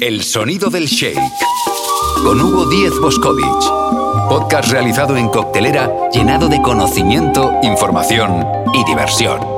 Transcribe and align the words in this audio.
El 0.00 0.22
sonido 0.22 0.68
del 0.68 0.86
shake. 0.86 1.18
Con 2.22 2.40
Hugo 2.40 2.66
Díez 2.66 2.92
Boscovich. 3.00 3.64
Podcast 4.28 4.70
realizado 4.70 5.16
en 5.16 5.28
coctelera 5.28 5.90
llenado 6.12 6.48
de 6.48 6.60
conocimiento, 6.60 7.52
información 7.62 8.44
y 8.74 8.84
diversión. 8.84 9.55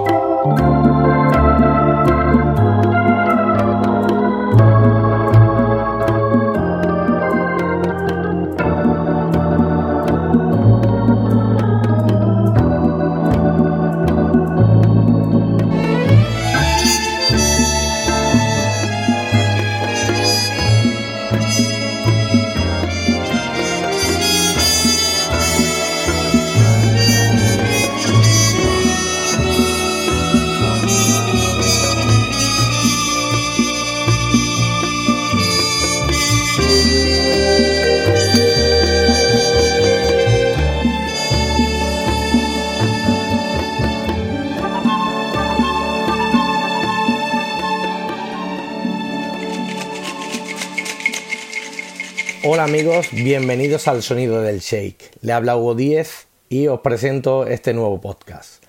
Bienvenidos 53.23 53.89
al 53.89 54.03
Sonido 54.03 54.43
del 54.43 54.61
Shake. 54.61 55.11
Le 55.23 55.33
habla 55.33 55.57
Hugo 55.57 55.75
Díez 55.75 56.29
y 56.49 56.69
os 56.69 56.81
presento 56.81 57.47
este 57.47 57.75
nuevo 57.75 58.01
podcast. 58.01 58.63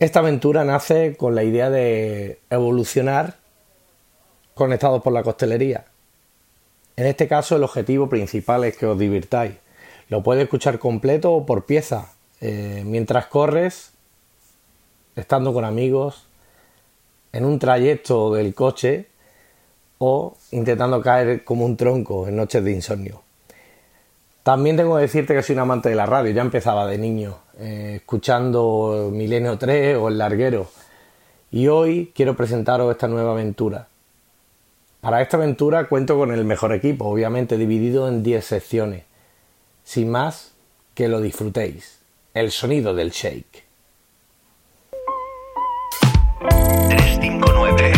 Esta 0.00 0.18
aventura 0.18 0.64
nace 0.64 1.16
con 1.16 1.36
la 1.36 1.44
idea 1.44 1.70
de 1.70 2.40
evolucionar 2.50 3.36
conectados 4.54 5.02
por 5.02 5.12
la 5.12 5.22
costelería. 5.22 5.84
En 6.96 7.06
este 7.06 7.28
caso 7.28 7.54
el 7.54 7.62
objetivo 7.62 8.08
principal 8.08 8.64
es 8.64 8.76
que 8.76 8.86
os 8.86 8.98
divirtáis. 8.98 9.52
Lo 10.08 10.22
puedes 10.22 10.44
escuchar 10.44 10.80
completo 10.80 11.32
o 11.32 11.46
por 11.46 11.64
pieza, 11.64 12.12
eh, 12.40 12.82
mientras 12.84 13.26
corres, 13.26 13.92
estando 15.14 15.52
con 15.52 15.64
amigos, 15.64 16.26
en 17.32 17.44
un 17.44 17.60
trayecto 17.60 18.34
del 18.34 18.52
coche 18.54 19.06
o 19.98 20.36
intentando 20.50 21.00
caer 21.00 21.44
como 21.44 21.64
un 21.64 21.76
tronco 21.76 22.26
en 22.26 22.36
noches 22.36 22.64
de 22.64 22.72
insomnio. 22.72 23.23
También 24.44 24.76
tengo 24.76 24.96
que 24.96 25.02
decirte 25.02 25.34
que 25.34 25.42
soy 25.42 25.54
un 25.54 25.60
amante 25.60 25.88
de 25.88 25.94
la 25.94 26.04
radio, 26.04 26.30
ya 26.30 26.42
empezaba 26.42 26.86
de 26.86 26.98
niño, 26.98 27.38
eh, 27.58 27.94
escuchando 27.96 29.08
Milenio 29.10 29.56
3 29.56 29.96
o 29.96 30.08
El 30.08 30.18
Larguero. 30.18 30.68
Y 31.50 31.68
hoy 31.68 32.12
quiero 32.14 32.36
presentaros 32.36 32.92
esta 32.92 33.08
nueva 33.08 33.32
aventura. 33.32 33.88
Para 35.00 35.22
esta 35.22 35.38
aventura 35.38 35.88
cuento 35.88 36.18
con 36.18 36.30
el 36.30 36.44
mejor 36.44 36.74
equipo, 36.74 37.06
obviamente 37.06 37.56
dividido 37.56 38.06
en 38.06 38.22
10 38.22 38.44
secciones. 38.44 39.04
Sin 39.82 40.10
más, 40.10 40.52
que 40.92 41.08
lo 41.08 41.22
disfrutéis. 41.22 42.00
El 42.34 42.50
sonido 42.50 42.94
del 42.94 43.12
shake. 43.12 43.64
359 46.88 47.92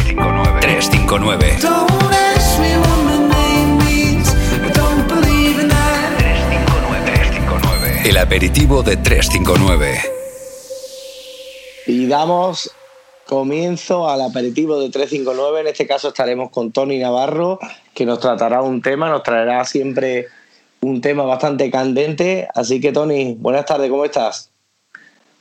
359 0.61 1.57
359 1.59 3.06
El 8.07 8.19
aperitivo 8.19 8.85
de 8.85 8.97
359. 8.97 10.01
Y 11.89 12.07
damos 12.07 12.71
comienzo 13.27 14.09
al 14.09 14.21
aperitivo 14.21 14.79
de 14.79 14.91
359. 14.91 15.63
En 15.63 15.67
este 15.67 15.89
caso 15.89 16.09
estaremos 16.11 16.51
con 16.51 16.71
Tony 16.71 17.01
Navarro, 17.01 17.59
que 17.95 18.07
nos 18.07 18.21
tratará 18.21 18.63
un 18.63 18.81
tema, 18.81 19.09
nos 19.09 19.25
traerá 19.25 19.65
siempre 19.65 20.29
un 20.83 21.01
tema 21.01 21.25
bastante 21.25 21.69
candente. 21.69 22.47
Así 22.55 22.81
que 22.81 22.93
Tony, 22.93 23.35
buenas 23.41 23.67
tardes, 23.67 23.91
¿cómo 23.91 24.05
estás? 24.05 24.53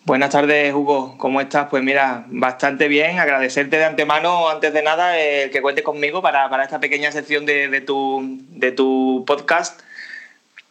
Buenas 0.06 0.32
tardes, 0.32 0.74
Hugo. 0.74 1.20
¿Cómo 1.20 1.42
estás? 1.42 1.68
Pues 1.70 1.84
mira, 1.84 2.26
bastante 2.30 2.88
bien. 2.88 3.20
Agradecerte 3.20 3.78
de 3.78 3.86
antemano, 3.86 4.50
antes 4.50 4.74
de 4.74 4.82
nada, 4.82 5.20
el 5.20 5.52
que 5.52 5.62
cuentes 5.62 5.84
conmigo 5.84 6.20
para, 6.24 6.50
para 6.50 6.64
esta 6.64 6.80
pequeña 6.80 7.12
sección 7.12 7.46
de, 7.46 7.68
de, 7.68 7.82
tu, 7.82 8.40
de 8.50 8.72
tu 8.72 9.24
podcast 9.28 9.85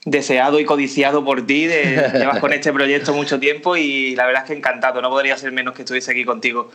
deseado 0.05 0.61
y 0.61 0.65
codiciado 0.65 1.25
por 1.25 1.47
ti. 1.47 1.67
De, 1.67 2.11
llevas 2.15 2.39
con 2.39 2.53
este 2.53 2.73
proyecto 2.73 3.13
mucho 3.13 3.39
tiempo 3.39 3.77
y 3.77 4.15
la 4.15 4.27
verdad 4.27 4.43
es 4.43 4.49
que 4.49 4.57
encantado. 4.57 5.03
No 5.03 5.11
podría 5.11 5.37
ser 5.37 5.53
menos 5.53 5.75
que 5.75 5.83
estuviese 5.83 6.11
aquí 6.11 6.25
contigo. 6.25 6.71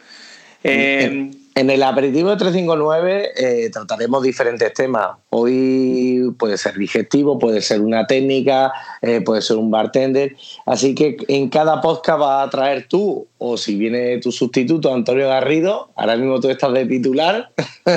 Eh, 0.62 1.32
en 1.56 1.70
el 1.70 1.84
aperitivo 1.84 2.30
de 2.30 2.38
359 2.38 3.30
eh, 3.36 3.70
trataremos 3.70 4.24
diferentes 4.24 4.74
temas. 4.74 5.18
Hoy 5.30 6.34
puede 6.38 6.58
ser 6.58 6.76
digestivo, 6.76 7.40
puede 7.40 7.62
ser 7.62 7.82
una 7.82 8.08
técnica, 8.08 8.72
eh, 9.02 9.22
puede 9.22 9.42
ser 9.42 9.58
un 9.58 9.72
bartender. 9.72 10.36
Así 10.66 10.96
que 10.96 11.18
en 11.28 11.50
cada 11.50 11.82
podcast 11.82 12.22
va 12.22 12.44
a 12.44 12.50
traer 12.50 12.88
tú, 12.88 13.28
o 13.38 13.58
si 13.58 13.76
viene 13.76 14.20
tu 14.20 14.32
sustituto, 14.32 14.94
Antonio 14.94 15.30
Garrido, 15.30 15.90
ahora 15.96 16.18
mismo 16.18 16.40
tú 16.40 16.50
estás 16.50 16.74
de 16.74 16.86
titular, 16.86 17.52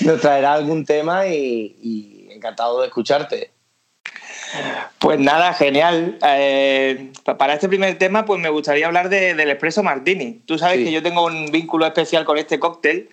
nos 0.00 0.20
traerá 0.20 0.54
algún 0.54 0.84
tema 0.84 1.26
y, 1.26 1.76
y 1.82 2.15
encantado 2.46 2.80
de 2.80 2.86
escucharte. 2.86 3.50
Pues 4.98 5.18
nada, 5.18 5.52
genial. 5.54 6.18
Eh, 6.24 7.12
para 7.38 7.54
este 7.54 7.68
primer 7.68 7.98
tema, 7.98 8.24
pues 8.24 8.40
me 8.40 8.48
gustaría 8.48 8.86
hablar 8.86 9.08
de, 9.08 9.34
del 9.34 9.50
espresso 9.50 9.82
martini. 9.82 10.40
Tú 10.46 10.58
sabes 10.58 10.78
sí. 10.78 10.84
que 10.84 10.92
yo 10.92 11.02
tengo 11.02 11.24
un 11.24 11.50
vínculo 11.50 11.86
especial 11.86 12.24
con 12.24 12.38
este 12.38 12.58
cóctel, 12.58 13.10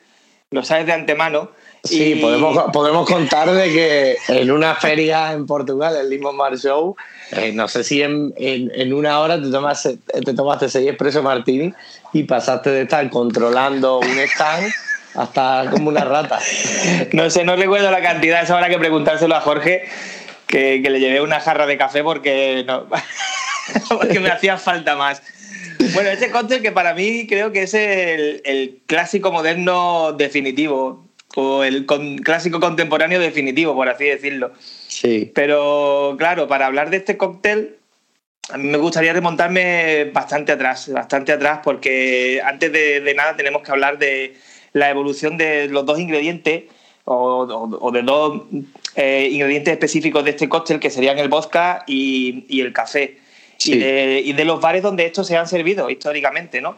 lo 0.52 0.64
sabes 0.64 0.86
de 0.86 0.94
antemano. 0.94 1.50
Sí, 1.84 2.14
y... 2.14 2.22
podemos, 2.22 2.72
podemos 2.72 3.10
contar 3.10 3.52
de 3.52 3.66
que 3.66 4.18
en 4.30 4.52
una 4.52 4.76
feria 4.76 5.34
en 5.34 5.46
Portugal, 5.46 5.96
el 5.98 6.10
Limon 6.10 6.38
Mar 6.38 6.58
Show, 6.58 6.96
eh, 7.32 7.52
no 7.54 7.68
sé 7.68 7.84
si 7.84 8.02
en, 8.02 8.34
en, 8.38 8.72
en, 8.74 8.94
una 8.94 9.20
hora 9.20 9.42
te, 9.42 9.50
tomas, 9.50 9.84
te 9.84 10.34
tomaste 10.34 10.70
seis 10.70 10.90
espresso 10.90 11.22
martini 11.22 11.74
y 12.14 12.24
pasaste 12.24 12.70
de 12.70 12.84
estar 12.84 13.10
controlando 13.10 14.00
un 14.00 14.20
stand 14.20 14.72
hasta 15.16 15.66
como 15.72 15.90
una 15.90 16.04
rata. 16.04 16.40
no 17.14 17.30
sé, 17.30 17.44
no 17.44 17.56
recuerdo 17.56 17.92
la 17.92 18.02
cantidad, 18.02 18.44
eso 18.44 18.56
habrá 18.56 18.70
que 18.70 18.80
preguntárselo 18.80 19.36
a 19.36 19.42
Jorge 19.42 19.86
que, 20.48 20.82
que, 20.84 20.90
le 20.90 21.00
llevé 21.00 21.22
una 21.22 21.40
jarra 21.40 21.66
de 21.66 21.78
café 21.78 22.04
porque, 22.04 22.64
no, 22.66 22.88
porque 23.90 24.20
me 24.20 24.30
hacía 24.30 24.58
falta 24.58 24.96
más. 24.96 25.22
Bueno, 25.94 26.10
este 26.10 26.32
cóctel 26.32 26.62
que 26.62 26.72
para 26.72 26.94
mí 26.94 27.28
creo 27.28 27.52
que 27.52 27.64
es 27.64 27.74
el, 27.74 28.42
el 28.46 28.80
clásico 28.86 29.32
moderno 29.32 30.14
definitivo 30.14 31.08
o 31.36 31.64
el 31.64 31.86
con, 31.86 32.18
clásico 32.20 32.60
contemporáneo 32.60 33.20
definitivo, 33.20 33.76
por 33.76 33.90
así 33.90 34.06
decirlo. 34.06 34.54
Sí. 34.88 35.32
Pero 35.34 36.16
claro, 36.18 36.48
para 36.48 36.68
hablar 36.68 36.90
de 36.90 36.98
este 36.98 37.18
cóctel, 37.18 37.78
a 38.50 38.58
mí 38.58 38.68
me 38.70 38.78
gustaría 38.78 39.14
remontarme 39.14 40.12
bastante 40.14 40.52
atrás, 40.52 40.90
bastante 40.92 41.32
atrás, 41.32 41.60
porque 41.64 42.42
antes 42.44 42.72
de, 42.72 43.02
de 43.02 43.14
nada 43.14 43.36
tenemos 43.36 43.64
que 43.64 43.72
hablar 43.72 43.98
de 43.98 44.36
la 44.74 44.90
evolución 44.90 45.38
de 45.38 45.68
los 45.70 45.86
dos 45.86 46.00
ingredientes 46.00 46.64
o, 47.06 47.16
o, 47.16 47.78
o 47.80 47.92
de 47.92 48.02
dos 48.02 48.42
eh, 48.96 49.30
ingredientes 49.32 49.74
específicos 49.74 50.24
de 50.24 50.32
este 50.32 50.50
cóctel 50.50 50.80
que 50.80 50.90
serían 50.90 51.20
el 51.20 51.30
vodka 51.30 51.84
y, 51.88 52.46
y 52.50 52.62
el 52.62 52.74
café. 52.74 53.20
Sí. 53.58 53.74
Y, 53.74 53.78
de, 53.80 54.22
y, 54.26 54.34
de, 54.34 54.46
los 54.46 54.60
bares 54.60 54.82
donde 54.82 55.06
estos 55.06 55.28
se 55.28 55.38
han 55.38 55.48
servido 55.48 55.90
históricamente, 55.90 56.60
¿no? 56.60 56.76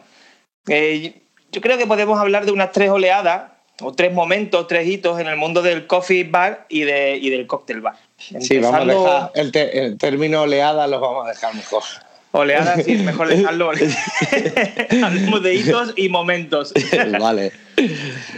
Eh, 0.68 1.14
yo 1.50 1.60
creo 1.60 1.78
que 1.78 1.86
podemos 1.86 2.18
hablar 2.20 2.44
de 2.44 2.52
unas 2.52 2.70
tres 2.70 2.90
oleadas 2.90 3.52
o 3.80 3.92
tres 3.92 4.12
momentos, 4.12 4.66
tres 4.66 4.86
hitos 4.86 5.18
en 5.20 5.26
el 5.26 5.36
mundo 5.36 5.62
del 5.62 5.86
coffee 5.86 6.24
bar 6.24 6.66
y, 6.68 6.80
de, 6.80 7.16
y 7.16 7.30
del 7.30 7.46
cóctel 7.46 7.80
bar. 7.80 7.96
Empezando... 8.30 8.46
Sí, 8.46 8.58
vamos 8.58 8.80
a 8.80 8.84
dejar 8.84 9.30
el, 9.34 9.52
te, 9.52 9.78
el 9.84 9.98
término 9.98 10.42
oleada 10.42 10.86
lo 10.86 11.00
vamos 11.00 11.26
a 11.26 11.30
dejar 11.30 11.54
mejor. 11.54 11.82
Oleada, 12.36 12.76
sí, 12.82 12.96
mejor 12.96 13.28
dejarlo. 13.28 13.70
Hablemos 15.04 15.42
de 15.42 15.54
hitos 15.54 15.94
y 15.96 16.08
momentos. 16.08 16.74
vale. 17.20 17.52
Yo 17.76 17.86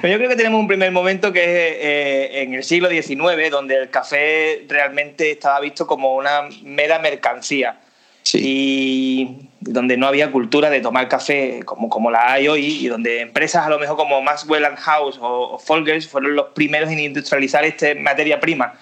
creo 0.01 0.29
que 0.29 0.37
tenemos 0.37 0.61
un 0.61 0.69
primer 0.69 0.93
momento 0.93 1.33
que 1.33 1.43
es 1.43 1.77
eh, 1.81 2.43
en 2.43 2.55
el 2.55 2.63
siglo 2.63 2.89
XIX, 2.89 3.51
donde 3.51 3.77
el 3.77 3.91
café 3.91 4.65
realmente 4.69 5.33
estaba 5.33 5.59
visto 5.61 5.87
como 5.87 6.15
una 6.15 6.43
mera 6.63 7.01
mercancía. 7.01 7.81
Sí. 8.23 8.39
Y 8.41 9.49
donde 9.61 9.97
no 9.97 10.07
había 10.07 10.31
cultura 10.31 10.71
de 10.71 10.81
tomar 10.81 11.09
café 11.09 11.63
como, 11.65 11.89
como 11.89 12.11
la 12.11 12.33
hay 12.33 12.47
hoy, 12.47 12.67
y 12.67 12.87
donde 12.87 13.21
empresas 13.21 13.67
a 13.67 13.71
lo 13.71 13.81
mejor 13.81 13.97
como 13.97 14.23
Maxwell 14.23 14.65
and 14.65 14.79
House 14.79 15.19
o, 15.21 15.55
o 15.55 15.59
Folgers 15.59 16.07
fueron 16.07 16.37
los 16.37 16.49
primeros 16.51 16.91
en 16.91 17.01
industrializar 17.01 17.65
esta 17.65 17.89
materia 17.97 18.39
prima, 18.39 18.75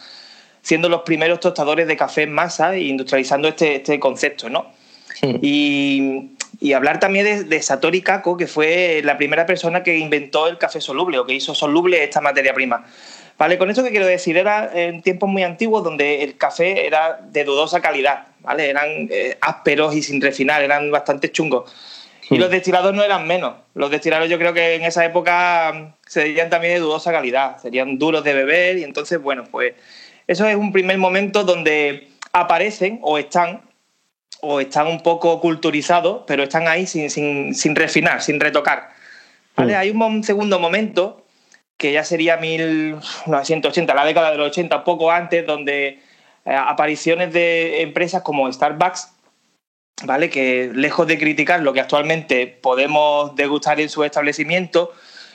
siendo 0.61 0.91
los 0.91 1.03
primeros 1.03 1.41
tostadores 1.41 1.87
de 1.87 1.97
café 1.97 2.25
en 2.25 2.33
masa 2.33 2.75
e 2.75 2.83
industrializando 2.83 3.49
este, 3.49 3.77
este 3.77 3.99
concepto, 3.99 4.51
¿no? 4.51 4.77
Sí. 5.21 5.39
Y 5.43 6.37
y 6.61 6.73
hablar 6.73 7.01
también 7.01 7.49
de, 7.49 7.63
Satori 7.63 8.03
Kako, 8.03 8.37
que 8.37 8.47
fue 8.47 9.01
la 9.05 9.17
primera 9.17 9.47
persona 9.47 9.83
que 9.83 9.99
inventó 9.99 10.49
el 10.49 10.59
café 10.59 10.81
soluble 10.81 11.19
o 11.19 11.27
que 11.27 11.35
hizo 11.35 11.55
soluble 11.55 12.03
esta 12.03 12.21
materia 12.21 12.55
prima. 12.55 12.85
Vale, 13.39 13.59
con 13.59 13.69
esto 13.69 13.85
que 13.85 13.91
quiero 13.91 14.07
decir, 14.07 14.39
era 14.39 14.71
en 14.73 15.03
tiempos 15.03 15.29
muy 15.29 15.43
antiguos 15.43 15.85
donde 15.85 16.23
el 16.23 16.39
café 16.39 16.87
era 16.87 17.21
de 17.23 17.45
dudosa 17.45 17.83
calidad, 17.83 18.29
¿vale? 18.41 18.71
Eran 18.71 19.09
eh, 19.11 19.37
ásperos 19.43 19.95
y 19.95 20.03
sin 20.03 20.23
refinar, 20.23 20.63
eran 20.63 20.91
bastante 20.91 21.31
chungos. 21.31 21.71
Y 22.31 22.37
hmm. 22.37 22.41
los 22.41 22.51
destilados 22.51 22.95
no 22.95 23.03
eran 23.03 23.27
menos. 23.27 23.55
Los 23.75 23.91
destilados 23.91 24.31
yo 24.31 24.39
creo 24.39 24.55
que 24.55 24.77
en 24.77 24.85
esa 24.85 25.05
época 25.05 25.73
mm, 25.75 25.93
serían 26.07 26.49
también 26.49 26.75
de 26.75 26.81
dudosa 26.81 27.13
calidad, 27.13 27.59
serían 27.59 27.99
duros 27.99 28.25
de 28.25 28.33
beber 28.33 28.79
y 28.79 28.85
entonces, 28.85 29.21
bueno, 29.21 29.45
pues 29.51 29.75
eso 30.27 30.47
es 30.47 30.57
un 30.57 30.73
primer 30.73 30.97
momento 30.97 31.45
donde 31.45 32.09
aparecen 32.33 32.99
o 33.03 33.19
están 33.19 33.61
o 34.41 34.61
están 34.61 34.87
un 34.87 35.03
poco 35.03 35.41
culturizados, 35.41 36.23
pero 36.27 36.45
están 36.45 36.69
ahí 36.69 36.87
sin, 36.87 37.11
sin, 37.11 37.77
refinar, 37.77 38.23
sin 38.23 38.39
retocar. 38.41 38.91
¿Vale? 39.57 39.75
Hmm. 39.75 39.79
Hay 39.79 39.91
un 39.91 40.25
segundo 40.25 40.59
momento 40.59 41.25
que 41.77 41.93
ya 41.93 42.05
sería 42.05 42.37
1980, 42.37 43.95
la 43.95 44.05
década 44.05 44.31
de 44.31 44.39
los 44.39 44.49
80, 44.49 44.85
poco 44.85 45.11
antes, 45.11 45.47
donde 45.47 46.01
eh, 46.45 46.55
apariciones 46.55 47.33
de 47.33 47.83
empresas 47.83 48.23
como 48.23 48.51
Starbucks, 48.51 49.13
¿vale? 50.05 50.31
que 50.31 50.71
lejos 50.75 51.07
de 51.07 51.19
criticar 51.19 51.61
lo 51.61 51.73
que 51.73 51.81
actualmente 51.81 52.47
podemos 52.47 53.35
degustar 53.37 53.81
en 53.81 53.89
su 53.89 54.05
establecimiento, 54.05 54.93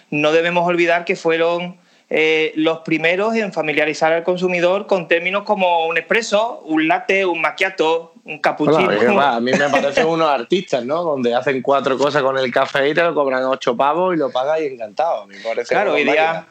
no 0.10 0.32
debemos 0.32 0.68
olvidar 0.68 1.06
que 1.06 1.16
fueron 1.16 1.80
eh, 2.10 2.52
los 2.56 2.80
primeros 2.80 3.36
en 3.36 3.54
familiarizar 3.54 4.12
al 4.12 4.24
consumidor 4.24 4.88
con 4.88 5.08
términos 5.08 5.44
como 5.44 5.88
un 5.88 5.98
expreso, 5.98 6.62
un 6.66 6.88
latte, 6.88 7.26
un 7.26 7.40
macchiato, 7.40 8.11
un 8.24 8.40
cappuccino. 8.40 9.22
a 9.22 9.40
mí 9.40 9.52
me 9.52 9.70
parecen 9.70 10.08
unos 10.08 10.30
artistas, 10.30 10.86
¿no? 10.86 11.04
Donde 11.04 11.34
hacen 11.34 11.62
cuatro 11.62 11.98
cosas 11.98 12.22
con 12.22 12.38
el 12.38 12.52
café 12.52 12.90
y 12.90 12.94
te 12.94 13.04
lo 13.04 13.14
cobran 13.14 13.44
ocho 13.46 13.76
pavos 13.76 14.14
y 14.16 14.18
lo 14.18 14.32
pagas 14.32 14.62
y 14.62 14.66
encantado. 14.66 15.28
claro, 15.68 15.94
hoy 15.94 16.04
día, 16.04 16.48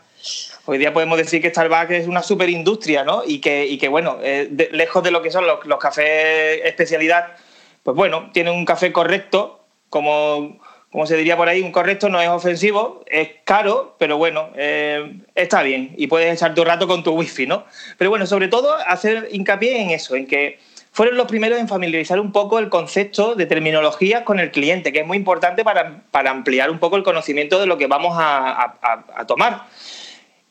hoy 0.67 0.79
día 0.79 0.93
podemos 0.93 1.19
decir 1.19 1.41
que 1.41 1.51
Starbucks 1.51 1.91
es 1.91 2.09
una 2.09 2.23
superindustria, 2.23 3.05
¿no? 3.05 3.23
Y 3.27 3.41
que, 3.41 3.67
y 3.67 3.79
que 3.79 3.89
bueno, 3.89 4.19
eh, 4.23 4.69
lejos 4.73 5.03
de 5.03 5.11
lo 5.11 5.23
que 5.23 5.31
son 5.31 5.47
los, 5.47 5.65
los 5.67 5.79
cafés 5.79 6.61
especialidad, 6.65 7.37
pues 7.83 7.97
bueno, 7.97 8.31
tienen 8.33 8.55
un 8.55 8.65
café 8.65 8.93
correcto, 8.93 9.61
como 9.89 10.59
como 10.91 11.07
se 11.07 11.17
diría 11.17 11.37
por 11.37 11.49
ahí, 11.49 11.63
un 11.63 11.71
correcto 11.71 12.09
no 12.09 12.21
es 12.21 12.29
ofensivo, 12.29 13.05
es 13.07 13.29
caro, 13.45 13.95
pero 13.99 14.19
bueno, 14.19 14.51
eh, 14.57 15.21
está 15.37 15.63
bien 15.63 15.95
y 15.97 16.09
puedes 16.09 16.35
echar 16.35 16.53
tu 16.53 16.65
rato 16.65 16.89
con 16.89 17.05
tu 17.05 17.13
wifi, 17.13 17.47
¿no? 17.47 17.65
Pero 17.97 18.11
bueno, 18.11 18.27
sobre 18.27 18.49
todo 18.49 18.75
hacer 18.75 19.29
hincapié 19.31 19.83
en 19.83 19.91
eso, 19.91 20.17
en 20.17 20.27
que 20.27 20.59
fueron 20.93 21.17
los 21.17 21.27
primeros 21.27 21.59
en 21.59 21.69
familiarizar 21.69 22.19
un 22.19 22.33
poco 22.33 22.59
el 22.59 22.69
concepto 22.69 23.35
de 23.35 23.47
terminología 23.47 24.25
con 24.25 24.41
el 24.41 24.51
cliente, 24.51 24.93
que 24.93 25.01
es 25.01 25.07
muy 25.07 25.17
importante 25.17 25.65
para, 25.65 26.03
ampliar 26.31 26.71
un 26.71 26.79
poco 26.79 26.97
el 26.97 27.03
conocimiento 27.03 27.61
de 27.61 27.67
lo 27.67 27.79
que 27.79 27.87
vamos 27.87 28.17
a, 28.19 28.77
a 29.15 29.27
tomar. 29.27 29.67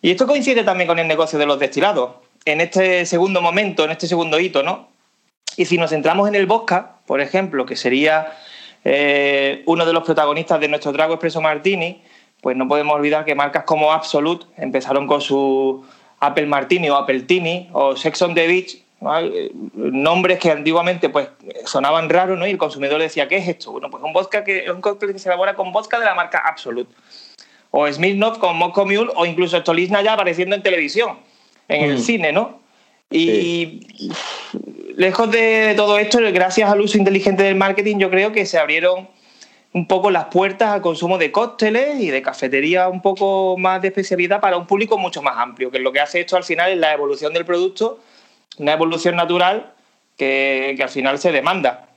Y 0.01 0.11
esto 0.11 0.27
coincide 0.27 0.63
también 0.63 0.87
con 0.87 0.99
el 0.99 1.07
negocio 1.07 1.37
de 1.37 1.45
los 1.45 1.59
destilados. 1.59 2.11
En 2.45 2.61
este 2.61 3.05
segundo 3.05 3.41
momento, 3.41 3.83
en 3.83 3.91
este 3.91 4.07
segundo 4.07 4.39
hito, 4.39 4.63
¿no? 4.63 4.87
Y 5.57 5.65
si 5.65 5.77
nos 5.77 5.89
centramos 5.89 6.27
en 6.29 6.35
el 6.35 6.45
Bosca, 6.45 6.99
por 7.05 7.19
ejemplo, 7.19 7.65
que 7.65 7.75
sería 7.75 8.31
eh, 8.85 9.61
uno 9.65 9.85
de 9.85 9.91
los 9.91 10.03
protagonistas 10.03 10.59
de 10.59 10.69
nuestro 10.69 10.93
trago 10.93 11.15
Espresso 11.15 11.41
Martini, 11.41 12.01
pues 12.41 12.55
no 12.55 12.67
podemos 12.67 12.95
olvidar 12.95 13.25
que 13.25 13.35
marcas 13.35 13.65
como 13.65 13.91
Absolute 13.91 14.45
empezaron 14.57 15.05
con 15.05 15.19
su 15.19 15.85
Apple 16.21 16.45
Martini 16.45 16.89
o 16.89 16.95
Apple 16.95 17.21
Tini 17.21 17.69
o 17.73 17.95
Sex 17.95 18.21
on 18.21 18.33
the 18.33 18.47
Beach, 18.47 18.77
nombres 19.01 20.39
que 20.39 20.51
antiguamente 20.51 21.09
pues 21.09 21.29
sonaban 21.65 22.09
raros, 22.09 22.37
¿no? 22.37 22.45
Y 22.45 22.51
el 22.51 22.57
consumidor 22.57 23.01
decía, 23.01 23.27
¿qué 23.27 23.37
es 23.37 23.47
esto? 23.47 23.71
Bueno, 23.71 23.89
pues 23.89 24.03
un 24.03 24.11
vodka 24.11 24.43
que 24.43 24.65
es 24.65 24.69
un 24.69 24.81
cóctel 24.81 25.13
que 25.13 25.19
se 25.19 25.29
elabora 25.29 25.55
con 25.55 25.71
vodka 25.71 25.99
de 25.99 26.05
la 26.05 26.15
marca 26.15 26.39
Absolute. 26.45 26.91
O 27.71 27.89
Smirnoff 27.91 28.39
con 28.39 28.57
Moscow 28.57 28.85
Mule 28.85 29.11
o 29.15 29.25
incluso 29.25 29.59
Stolizna 29.59 30.01
ya 30.01 30.13
apareciendo 30.13 30.55
en 30.55 30.63
televisión, 30.63 31.17
en 31.67 31.83
el 31.83 31.97
mm. 31.97 31.99
cine, 31.99 32.31
¿no? 32.33 32.59
Y 33.11 34.11
lejos 34.95 35.31
de 35.31 35.73
todo 35.75 35.97
esto, 35.97 36.19
gracias 36.31 36.69
al 36.69 36.81
uso 36.81 36.97
inteligente 36.97 37.41
del 37.41 37.55
marketing, 37.55 37.97
yo 37.97 38.09
creo 38.09 38.31
que 38.31 38.45
se 38.45 38.59
abrieron 38.59 39.07
un 39.73 39.87
poco 39.87 40.11
las 40.11 40.25
puertas 40.25 40.69
al 40.69 40.81
consumo 40.81 41.17
de 41.17 41.31
cócteles 41.31 41.99
y 41.99 42.09
de 42.09 42.21
cafetería 42.21 42.87
un 42.87 43.01
poco 43.01 43.55
más 43.57 43.81
de 43.81 43.89
especialidad 43.89 44.41
para 44.41 44.57
un 44.57 44.67
público 44.67 44.97
mucho 44.97 45.21
más 45.21 45.37
amplio, 45.37 45.71
que 45.71 45.79
lo 45.79 45.91
que 45.91 45.99
hace 45.99 46.19
esto 46.19 46.37
al 46.37 46.43
final 46.43 46.71
es 46.71 46.77
la 46.77 46.93
evolución 46.93 47.33
del 47.33 47.45
producto, 47.45 47.99
una 48.59 48.73
evolución 48.73 49.15
natural 49.15 49.73
que, 50.17 50.77
al 50.81 50.89
final 50.89 51.17
se 51.17 51.31
demanda. 51.31 51.87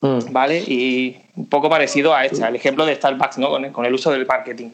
Mm. 0.00 0.32
¿Vale? 0.32 0.60
Y 0.60 1.18
un 1.36 1.48
poco 1.48 1.68
parecido 1.68 2.14
a 2.14 2.24
este, 2.24 2.42
al 2.44 2.56
ejemplo 2.56 2.86
de 2.86 2.94
Starbucks, 2.94 3.38
¿no? 3.38 3.50
con 3.72 3.84
el 3.84 3.94
uso 3.94 4.10
del 4.10 4.26
marketing. 4.26 4.70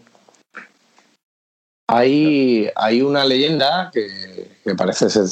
Hay, 1.89 2.69
hay 2.75 3.01
una 3.01 3.25
leyenda 3.25 3.93
que, 3.93 4.75
parece 4.77 5.09
ser 5.09 5.29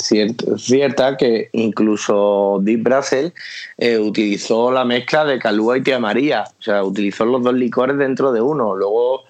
cierta, 0.56 1.16
que 1.16 1.48
incluso 1.52 2.60
Deep 2.62 2.82
Brasil 2.84 3.32
eh, 3.76 3.98
utilizó 3.98 4.70
la 4.70 4.84
mezcla 4.84 5.24
de 5.24 5.40
Calúa 5.40 5.78
y 5.78 5.82
Tía 5.82 5.98
María. 5.98 6.44
O 6.60 6.62
sea, 6.62 6.84
utilizó 6.84 7.24
los 7.24 7.42
dos 7.42 7.54
licores 7.54 7.98
dentro 7.98 8.30
de 8.30 8.40
uno. 8.40 8.76
Luego 8.76 9.24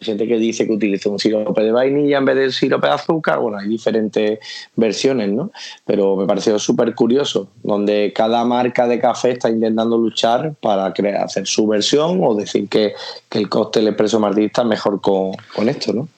gente 0.00 0.28
que 0.28 0.36
dice 0.36 0.66
que 0.66 0.72
utilizó 0.72 1.10
un 1.10 1.18
sirope 1.18 1.62
de 1.62 1.72
vainilla 1.72 2.18
en 2.18 2.24
vez 2.24 2.36
del 2.36 2.52
sirope 2.52 2.86
de 2.86 2.92
azúcar. 2.94 3.38
Bueno, 3.38 3.58
hay 3.58 3.68
diferentes 3.68 4.38
versiones, 4.74 5.30
¿no? 5.30 5.50
Pero 5.84 6.16
me 6.16 6.26
pareció 6.26 6.58
súper 6.58 6.94
curioso, 6.94 7.48
donde 7.62 8.12
cada 8.14 8.44
marca 8.44 8.86
de 8.86 8.98
café 8.98 9.32
está 9.32 9.48
intentando 9.48 9.96
luchar 9.96 10.54
para 10.60 10.92
crear, 10.92 11.24
hacer 11.24 11.46
su 11.46 11.66
versión 11.66 12.20
o 12.22 12.34
decir 12.34 12.68
que, 12.68 12.94
el 13.30 13.50
cóctel 13.50 13.86
expreso 13.86 14.18
martista 14.18 14.62
es 14.62 14.68
mejor 14.68 15.00
con, 15.02 15.32
con 15.54 15.68
esto, 15.68 15.92
¿no? 15.92 16.08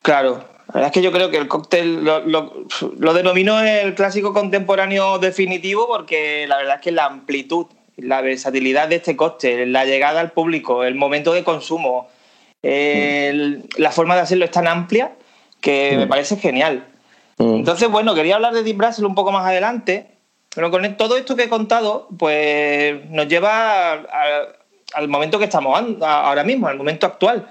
Claro, 0.00 0.42
la 0.68 0.74
verdad 0.74 0.86
es 0.86 0.92
que 0.92 1.02
yo 1.02 1.12
creo 1.12 1.30
que 1.30 1.36
el 1.36 1.46
cóctel 1.46 2.02
lo, 2.02 2.20
lo, 2.24 3.12
denominó 3.12 3.60
el 3.60 3.94
clásico 3.94 4.32
contemporáneo 4.32 5.18
definitivo 5.18 5.86
porque 5.86 6.46
la 6.48 6.56
verdad 6.56 6.76
es 6.76 6.80
que 6.80 6.92
la 6.92 7.04
amplitud, 7.04 7.66
la 7.98 8.22
versatilidad 8.22 8.88
de 8.88 8.96
este 8.96 9.14
cóctel, 9.14 9.70
la 9.72 9.84
llegada 9.84 10.20
al 10.20 10.32
público, 10.32 10.84
el 10.84 10.94
momento 10.94 11.34
de 11.34 11.44
consumo, 11.44 12.08
la 12.62 13.90
forma 13.90 14.14
de 14.14 14.20
hacerlo 14.20 14.44
es 14.44 14.50
tan 14.50 14.66
amplia 14.66 15.12
que 15.60 15.94
me 15.96 16.06
mm. 16.06 16.08
parece 16.08 16.36
genial. 16.36 16.86
Mm. 17.38 17.56
Entonces, 17.56 17.88
bueno, 17.88 18.14
quería 18.14 18.36
hablar 18.36 18.54
de 18.54 18.62
Deep 18.62 18.76
Brasil 18.76 19.04
un 19.04 19.14
poco 19.14 19.32
más 19.32 19.46
adelante, 19.46 20.06
pero 20.54 20.70
con 20.70 20.96
todo 20.96 21.16
esto 21.16 21.34
que 21.36 21.44
he 21.44 21.48
contado, 21.48 22.08
pues 22.18 23.04
nos 23.10 23.26
lleva 23.28 24.02
al 24.94 25.08
momento 25.08 25.38
que 25.38 25.46
estamos 25.46 26.02
ahora 26.02 26.44
mismo, 26.44 26.68
al 26.68 26.76
momento 26.76 27.06
actual 27.06 27.48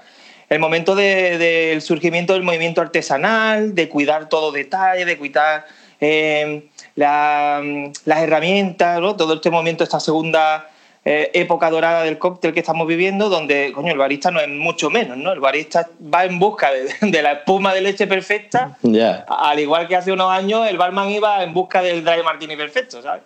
el 0.52 0.58
momento 0.58 0.94
del 0.94 1.80
surgimiento 1.80 2.34
del 2.34 2.42
movimiento 2.42 2.82
artesanal, 2.82 3.74
de 3.74 3.88
cuidar 3.88 4.28
todo 4.28 4.52
detalle, 4.52 5.06
de 5.06 5.16
cuidar 5.16 5.64
eh, 5.98 6.68
las 6.94 7.62
herramientas, 8.06 9.00
todo 9.16 9.34
este 9.34 9.50
movimiento, 9.50 9.82
esta 9.82 9.98
segunda 9.98 10.68
eh, 11.04 11.30
época 11.34 11.68
dorada 11.68 12.04
del 12.04 12.18
cóctel 12.18 12.52
que 12.52 12.60
estamos 12.60 12.86
viviendo, 12.86 13.28
donde, 13.28 13.72
coño, 13.74 13.90
el 13.90 13.98
barista 13.98 14.30
no 14.30 14.38
es 14.38 14.48
mucho 14.48 14.88
menos, 14.88 15.16
¿no? 15.16 15.32
El 15.32 15.40
barista 15.40 15.88
va 16.02 16.24
en 16.24 16.38
busca 16.38 16.70
de, 17.00 17.22
la 17.22 17.32
espuma 17.32 17.74
de 17.74 17.80
leche 17.80 18.06
perfecta, 18.06 18.78
al 19.26 19.58
igual 19.58 19.88
que 19.88 19.96
hace 19.96 20.12
unos 20.12 20.30
años 20.30 20.68
el 20.68 20.78
barman 20.78 21.10
iba 21.10 21.42
en 21.42 21.52
busca 21.52 21.82
del 21.82 22.04
dry 22.04 22.22
martini 22.22 22.56
perfecto, 22.56 23.02
¿sabes? 23.02 23.22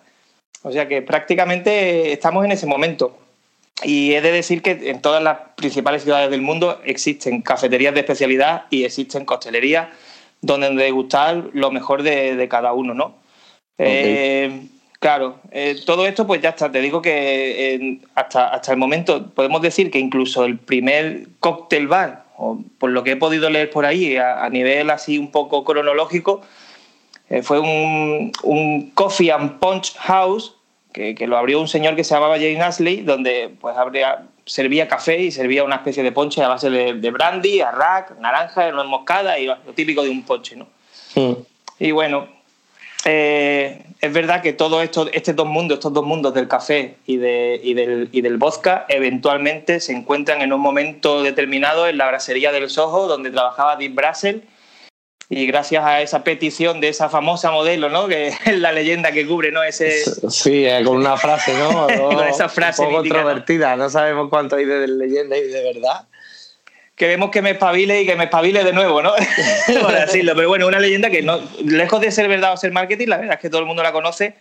O 0.63 0.71
sea 0.71 0.87
que 0.87 1.03
prácticamente 1.03 2.11
estamos 2.11 2.43
en 2.45 2.51
ese 2.51 2.65
momento. 2.65 3.15
Y 3.83 4.15
he 4.15 4.21
de 4.21 4.31
decir 4.31 4.63
que 4.63 4.89
en 4.89 5.01
todas 5.01 5.21
las 5.21 5.37
principales 5.55 6.01
ciudades 6.01 6.31
del 6.31 6.41
mundo 6.41 6.81
existen 6.83 7.43
cafeterías 7.43 7.93
de 7.93 7.99
especialidad 7.99 8.65
y 8.71 8.85
existen 8.85 9.23
costelerías 9.23 9.89
donde 10.41 10.71
degustar 10.71 11.43
lo 11.53 11.69
mejor 11.69 12.01
de, 12.01 12.47
cada 12.49 12.73
uno, 12.73 12.95
¿no? 12.95 13.15
Eh, 13.77 14.67
claro, 14.99 15.39
eh, 15.51 15.75
todo 15.85 16.05
esto 16.07 16.27
pues 16.27 16.41
ya 16.41 16.49
está, 16.49 16.71
te 16.71 16.81
digo 16.81 17.01
que 17.01 17.99
hasta, 18.15 18.49
hasta 18.49 18.71
el 18.71 18.77
momento 18.77 19.29
podemos 19.31 19.61
decir 19.61 19.91
que 19.91 19.99
incluso 19.99 20.45
el 20.45 20.57
primer 20.57 21.27
cóctel 21.39 21.87
bar, 21.87 22.25
o 22.37 22.59
por 22.79 22.91
lo 22.91 23.03
que 23.03 23.11
he 23.11 23.15
podido 23.15 23.49
leer 23.49 23.69
por 23.69 23.85
ahí 23.85 24.17
a, 24.17 24.47
nivel 24.49 24.89
así 24.89 25.17
un 25.17 25.31
poco 25.31 25.63
cronológico, 25.63 26.41
eh, 27.29 27.41
fue 27.41 27.59
un, 27.59 28.31
un 28.43 28.91
Coffee 28.91 29.31
and 29.31 29.59
Punch 29.59 29.95
House 29.97 30.57
que, 31.15 31.27
lo 31.27 31.37
abrió 31.37 31.59
un 31.59 31.67
señor 31.67 31.95
que 31.95 32.03
se 32.03 32.15
llamaba 32.15 32.35
Jane 32.35 32.61
Ashley, 32.61 33.01
donde 33.01 33.53
pues 33.59 33.75
servía 34.45 34.87
café 34.87 35.21
y 35.21 35.31
servía 35.31 35.63
una 35.63 35.75
especie 35.75 36.03
de 36.03 36.11
ponche 36.11 36.41
a 36.41 36.47
base 36.47 36.69
de, 36.69 37.11
brandy, 37.11 37.61
arrac, 37.61 38.17
naranja, 38.19 38.71
nuez 38.71 38.87
moscada 38.87 39.37
y 39.37 39.45
lo 39.45 39.57
típico 39.75 40.03
de 40.03 40.09
un 40.09 40.23
ponche, 40.23 40.55
¿no? 40.55 40.67
Y 41.79 41.91
bueno, 41.91 42.27
eh, 43.09 43.85
es 44.01 44.11
verdad 44.11 44.41
que 44.41 44.51
todo 44.51 44.81
esto, 44.81 45.09
estos 45.13 45.33
dos 45.33 45.47
mundos, 45.47 45.77
estos 45.77 45.93
dos 45.93 46.05
mundos 46.05 46.33
del 46.33 46.49
café 46.49 46.97
y, 47.05 47.15
de, 47.15 47.57
y, 47.63 47.73
del, 47.73 48.09
y 48.11 48.19
del 48.19 48.37
vodka, 48.37 48.85
eventualmente 48.89 49.79
se 49.79 49.93
encuentran 49.93 50.41
en 50.41 50.51
un 50.51 50.59
momento 50.59 51.23
determinado 51.23 51.87
en 51.87 51.97
la 51.97 52.07
brasería 52.07 52.51
del 52.51 52.69
Soho, 52.69 53.07
donde 53.07 53.31
trabajaba 53.31 53.77
Deep 53.77 53.95
Brassel 53.95 54.43
y 55.29 55.45
gracias 55.45 55.85
a 55.85 56.01
esa 56.01 56.23
petición 56.23 56.81
de 56.81 56.89
esa 56.89 57.07
famosa 57.07 57.49
modelo, 57.51 57.89
¿no? 57.89 58.07
Que 58.07 58.27
es 58.45 58.59
la 58.59 58.73
leyenda 58.73 59.13
que 59.13 59.25
cubre, 59.25 59.51
¿no? 59.51 59.63
Ese... 59.63 60.03
Sí, 60.29 60.65
eh, 60.65 60.81
con 60.83 60.97
una 60.97 61.15
frase, 61.15 61.53
¿no? 61.57 61.87
con 62.09 62.27
esa 62.27 62.49
frase. 62.49 62.81
Un 62.81 62.89
poco 62.89 63.01
controvertida, 63.03 63.77
¿no? 63.77 63.89
sabemos 63.89 64.29
cuánto 64.29 64.57
hay 64.57 64.65
de 64.65 64.87
leyenda 64.87 65.37
y 65.37 65.43
de 65.47 65.73
verdad. 65.73 66.07
Queremos 66.97 67.29
que 67.29 67.43
me 67.43 67.51
espabile 67.51 68.01
y 68.01 68.07
que 68.07 68.15
me 68.15 68.23
espabile 68.23 68.63
de 68.63 68.73
nuevo, 68.73 69.03
¿no? 69.03 69.13
Por 69.81 69.93
decirlo. 70.05 70.33
Pero 70.35 70.47
bueno, 70.49 70.67
una 70.67 70.79
leyenda 70.79 71.11
que 71.11 71.21
no, 71.21 71.39
lejos 71.63 72.01
de 72.01 72.11
ser 72.11 72.27
verdad 72.27 72.53
o 72.53 72.57
ser 72.57 72.71
marketing, 72.71 73.07
la 73.07 73.17
verdad 73.17 73.35
es 73.35 73.39
que 73.39 73.51
todo 73.51 73.61
el 73.61 73.67
mundo 73.67 73.83
la 73.83 73.91
conoce 73.91 74.33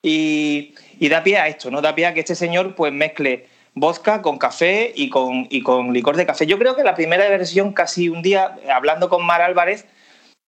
y, 0.00 0.74
y 1.00 1.08
da 1.08 1.24
pie 1.24 1.38
a 1.38 1.48
esto, 1.48 1.72
¿no? 1.72 1.82
Da 1.82 1.96
pie 1.96 2.06
a 2.06 2.14
que 2.14 2.20
este 2.20 2.36
señor 2.36 2.76
pues 2.76 2.92
mezcle 2.92 3.46
vodka 3.74 4.22
con 4.22 4.38
café 4.38 4.92
y 4.94 5.10
con, 5.10 5.48
y 5.50 5.60
con 5.62 5.92
licor 5.92 6.16
de 6.16 6.24
café. 6.24 6.46
Yo 6.46 6.56
creo 6.56 6.76
que 6.76 6.84
la 6.84 6.94
primera 6.94 7.28
versión, 7.28 7.72
casi 7.72 8.08
un 8.08 8.22
día, 8.22 8.56
hablando 8.72 9.08
con 9.08 9.26
Mar 9.26 9.42
Álvarez, 9.42 9.84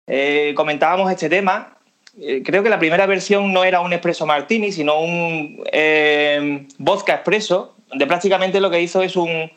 eh, 0.06 0.52
comentábamos 0.54 1.10
este 1.10 1.28
tema. 1.28 1.78
Eh, 2.20 2.42
creo 2.44 2.62
que 2.62 2.70
la 2.70 2.78
primera 2.78 3.06
versión 3.06 3.52
no 3.52 3.64
era 3.64 3.80
un 3.80 3.92
espresso 3.92 4.24
martini, 4.24 4.70
sino 4.70 5.00
un 5.00 5.64
eh, 5.72 6.66
vodka 6.78 7.14
espresso, 7.14 7.74
donde 7.88 8.06
prácticamente 8.06 8.60
lo 8.60 8.70
que 8.70 8.80
hizo 8.80 9.02
es 9.02 9.16
un, 9.16 9.50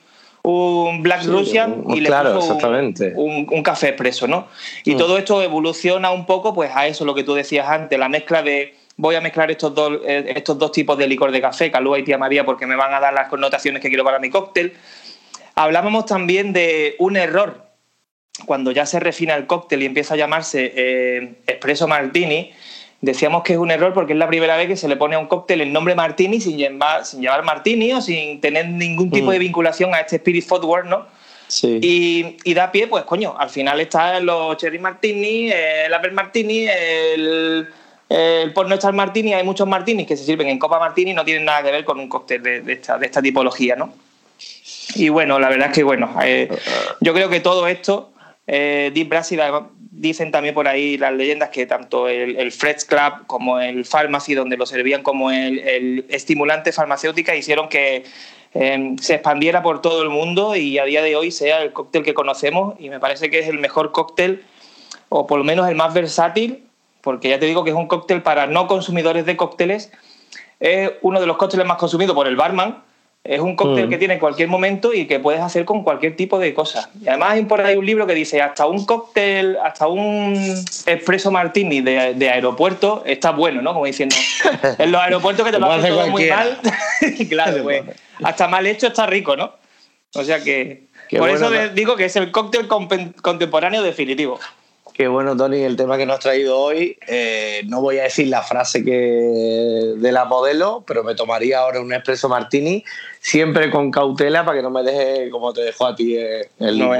un 0.43 1.01
Black 1.01 1.23
Russian 1.25 1.85
y 1.88 2.01
le 2.01 2.09
puso 2.09 2.57
un, 3.15 3.63
café 3.63 3.89
expreso, 3.89 4.27
¿no? 4.27 4.47
Y 4.83 4.95
mm. 4.95 4.97
todo 4.97 5.17
esto 5.17 5.41
evoluciona 5.41 6.12
un 6.12 6.25
poco 6.25 6.53
pues 6.53 6.69
a 6.75 6.85
eso, 6.85 7.05
lo 7.05 7.15
que 7.15 7.23
tú 7.23 7.33
decías 7.33 7.67
antes, 7.67 7.97
la 7.97 8.09
mezcla 8.09 8.43
de 8.43 8.75
voy 8.97 9.15
a 9.15 9.21
mezclar 9.21 9.50
estos 9.50 9.73
dos, 9.73 10.01
estos 10.05 10.59
dos 10.59 10.71
tipos 10.71 10.97
de 10.97 11.07
licor 11.07 11.31
de 11.31 11.41
café, 11.41 11.71
Calúa 11.71 11.97
y 11.97 12.03
Tía 12.03 12.17
María, 12.17 12.45
porque 12.45 12.67
me 12.67 12.75
van 12.75 12.93
a 12.93 13.00
dar 13.00 13.13
las 13.13 13.29
connotaciones 13.29 13.81
que 13.81 13.88
quiero 13.88 14.03
para 14.03 14.19
mi 14.19 14.29
cóctel. 14.29 14.73
Hablábamos 15.55 16.05
también 16.05 16.51
de 16.51 16.95
un 17.00 17.15
error 17.15 17.63
cuando 18.45 18.71
ya 18.71 18.85
se 18.85 19.00
refina 19.00 19.35
el 19.35 19.47
cóctel 19.47 19.83
y 19.83 19.85
empieza 19.85 20.15
a 20.15 20.17
llamarse 20.17 20.73
eh, 20.75 21.35
Espresso 21.47 21.88
Martini, 21.88 22.51
decíamos 23.03 23.43
que 23.43 23.51
es 23.51 23.60
un 23.60 23.69
error 23.69 23.93
porque 23.93 24.13
es 24.13 24.19
la 24.19 24.27
primera 24.27 24.55
vez 24.55 24.67
que 24.67 24.77
se 24.77 24.88
le 24.88 24.95
pone 24.95 25.15
a 25.15 25.19
un 25.19 25.27
cóctel 25.27 25.60
el 25.60 25.74
nombre 25.74 25.93
Martini 25.93 26.39
sin 26.39 26.57
llevar, 26.57 27.05
sin 27.05 27.19
llevar 27.19 27.43
Martini 27.43 27.91
o 27.91 28.01
sin 28.01 28.39
tener 28.39 28.69
ningún 28.69 29.12
tipo 29.12 29.29
de 29.31 29.39
mm. 29.39 29.41
vinculación 29.41 29.93
a 29.93 30.00
este 30.00 30.15
Spirit 30.15 30.48
Footwear, 30.48 30.86
¿no? 30.86 31.05
Sí. 31.50 31.79
Y, 31.81 32.53
da 32.53 32.72
pie, 32.72 32.88
pues 32.88 33.03
coño, 33.03 33.36
al 33.38 33.50
final 33.50 33.81
están 33.81 34.25
los 34.25 34.55
Cherry 34.55 34.79
Martini, 34.79 35.51
el 35.51 35.93
Apple 35.93 36.12
Martini, 36.12 36.65
el, 36.65 37.67
el 38.07 38.53
Pornostar 38.53 38.93
Martini, 38.93 39.33
hay 39.33 39.43
muchos 39.43 39.67
Martinis 39.67 40.07
que 40.07 40.15
se 40.15 40.24
sirven 40.24 40.48
en 40.48 40.57
Copa 40.57 40.79
Martini 40.79 41.12
y 41.12 41.13
no 41.13 41.25
tienen 41.25 41.43
nada 41.43 41.62
que 41.62 41.72
ver 41.72 41.83
con 41.83 42.00
un 42.00 42.07
cóctel 42.07 42.41
de, 42.41 42.63
esta, 42.72 42.98
de 42.98 43.05
esta 43.05 43.22
tipología, 43.22 43.75
¿no? 43.75 43.93
Y 44.95 45.10
bueno, 45.10 45.39
la 45.39 45.50
verdad 45.50 45.67
es 45.67 45.74
que 45.74 45.83
bueno, 45.83 46.15
eh, 46.24 46.50
yo 47.01 47.13
creo 47.13 47.27
que 47.27 47.41
todo 47.41 47.67
esto 47.67 48.12
eh, 48.47 48.91
Deep 48.93 49.09
Brasil, 49.09 49.39
dicen 49.91 50.31
también 50.31 50.53
por 50.53 50.67
ahí 50.67 50.97
las 50.97 51.13
leyendas 51.13 51.50
que 51.50 51.65
tanto 51.65 52.07
el, 52.07 52.35
el 52.38 52.51
Club 52.51 53.27
como 53.27 53.59
el 53.59 53.85
Pharmacy, 53.85 54.33
donde 54.33 54.57
lo 54.57 54.65
servían 54.65 55.03
como 55.03 55.31
el, 55.31 56.05
estimulante 56.09 56.71
farmacéutica, 56.71 57.35
hicieron 57.35 57.69
que 57.69 58.03
em, 58.53 58.97
se 58.97 59.15
expandiera 59.15 59.62
por 59.63 59.81
todo 59.81 60.03
el 60.03 60.09
mundo 60.09 60.55
y 60.55 60.77
a 60.77 60.85
día 60.85 61.01
de 61.01 61.15
hoy 61.15 61.31
sea 61.31 61.62
el 61.62 61.71
cóctel 61.73 62.03
que 62.03 62.13
conocemos. 62.13 62.75
Y 62.79 62.89
me 62.89 63.00
parece 63.00 63.29
que 63.29 63.39
es 63.39 63.47
el 63.47 63.59
mejor 63.59 63.91
cóctel 63.91 64.43
o 65.09 65.27
por 65.27 65.38
lo 65.38 65.43
menos 65.43 65.69
el 65.69 65.75
más 65.75 65.93
versátil, 65.93 66.63
porque 67.01 67.29
ya 67.29 67.39
te 67.39 67.45
digo 67.45 67.63
que 67.63 67.69
es 67.69 67.75
un 67.75 67.88
cóctel 67.88 68.23
para 68.23 68.47
no 68.47 68.67
consumidores 68.67 69.25
de 69.25 69.38
cócteles, 69.38 69.91
es 70.59 70.91
uno 71.01 71.19
de 71.19 71.27
los 71.27 71.38
cócteles 71.38 71.67
más 71.67 71.77
consumidos 71.77 72.15
por 72.15 72.27
el 72.27 72.35
barman, 72.35 72.83
es 73.24 73.39
un 73.39 73.56
cóctel 73.56 73.88
mm. 73.88 73.89
que 73.89 73.98
tiene 73.98 74.13
en 74.15 74.20
cualquier 74.20 74.50
momento 74.50 74.94
y 74.94 75.06
que 75.06 75.20
puedes 75.20 75.39
hacer 75.39 75.63
con 75.63 75.84
cualquier 75.84 76.15
tipo 76.18 76.39
de 76.39 76.53
cosa. 76.53 76.89
Y 77.01 77.08
además 77.08 77.32
hay 77.32 77.46
por 77.46 77.62
ahí 77.62 77.77
un 77.77 77.86
libro 77.86 78.06
que 78.06 78.13
dice 78.13 78.42
hasta 78.42 78.65
un 78.65 78.86
cóctel, 78.86 79.58
hasta 79.63 79.88
un 79.88 80.34
espresso 80.86 81.32
martini 81.32 81.80
de, 81.80 82.30
aeropuerto 82.30 83.03
está 83.06 83.32
bueno, 83.32 83.62
¿no? 83.62 83.74
Como 83.74 83.86
diciendo, 83.86 84.15
en 84.77 84.92
los 84.92 85.01
aeropuertos 85.01 85.46
que 85.46 85.51
te 85.53 85.60
lo 85.60 85.72
hacen 85.72 85.89
todo 85.89 86.08
muy 86.08 86.25
mal, 86.30 86.60
claro, 87.30 87.63
pues, 87.63 87.84
hasta 88.22 88.48
mal 88.50 88.68
hecho 88.68 88.88
está 88.88 89.06
rico, 89.06 89.38
¿no? 89.38 89.53
O 90.15 90.24
sea 90.24 90.44
que 90.44 90.88
por 91.18 91.30
eso 91.30 91.50
digo 91.74 91.96
que 91.96 92.06
es 92.06 92.15
el 92.18 92.30
cóctel 92.32 92.68
contemporáneo 92.68 93.84
definitivo. 93.84 94.39
Qué 94.93 95.07
bueno, 95.07 95.35
Tony, 95.35 95.63
el 95.63 95.75
tema 95.75 95.97
que 95.97 96.05
nos 96.05 96.17
has 96.17 96.19
traído 96.19 96.59
hoy. 96.59 97.00
Eh, 97.07 97.63
no 97.65 97.81
voy 97.81 97.97
a 97.97 98.03
decir 98.03 98.27
la 98.27 98.43
frase 98.43 98.85
que 98.85 99.95
de 99.97 100.12
la 100.12 100.25
modelo, 100.25 100.83
pero 100.85 101.03
me 101.03 101.15
tomaría 101.15 101.62
ahora 101.62 101.81
un 101.81 101.91
espresso 101.91 102.29
martini, 102.29 102.83
siempre 103.19 103.71
con 103.71 103.89
cautela 103.89 104.45
para 104.45 104.57
que 104.57 104.62
no 104.62 104.69
me 104.69 104.83
deje 104.83 105.31
como 105.31 105.51
te 105.51 105.62
dejó 105.62 105.88
a 105.88 105.95
ti 105.95 106.15
eh, 106.15 106.47
el 106.59 106.77
no 106.77 106.91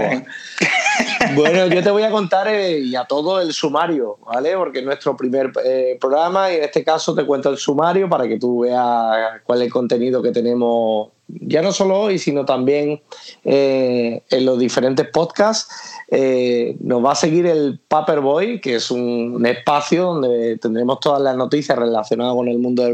Bueno, 1.35 1.67
yo 1.67 1.83
te 1.83 1.91
voy 1.91 2.01
a 2.01 2.09
contar 2.09 2.47
eh, 2.47 2.79
y 2.79 2.95
a 2.95 3.05
todo 3.05 3.39
el 3.39 3.53
sumario, 3.53 4.17
¿vale? 4.25 4.55
Porque 4.57 4.79
es 4.79 4.85
nuestro 4.85 5.15
primer 5.15 5.51
programa 6.00 6.51
y 6.51 6.55
en 6.55 6.63
este 6.63 6.83
caso 6.83 7.13
te 7.13 7.25
cuento 7.25 7.51
el 7.51 7.57
sumario 7.57 8.09
para 8.09 8.27
que 8.27 8.39
tú 8.39 8.62
veas 8.62 9.39
cuál 9.43 9.62
es 9.62 9.67
el 9.67 9.71
contenido 9.71 10.21
que 10.23 10.31
tenemos 10.31 11.09
ya 11.27 11.62
no 11.62 11.72
solo 11.72 12.00
hoy, 12.00 12.20
sino 12.20 12.46
también 12.46 13.01
en 13.44 14.46
los 14.46 14.60
diferentes 14.60 15.08
podcasts. 15.08 15.94
Eh, 16.15 16.77
nos 16.80 17.03
va 17.03 17.13
a 17.13 17.15
seguir 17.15 17.48
el 17.48 17.80
Paperboy, 17.88 18.62
que 18.62 18.75
es 18.75 18.92
un, 18.92 19.44
espacio 19.48 20.03
donde 20.03 20.60
tendremos 20.60 21.00
todas 21.00 21.20
las 21.22 21.36
noticias 21.36 21.75
relacionadas 21.75 22.36
con 22.36 22.48
el 22.48 22.60
mundo 22.60 22.84
del 22.84 22.94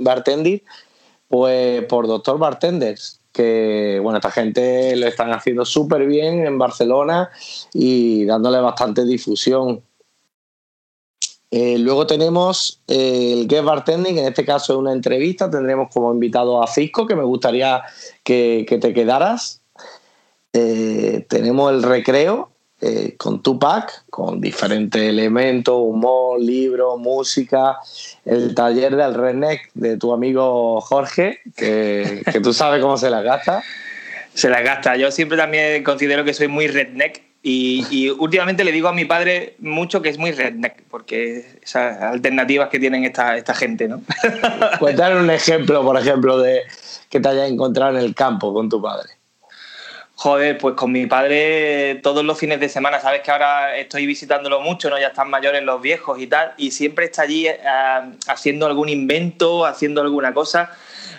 bartending, 0.00 0.60
pues 1.28 1.84
por 1.84 2.08
Doctor 2.08 2.38
Bartenders, 2.38 3.20
que 3.32 4.00
bueno, 4.02 4.18
esta 4.18 4.32
gente 4.32 4.96
lo 4.96 5.06
están 5.06 5.32
haciendo 5.32 5.64
súper 5.64 6.06
bien 6.06 6.44
en 6.44 6.58
Barcelona 6.58 7.30
y 7.72 8.24
dándole 8.24 8.58
bastante 8.58 9.04
difusión. 9.04 9.82
Eh, 11.58 11.78
luego 11.78 12.06
tenemos 12.06 12.82
eh, 12.86 13.32
el 13.32 13.48
Get 13.48 13.64
Bartending, 13.64 14.18
en 14.18 14.26
este 14.26 14.44
caso 14.44 14.74
es 14.74 14.78
una 14.78 14.92
entrevista, 14.92 15.50
tendremos 15.50 15.88
como 15.90 16.12
invitado 16.12 16.62
a 16.62 16.66
Cisco, 16.66 17.06
que 17.06 17.16
me 17.16 17.24
gustaría 17.24 17.82
que, 18.22 18.66
te 18.78 18.92
quedaras. 18.92 19.62
tenemos 20.52 21.72
el 21.72 21.82
recreo, 21.82 22.50
eh, 22.82 23.14
con 23.16 23.42
Tupac, 23.42 24.04
con 24.10 24.38
diferentes 24.38 25.00
elementos, 25.00 25.74
humor, 25.78 26.38
libro, 26.38 26.98
música, 26.98 27.78
el 28.26 28.54
taller 28.54 28.94
del 28.94 29.14
redneck 29.14 29.70
de 29.72 29.96
tu 29.96 30.12
amigo 30.12 30.82
Jorge, 30.82 31.40
que, 31.56 32.22
tú 32.42 32.52
sabes 32.52 32.82
cómo 32.82 32.98
se 32.98 33.08
la 33.08 33.22
gasta. 33.22 33.62
Se 34.34 34.50
la 34.50 34.60
gasta. 34.60 34.94
Yo 34.96 35.10
siempre 35.10 35.38
también 35.38 35.82
considero 35.82 36.22
que 36.22 36.34
soy 36.34 36.48
muy 36.48 36.66
redneck 36.66 37.25
y, 37.48 38.10
últimamente 38.10 38.64
le 38.64 38.72
digo 38.72 38.88
a 38.88 38.92
mi 38.92 39.04
padre 39.04 39.54
mucho 39.60 40.02
que 40.02 40.08
es 40.08 40.18
muy 40.18 40.32
redneck, 40.32 40.82
porque 40.90 41.58
esas 41.62 42.02
alternativas 42.02 42.68
que 42.70 42.80
tienen 42.80 43.04
esta, 43.04 43.36
esta 43.36 43.54
gente, 43.54 43.86
¿no? 43.86 44.02
Cuéntale 44.80 45.20
un 45.20 45.30
ejemplo, 45.30 45.84
por 45.84 45.96
ejemplo, 45.96 46.38
de 46.40 46.62
que 47.08 47.20
te 47.20 47.28
hayas 47.28 47.48
encontrado 47.48 47.96
en 47.96 48.04
el 48.04 48.16
campo 48.16 48.52
con 48.52 48.68
tu 48.68 48.82
padre. 48.82 49.10
Joder, 50.16 50.58
pues 50.58 50.74
con 50.74 50.90
mi 50.90 51.06
padre 51.06 52.00
todos 52.02 52.24
los 52.24 52.36
fines 52.36 52.58
de 52.58 52.68
semana, 52.68 52.98
sabes 52.98 53.20
que 53.20 53.30
ahora 53.30 53.76
estoy 53.76 54.06
visitándolo 54.06 54.60
mucho, 54.60 54.90
¿no? 54.90 54.98
Ya 54.98 55.08
están 55.08 55.30
mayores 55.30 55.62
los 55.62 55.80
viejos 55.80 56.18
y 56.20 56.26
tal, 56.26 56.52
y 56.56 56.72
siempre 56.72 57.04
está 57.04 57.22
allí 57.22 57.46
eh, 57.46 57.58
haciendo 58.26 58.66
algún 58.66 58.88
invento, 58.88 59.66
haciendo 59.66 60.00
alguna 60.00 60.34
cosa, 60.34 60.72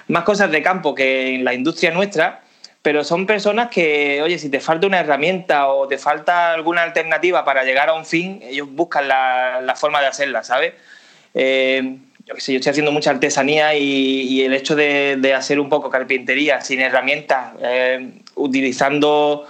más 0.10 0.26
cosas 0.26 0.52
de 0.52 0.62
campo 0.62 0.94
que 0.94 1.36
en 1.36 1.46
la 1.46 1.54
industria 1.54 1.92
nuestra, 1.92 2.42
pero 2.88 3.04
son 3.04 3.26
personas 3.26 3.68
que, 3.70 4.22
oye, 4.24 4.40
si 4.40 4.48
te 4.48 4.62
falta 4.62 4.88
una 4.88 5.02
herramienta 5.02 5.68
o 5.68 5.90
te 5.90 5.98
falta 5.98 6.54
alguna 6.54 6.84
alternativa 6.84 7.44
para 7.44 7.66
llegar 7.66 7.90
a 7.90 7.94
un 7.94 8.06
fin, 8.06 8.40
ellos 8.42 8.70
buscan 8.72 9.10
la, 9.10 9.74
forma 9.76 10.00
de 10.00 10.08
hacerla, 10.08 10.42
¿sabes? 10.42 10.72
Eh, 11.34 11.98
yo 12.26 12.36
sé, 12.38 12.54
yo 12.54 12.60
estoy 12.60 12.70
haciendo 12.70 12.94
mucha 12.94 13.10
artesanía 13.10 13.76
y, 13.76 14.42
el 14.42 14.54
hecho 14.54 14.74
de, 14.74 15.34
hacer 15.36 15.60
un 15.60 15.68
poco 15.68 15.90
carpintería 15.90 16.62
sin 16.62 16.80
herramientas, 16.80 17.56
eh, 17.62 18.10
utilizando 18.36 19.46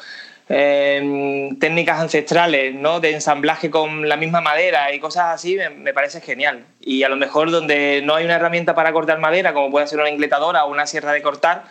eh, 0.49 1.51
técnicas 1.59 1.99
ancestrales, 1.99 2.73
¿no? 2.73 2.99
De 2.99 3.11
ensamblaje 3.11 3.69
con 3.69 4.09
la 4.09 4.17
misma 4.17 4.41
madera 4.41 4.91
y 4.95 4.99
cosas 4.99 5.35
así, 5.35 5.59
me, 5.75 5.93
parece 5.93 6.21
genial. 6.21 6.65
Y 6.81 7.03
a 7.03 7.09
lo 7.09 7.17
mejor 7.17 7.51
donde 7.51 8.01
no 8.03 8.15
hay 8.15 8.25
una 8.25 8.37
herramienta 8.37 8.73
para 8.73 8.91
cortar 8.93 9.19
madera, 9.19 9.53
como 9.53 9.69
puede 9.69 9.85
ser 9.85 9.99
una 9.99 10.09
ingletadora 10.09 10.65
o 10.65 10.71
una 10.71 10.87
sierra 10.87 11.11
de 11.11 11.21
cortar, 11.21 11.65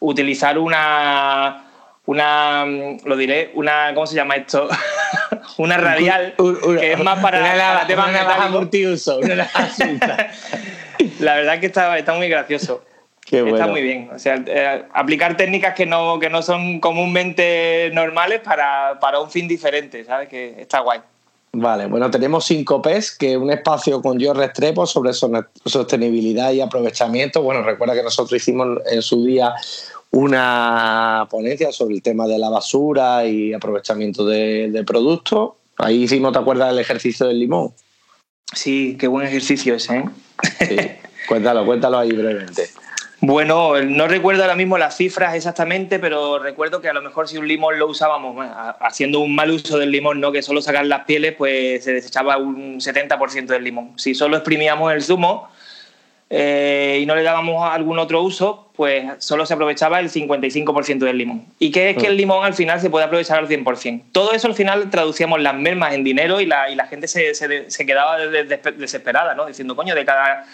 utilizar 0.00 0.58
una 0.58 1.66
una, 2.06 2.64
lo 3.04 3.16
diré, 3.16 3.50
una, 3.54 3.92
¿cómo 3.92 4.06
se 4.06 4.14
llama 4.14 4.36
esto? 4.36 4.68
una 5.58 5.76
radial, 5.76 6.34
que 6.36 6.92
es 6.92 7.02
más 7.02 7.18
para, 7.18 7.40
una, 7.40 7.86
temas 7.86 8.50
multiuso. 8.50 9.20
la 11.20 11.34
verdad 11.34 11.54
es 11.54 11.60
que 11.60 11.66
está, 11.66 11.98
está 11.98 12.14
muy 12.14 12.28
gracioso. 12.28 12.84
Está 13.28 13.66
muy 13.66 13.82
bien. 13.82 14.08
O 14.14 14.18
sea, 14.20 14.40
eh, 14.46 14.84
aplicar 14.94 15.36
técnicas 15.36 15.74
que 15.74 15.84
no, 15.84 16.20
que 16.20 16.30
no 16.30 16.42
son 16.42 16.78
comúnmente 16.78 17.90
normales 17.92 18.40
para, 18.40 19.00
para 19.00 19.18
un 19.18 19.28
fin 19.28 19.48
diferente, 19.48 20.04
¿sabes? 20.04 20.28
Que 20.28 20.54
está 20.60 20.78
guay. 20.80 21.00
Vale, 21.58 21.86
bueno, 21.86 22.10
tenemos 22.10 22.44
cinco 22.44 22.82
P's, 22.82 23.12
que 23.12 23.32
es 23.32 23.38
un 23.38 23.50
espacio 23.50 24.02
con 24.02 24.18
yo 24.18 24.34
Restrepo 24.34 24.86
sobre 24.86 25.12
sostenibilidad 25.14 26.52
y 26.52 26.60
aprovechamiento. 26.60 27.40
Bueno, 27.40 27.62
recuerda 27.62 27.94
que 27.94 28.02
nosotros 28.02 28.42
hicimos 28.42 28.78
en 28.90 29.00
su 29.00 29.24
día 29.24 29.54
una 30.10 31.26
ponencia 31.30 31.72
sobre 31.72 31.94
el 31.94 32.02
tema 32.02 32.26
de 32.26 32.38
la 32.38 32.50
basura 32.50 33.24
y 33.24 33.54
aprovechamiento 33.54 34.26
de, 34.26 34.84
productos. 34.86 35.52
Ahí 35.78 36.02
hicimos, 36.02 36.34
¿te 36.34 36.40
acuerdas 36.40 36.68
del 36.68 36.78
ejercicio 36.78 37.26
del 37.26 37.38
limón? 37.38 37.72
Sí, 38.52 38.98
qué 39.00 39.08
buen 39.08 39.26
ejercicio 39.26 39.76
ese, 39.76 39.96
¿eh? 39.96 40.04
Sí. 40.58 40.76
Cuéntalo, 41.28 41.64
cuéntalo 41.64 41.98
ahí 41.98 42.12
brevemente. 42.12 42.68
Bueno, 43.26 43.82
no 43.82 44.06
recuerdo 44.06 44.42
ahora 44.42 44.54
mismo 44.54 44.78
las 44.78 44.96
cifras 44.96 45.34
exactamente, 45.34 45.98
pero 45.98 46.38
recuerdo 46.38 46.80
que 46.80 46.88
a 46.88 46.92
lo 46.92 47.02
mejor 47.02 47.26
si 47.26 47.36
un 47.36 47.48
limón 47.48 47.76
lo 47.76 47.88
usábamos 47.88 48.46
haciendo 48.78 49.18
un 49.18 49.34
mal 49.34 49.50
uso 49.50 49.78
del 49.78 49.90
limón, 49.90 50.20
¿no? 50.20 50.30
que 50.30 50.42
solo 50.42 50.62
sacar 50.62 50.86
las 50.86 51.06
pieles, 51.06 51.34
pues 51.34 51.82
se 51.82 51.92
desechaba 51.92 52.36
un 52.36 52.78
70% 52.78 53.46
del 53.46 53.64
limón. 53.64 53.98
Si 53.98 54.14
solo 54.14 54.36
exprimíamos 54.36 54.92
el 54.92 55.02
zumo 55.02 55.48
eh, 56.30 57.00
y 57.02 57.06
no 57.06 57.16
le 57.16 57.24
dábamos 57.24 57.68
algún 57.68 57.98
otro 57.98 58.22
uso, 58.22 58.68
pues 58.76 59.04
solo 59.18 59.44
se 59.44 59.54
aprovechaba 59.54 59.98
el 59.98 60.08
55% 60.08 60.98
del 60.98 61.18
limón. 61.18 61.46
¿Y 61.58 61.72
qué 61.72 61.90
es 61.90 61.96
que 61.96 62.06
el 62.06 62.14
mm. 62.14 62.18
limón 62.18 62.44
al 62.44 62.54
final 62.54 62.80
se 62.80 62.90
puede 62.90 63.06
aprovechar 63.06 63.38
al 63.38 63.48
100%? 63.48 64.04
Todo 64.12 64.34
eso 64.34 64.46
al 64.46 64.54
final 64.54 64.88
traducíamos 64.88 65.42
las 65.42 65.56
mermas 65.56 65.94
en 65.94 66.04
dinero 66.04 66.40
y 66.40 66.46
la, 66.46 66.70
y 66.70 66.76
la 66.76 66.86
gente 66.86 67.08
se, 67.08 67.34
se, 67.34 67.72
se 67.72 67.86
quedaba 67.86 68.18
desesperada, 68.18 69.34
¿no? 69.34 69.46
diciendo, 69.46 69.74
coño, 69.74 69.96
de 69.96 70.04
cada 70.04 70.46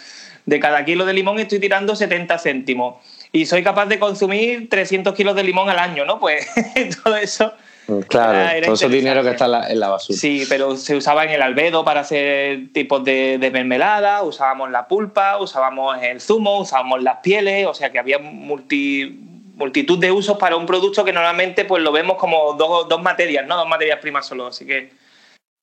de 0.46 0.60
cada 0.60 0.84
kilo 0.84 1.04
de 1.04 1.12
limón 1.12 1.38
estoy 1.38 1.60
tirando 1.60 1.94
70 1.94 2.38
céntimos 2.38 2.96
y 3.32 3.46
soy 3.46 3.62
capaz 3.62 3.86
de 3.86 3.98
consumir 3.98 4.68
300 4.68 5.14
kilos 5.14 5.34
de 5.34 5.44
limón 5.44 5.70
al 5.70 5.78
año, 5.78 6.04
¿no? 6.04 6.18
Pues 6.18 6.46
todo 7.04 7.16
eso... 7.16 7.52
Mm, 7.88 8.00
claro, 8.02 8.64
todo 8.64 8.74
ese 8.74 8.88
dinero 8.88 9.24
que 9.24 9.30
está 9.30 9.68
en 9.68 9.80
la, 9.80 9.88
basura. 9.88 10.16
Sí, 10.16 10.44
pero 10.48 10.76
se 10.76 10.94
usaba 10.94 11.24
en 11.24 11.30
el 11.30 11.42
albedo 11.42 11.84
para 11.84 12.00
hacer 12.00 12.72
tipos 12.72 13.02
de, 13.02 13.50
mermelada, 13.52 14.22
usábamos 14.22 14.70
la 14.70 14.86
pulpa, 14.86 15.38
usábamos 15.38 16.00
el 16.00 16.20
zumo, 16.20 16.60
usábamos 16.60 17.02
las 17.02 17.16
pieles, 17.18 17.66
o 17.66 17.74
sea 17.74 17.90
que 17.90 17.98
había 17.98 18.18
multitud 18.20 19.98
de 19.98 20.12
usos 20.12 20.38
para 20.38 20.54
un 20.56 20.66
producto 20.66 21.04
que 21.04 21.12
normalmente 21.12 21.64
pues 21.64 21.82
lo 21.82 21.90
vemos 21.90 22.18
como 22.18 22.52
dos, 22.52 22.88
dos 22.88 23.02
materias, 23.02 23.46
¿no? 23.48 23.56
Dos 23.56 23.68
materias 23.68 23.98
primas 24.00 24.26
solo, 24.26 24.46
así 24.46 24.64
que... 24.64 24.90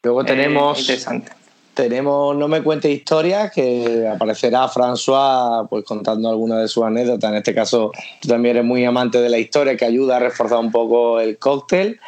Luego 0.04 0.26
tenemos... 0.26 0.80
interesante 0.80 1.39
tenemos 1.80 2.36
No 2.36 2.48
me 2.48 2.62
cuente 2.62 2.92
historias, 2.92 3.52
que 3.52 4.08
aparecerá 4.08 4.68
François 4.68 5.68
pues, 5.70 5.86
contando 5.86 6.30
algunas 6.30 6.60
de 6.60 6.68
sus 6.68 6.84
anécdotas. 6.84 7.32
En 7.32 7.38
este 7.38 7.56
caso, 7.56 7.92
tú 8.20 8.28
también 8.28 8.58
eres 8.58 8.68
muy 8.68 8.84
amante 8.84 9.22
de 9.22 9.30
la 9.30 9.38
historia, 9.38 9.78
que 9.78 9.86
ayuda 9.86 10.18
a 10.18 10.20
reforzar 10.20 10.60
un 10.60 10.72
poco 10.72 11.20
el 11.20 11.38
cóctel. 11.38 12.00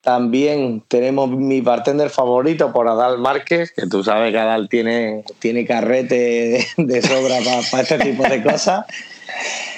También 0.00 0.82
tenemos 0.88 1.30
mi 1.30 1.60
bartender 1.60 2.10
favorito 2.10 2.72
por 2.72 2.88
Adal 2.88 3.18
Márquez, 3.18 3.72
que 3.72 3.86
tú 3.86 4.02
sabes 4.04 4.32
que 4.32 4.38
Adal 4.38 4.68
tiene, 4.68 5.24
tiene 5.38 5.66
carrete 5.66 6.66
de 6.76 7.02
sobra 7.02 7.38
para 7.70 7.82
este 7.82 7.98
tipo 7.98 8.22
de 8.22 8.42
cosas. 8.42 8.84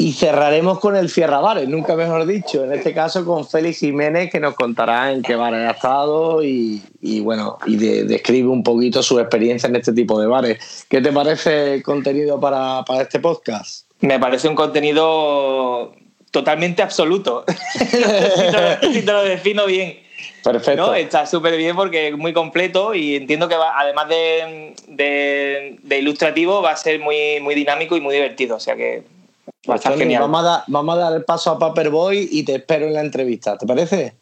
Y 0.00 0.14
cerraremos 0.14 0.80
con 0.80 0.96
el 0.96 1.10
Cierra 1.10 1.40
Bares, 1.40 1.68
nunca 1.68 1.94
mejor 1.94 2.24
dicho, 2.24 2.64
en 2.64 2.72
este 2.72 2.94
caso 2.94 3.22
con 3.22 3.46
Félix 3.46 3.80
Jiménez, 3.80 4.30
que 4.30 4.40
nos 4.40 4.54
contará 4.54 5.12
en 5.12 5.20
qué 5.20 5.34
bares 5.34 5.68
ha 5.68 5.72
estado 5.72 6.42
y, 6.42 6.80
bueno, 7.20 7.58
y 7.66 7.76
describe 7.76 8.48
un 8.48 8.62
poquito 8.62 9.02
su 9.02 9.20
experiencia 9.20 9.66
en 9.66 9.76
este 9.76 9.92
tipo 9.92 10.18
de 10.18 10.26
bares. 10.26 10.86
¿Qué 10.88 11.02
te 11.02 11.12
parece 11.12 11.74
el 11.74 11.82
contenido 11.82 12.40
para, 12.40 12.82
este 12.98 13.20
podcast? 13.20 13.90
Me 14.00 14.18
parece 14.18 14.48
un 14.48 14.54
contenido 14.54 15.92
totalmente 16.30 16.80
absoluto, 16.80 17.44
si, 17.78 19.02
te 19.02 19.12
lo, 19.12 19.22
defino 19.22 19.66
bien. 19.66 19.98
Perfecto. 20.42 20.94
Está 20.94 21.26
súper 21.26 21.58
bien 21.58 21.76
porque 21.76 22.08
es 22.08 22.16
muy 22.16 22.32
completo 22.32 22.94
y 22.94 23.16
entiendo 23.16 23.48
que 23.48 23.54
además 23.54 24.08
de, 24.08 24.74
de, 24.88 25.98
ilustrativo 25.98 26.62
va 26.62 26.70
a 26.70 26.76
ser 26.78 27.00
muy, 27.00 27.38
muy 27.42 27.54
dinámico 27.54 27.98
y 27.98 28.00
muy 28.00 28.14
divertido. 28.14 28.56
O 28.56 28.60
sea 28.60 28.76
que 28.76 29.19
Vamos 29.66 30.40
a, 30.40 30.42
dar, 30.42 30.64
vamos 30.66 30.96
a 30.96 30.98
dar 30.98 31.12
el 31.14 31.24
paso 31.24 31.50
a 31.50 31.58
Paperboy 31.58 32.28
y 32.30 32.42
te 32.44 32.56
espero 32.56 32.86
en 32.86 32.94
la 32.94 33.00
entrevista. 33.00 33.58
¿Te 33.58 33.66
parece? 33.66 34.14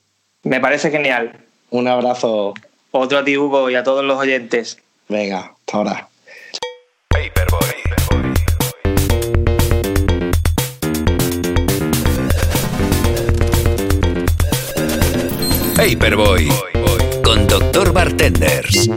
Me 0.43 0.61
parece 0.61 0.91
genial. 0.91 1.45
Un 1.71 1.89
abrazo. 1.89 2.55
Otro 2.91 3.19
a 3.19 3.25
ti, 3.25 3.37
Hugo, 3.37 3.71
y 3.71 3.75
a 3.75 3.83
todos 3.83 4.05
los 4.05 4.19
oyentes. 4.19 4.79
Venga, 5.09 5.55
hasta 5.55 5.77
ahora. 5.77 6.09
Paperboy 15.77 16.49
con 17.23 17.47
Doctor 17.47 17.93
Bartenders. 17.93 18.91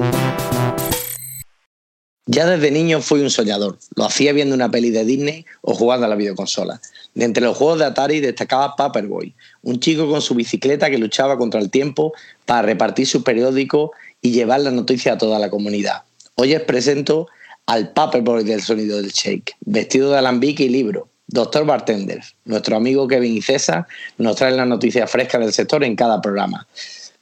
Ya 2.28 2.46
desde 2.46 2.70
niño 2.70 3.02
fui 3.02 3.22
un 3.22 3.30
soñador. 3.30 3.80
Lo 3.96 4.06
hacía 4.06 4.32
viendo 4.32 4.54
una 4.54 4.70
peli 4.70 4.92
de 4.92 5.06
Disney 5.06 5.46
o 5.62 5.74
jugando 5.74 6.06
a 6.06 6.10
la 6.10 6.16
videoconsola. 6.16 6.80
De 7.14 7.26
entre 7.26 7.44
los 7.44 7.58
juegos 7.58 7.80
de 7.80 7.86
Atari 7.86 8.20
destacaba 8.20 8.76
Paperboy, 8.76 9.34
un 9.64 9.80
chico 9.80 10.10
con 10.10 10.22
su 10.22 10.36
bicicleta 10.36 10.90
que 10.90 10.98
luchaba 10.98 11.38
contra 11.38 11.60
el 11.60 11.70
tiempo 11.70 12.14
para 12.46 12.62
repartir 12.62 13.08
su 13.08 13.24
periódico 13.24 13.92
y 14.22 14.32
llevar 14.32 14.62
la 14.62 14.72
noticia 14.72 15.14
a 15.14 15.18
toda 15.18 15.40
la 15.40 15.50
comunidad. 15.50 16.04
Hoy 16.36 16.56
os 16.56 16.62
presento 16.62 17.28
al 17.66 17.92
Paperboy 17.92 18.44
del 18.44 18.62
sonido 18.62 19.02
del 19.02 19.12
shake, 19.12 19.56
vestido 19.62 20.12
de 20.12 20.20
alambique 20.20 20.64
y 20.64 20.70
libro. 20.70 21.08
Doctor 21.28 21.66
Bartender, 21.66 22.22
nuestro 22.46 22.76
amigo 22.76 23.08
Kevin 23.08 23.38
y 23.38 23.42
César 23.42 23.88
nos 24.18 24.36
traen 24.36 24.58
las 24.58 24.68
noticias 24.68 25.10
frescas 25.10 25.42
del 25.42 25.54
sector 25.54 25.84
en 25.84 25.96
cada 25.96 26.22
programa. 26.22 26.68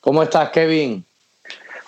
¿Cómo 0.01 0.23
estás, 0.23 0.49
Kevin? 0.49 1.05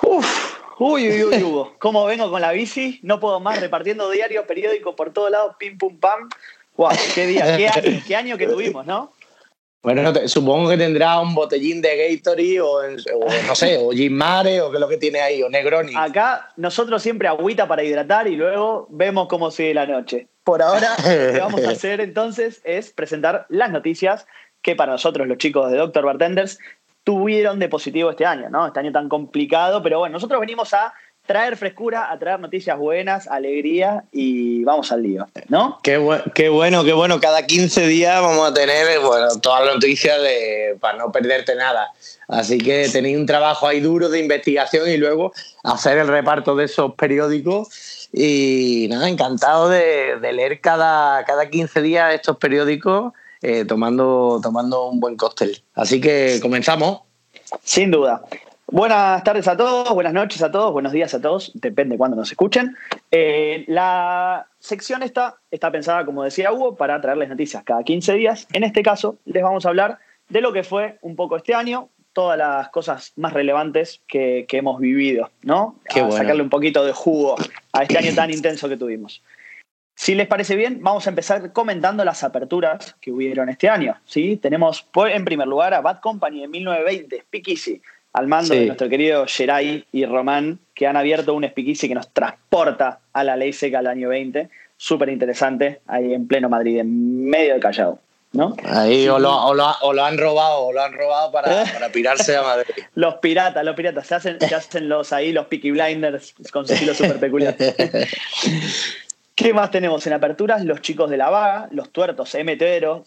Uf, 0.04 0.40
Uy, 0.84 1.08
uy, 1.10 1.24
uy, 1.26 1.44
Hugo. 1.44 1.76
¿Cómo 1.78 2.06
vengo 2.06 2.32
con 2.32 2.41
la 2.41 2.52
bici? 2.52 3.00
No 3.04 3.20
puedo 3.20 3.39
más, 3.39 3.60
repartiendo 3.60 4.10
diarios, 4.10 4.46
periódicos 4.48 4.96
por 4.96 5.13
todos 5.13 5.30
lados, 5.30 5.56
pim, 5.60 5.78
pum, 5.78 6.00
pam. 6.00 6.28
Guau, 6.76 6.96
qué 7.13 7.28
día, 7.28 7.56
qué 8.08 8.15
año, 8.15 8.36
que 8.36 8.48
tuvimos, 8.48 8.84
¿no? 8.88 9.13
Bueno, 9.84 10.12
supongo 10.28 10.70
que 10.70 10.78
tendrá 10.78 11.20
un 11.20 11.36
botellín 11.36 11.82
de 11.82 12.15
Gatorade 12.15 12.62
o, 12.62 12.82
no 13.46 13.56
sé, 13.56 13.78
o 13.78 13.91
Jim 13.91 14.13
Mare 14.13 14.62
o 14.62 14.72
qué 14.72 14.78
es 14.78 14.82
lo 14.82 14.88
que 14.88 14.98
tiene 14.98 15.20
ahí, 15.20 15.44
o 15.44 15.50
Negroni. 15.50 15.94
Acá 15.96 16.52
nosotros 16.58 17.04
siempre 17.04 17.28
agüita 17.28 17.67
para 17.67 17.84
hidratar 17.84 18.28
y 18.28 18.36
luego 18.36 18.88
vemos 18.89 19.28
cómo 19.28 19.52
sigue 19.52 19.76
la 19.76 19.86
noche. 19.86 20.30
Por 20.44 20.63
ahora, 20.63 20.96
lo 20.98 21.34
que 21.34 21.39
vamos 21.39 21.63
a 21.63 21.72
hacer 21.72 22.02
entonces 22.02 22.60
es 22.63 22.89
presentar 22.91 23.46
las 23.50 23.70
noticias 23.70 24.26
que 24.63 24.76
para 24.76 24.94
nosotros, 24.94 25.28
los 25.28 25.38
chicos 25.38 25.72
de 25.72 25.78
Doctor 25.78 26.06
Bartenders, 26.06 26.58
tuvieron 27.03 27.59
de 27.59 27.69
positivo 27.69 28.11
este 28.11 28.25
año, 28.25 28.49
¿no? 28.49 28.67
Este 28.67 28.79
año 28.79 28.91
tan 28.91 29.09
complicado, 29.09 29.81
pero 29.81 29.99
bueno, 29.99 30.13
nosotros 30.13 30.39
venimos 30.39 30.73
a 30.73 30.93
traer 31.25 31.55
frescura, 31.55 32.11
a 32.11 32.19
traer 32.19 32.39
noticias 32.39 32.77
buenas, 32.77 33.27
alegría 33.27 34.03
y 34.11 34.63
vamos 34.63 34.91
al 34.91 35.03
lío, 35.03 35.27
¿no? 35.49 35.79
Qué, 35.83 35.97
bueno, 35.97 36.83
qué 36.83 36.93
bueno. 36.93 37.19
Cada 37.19 37.45
15 37.45 37.87
días 37.87 38.21
vamos 38.21 38.49
a 38.49 38.53
tener, 38.53 38.99
bueno, 38.99 39.27
todas 39.41 39.65
las 39.65 39.75
noticias 39.75 40.21
de, 40.21 40.77
para 40.79 40.97
no 40.97 41.11
perderte 41.11 41.55
nada. 41.55 41.91
Así 42.27 42.57
que 42.57 42.89
tenéis 42.91 43.17
un 43.17 43.25
trabajo 43.25 43.67
ahí 43.67 43.79
duro 43.79 44.09
de 44.09 44.19
investigación 44.19 44.89
y 44.89 44.97
luego 44.97 45.31
hacer 45.63 45.99
el 45.99 46.07
reparto 46.07 46.55
de 46.55 46.65
esos 46.65 46.95
periódicos. 46.95 48.09
Y 48.13 48.87
nada, 48.89 49.07
encantado 49.07 49.69
de, 49.69 50.17
de 50.19 50.33
leer 50.33 50.59
cada, 50.59 51.23
cada 51.23 51.49
15 51.49 51.81
días 51.81 52.13
estos 52.13 52.37
periódicos 52.37 53.13
eh, 53.41 53.65
tomando, 53.65 54.39
tomando 54.41 54.88
un 54.88 54.99
buen 54.99 55.17
cóctel. 55.17 55.62
Así 55.73 55.99
que 55.99 56.39
comenzamos. 56.41 57.01
Sin 57.63 57.91
duda. 57.91 58.23
Buenas 58.67 59.21
tardes 59.25 59.49
a 59.49 59.58
todos, 59.58 59.93
buenas 59.93 60.13
noches 60.13 60.41
a 60.41 60.49
todos, 60.49 60.71
buenos 60.71 60.93
días 60.93 61.13
a 61.13 61.21
todos, 61.21 61.51
depende 61.56 61.95
de 61.95 61.97
cuándo 61.97 62.15
nos 62.15 62.32
escuchen. 62.32 62.77
Eh, 63.12 63.65
la 63.67 64.47
sección 64.60 65.04
esta 65.04 65.36
está 65.51 65.69
pensada, 65.73 66.06
como 66.06 66.23
decía 66.23 66.54
Hugo, 66.54 66.77
para 66.77 67.01
traerles 67.01 67.27
noticias 67.27 67.63
cada 67.65 67.84
15 67.84 68.13
días. 68.13 68.47
En 68.54 68.63
este 68.63 68.82
caso, 68.82 69.17
les 69.25 69.43
vamos 69.43 69.65
a 69.65 69.69
hablar 69.69 69.99
de 70.30 70.39
lo 70.39 70.54
que 70.54 70.63
fue 70.63 70.99
un 71.01 71.17
poco 71.17 71.36
este 71.36 71.54
año, 71.54 71.89
todas 72.13 72.38
las 72.38 72.69
cosas 72.69 73.12
más 73.17 73.34
relevantes 73.34 74.01
que, 74.08 74.47
hemos 74.49 74.80
vivido, 74.80 75.32
¿no? 75.41 75.75
a 75.89 76.12
sacarle 76.12 76.41
un 76.41 76.49
poquito 76.49 76.86
de 76.86 76.93
jugo 76.93 77.36
a 77.73 77.84
este 77.84 77.97
año 77.97 78.15
tan 78.15 78.32
intenso 78.32 78.69
que 78.69 78.77
tuvimos. 78.77 79.21
Si 80.01 80.15
les 80.15 80.25
parece 80.25 80.55
bien, 80.55 80.79
vamos 80.81 81.05
a 81.05 81.11
empezar 81.11 81.53
comentando 81.53 82.03
las 82.03 82.23
aperturas 82.23 82.95
que 82.99 83.11
hubieron 83.11 83.49
este 83.49 83.69
año. 83.69 83.95
¿sí? 84.03 84.35
Tenemos 84.35 84.87
en 84.95 85.23
primer 85.23 85.47
lugar 85.47 85.75
a 85.75 85.81
Bad 85.81 85.99
Company 85.99 86.43
en 86.43 86.49
1920, 86.49 87.19
Speakeasy, 87.19 87.79
al 88.13 88.25
mando 88.25 88.55
de 88.55 88.65
nuestro 88.65 88.89
querido 88.89 89.25
Geray 89.27 89.85
y 89.91 90.07
Román, 90.07 90.57
que 90.73 90.87
han 90.87 90.97
abierto 90.97 91.35
un 91.35 91.47
Speakeasy 91.47 91.87
que 91.87 91.93
nos 91.93 92.09
transporta 92.09 93.01
a 93.13 93.23
la 93.23 93.35
ley 93.35 93.53
seca 93.53 93.77
del 93.77 93.85
año 93.85 94.09
20. 94.09 94.49
Súper 94.75 95.09
interesante, 95.09 95.81
ahí 95.85 96.15
en 96.15 96.27
pleno 96.27 96.49
Madrid, 96.49 96.79
en 96.79 97.25
medio 97.25 97.53
de 97.53 97.59
Callao. 97.59 97.99
¿No? 98.33 98.55
Ahí 98.63 99.07
o, 99.07 99.19
lo, 99.19 99.29
han 99.29 100.17
robado, 100.17 100.61
o 100.61 100.73
lo 100.73 100.81
han 100.81 100.93
robado 100.93 101.31
para, 101.31 101.89
pirarse 101.93 102.35
a 102.35 102.41
Madrid. 102.41 102.73
los 102.95 103.15
piratas, 103.15 103.63
los 103.63 103.75
piratas, 103.75 104.07
se 104.07 104.15
hacen, 104.15 104.39
se 104.39 104.55
hacen 104.55 104.89
los 104.89 105.13
ahí, 105.13 105.31
los 105.31 105.45
Peaky 105.45 105.69
Blinders 105.69 106.33
con 106.51 106.65
su 106.65 106.73
estilo 106.73 106.95
súper 106.95 107.19
peculiar. 107.19 107.55
¿Qué 109.41 109.56
más 109.56 109.71
tenemos 109.71 110.06
en 110.06 110.13
aperturas? 110.13 110.63
Los 110.65 110.82
chicos 110.82 111.10
de 111.10 111.17
la 111.17 111.32
vaga, 111.32 111.67
los 111.71 111.89
tuertos 111.89 112.36
M. 112.36 112.56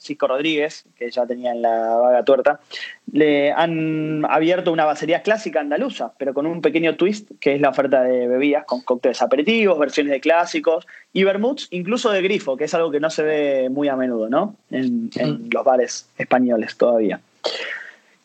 Cisco 0.01 0.27
Rodríguez, 0.27 0.85
que 0.99 1.09
ya 1.09 1.25
tenían 1.27 1.63
la 1.63 1.95
vaga 1.95 2.25
tuerta, 2.25 2.61
le 3.13 3.53
han 3.53 4.25
abierto 4.29 4.73
una 4.73 4.85
basería 4.85 5.23
clásica 5.23 5.61
andaluza, 5.61 6.13
pero 6.19 6.35
con 6.35 6.47
un 6.47 6.61
pequeño 6.61 6.97
twist 6.97 7.31
que 7.39 7.55
es 7.55 7.61
la 7.61 7.69
oferta 7.69 8.03
de 8.03 8.27
bebidas 8.27 8.65
con 8.65 8.81
cócteles 8.81 9.23
aperitivos, 9.23 9.79
versiones 9.79 10.11
de 10.13 10.21
clásicos 10.21 10.89
y 11.13 11.23
vermuts, 11.23 11.69
incluso 11.71 12.11
de 12.11 12.23
grifo, 12.23 12.57
que 12.57 12.65
es 12.65 12.75
algo 12.75 12.91
que 12.91 12.99
no 12.99 13.11
se 13.11 13.23
ve 13.23 13.69
muy 13.71 13.87
a 13.87 13.95
menudo, 13.95 14.29
¿no? 14.29 14.57
En, 14.73 15.11
en 15.15 15.49
los 15.53 15.65
bares 15.65 16.09
españoles 16.19 16.77
todavía. 16.77 17.21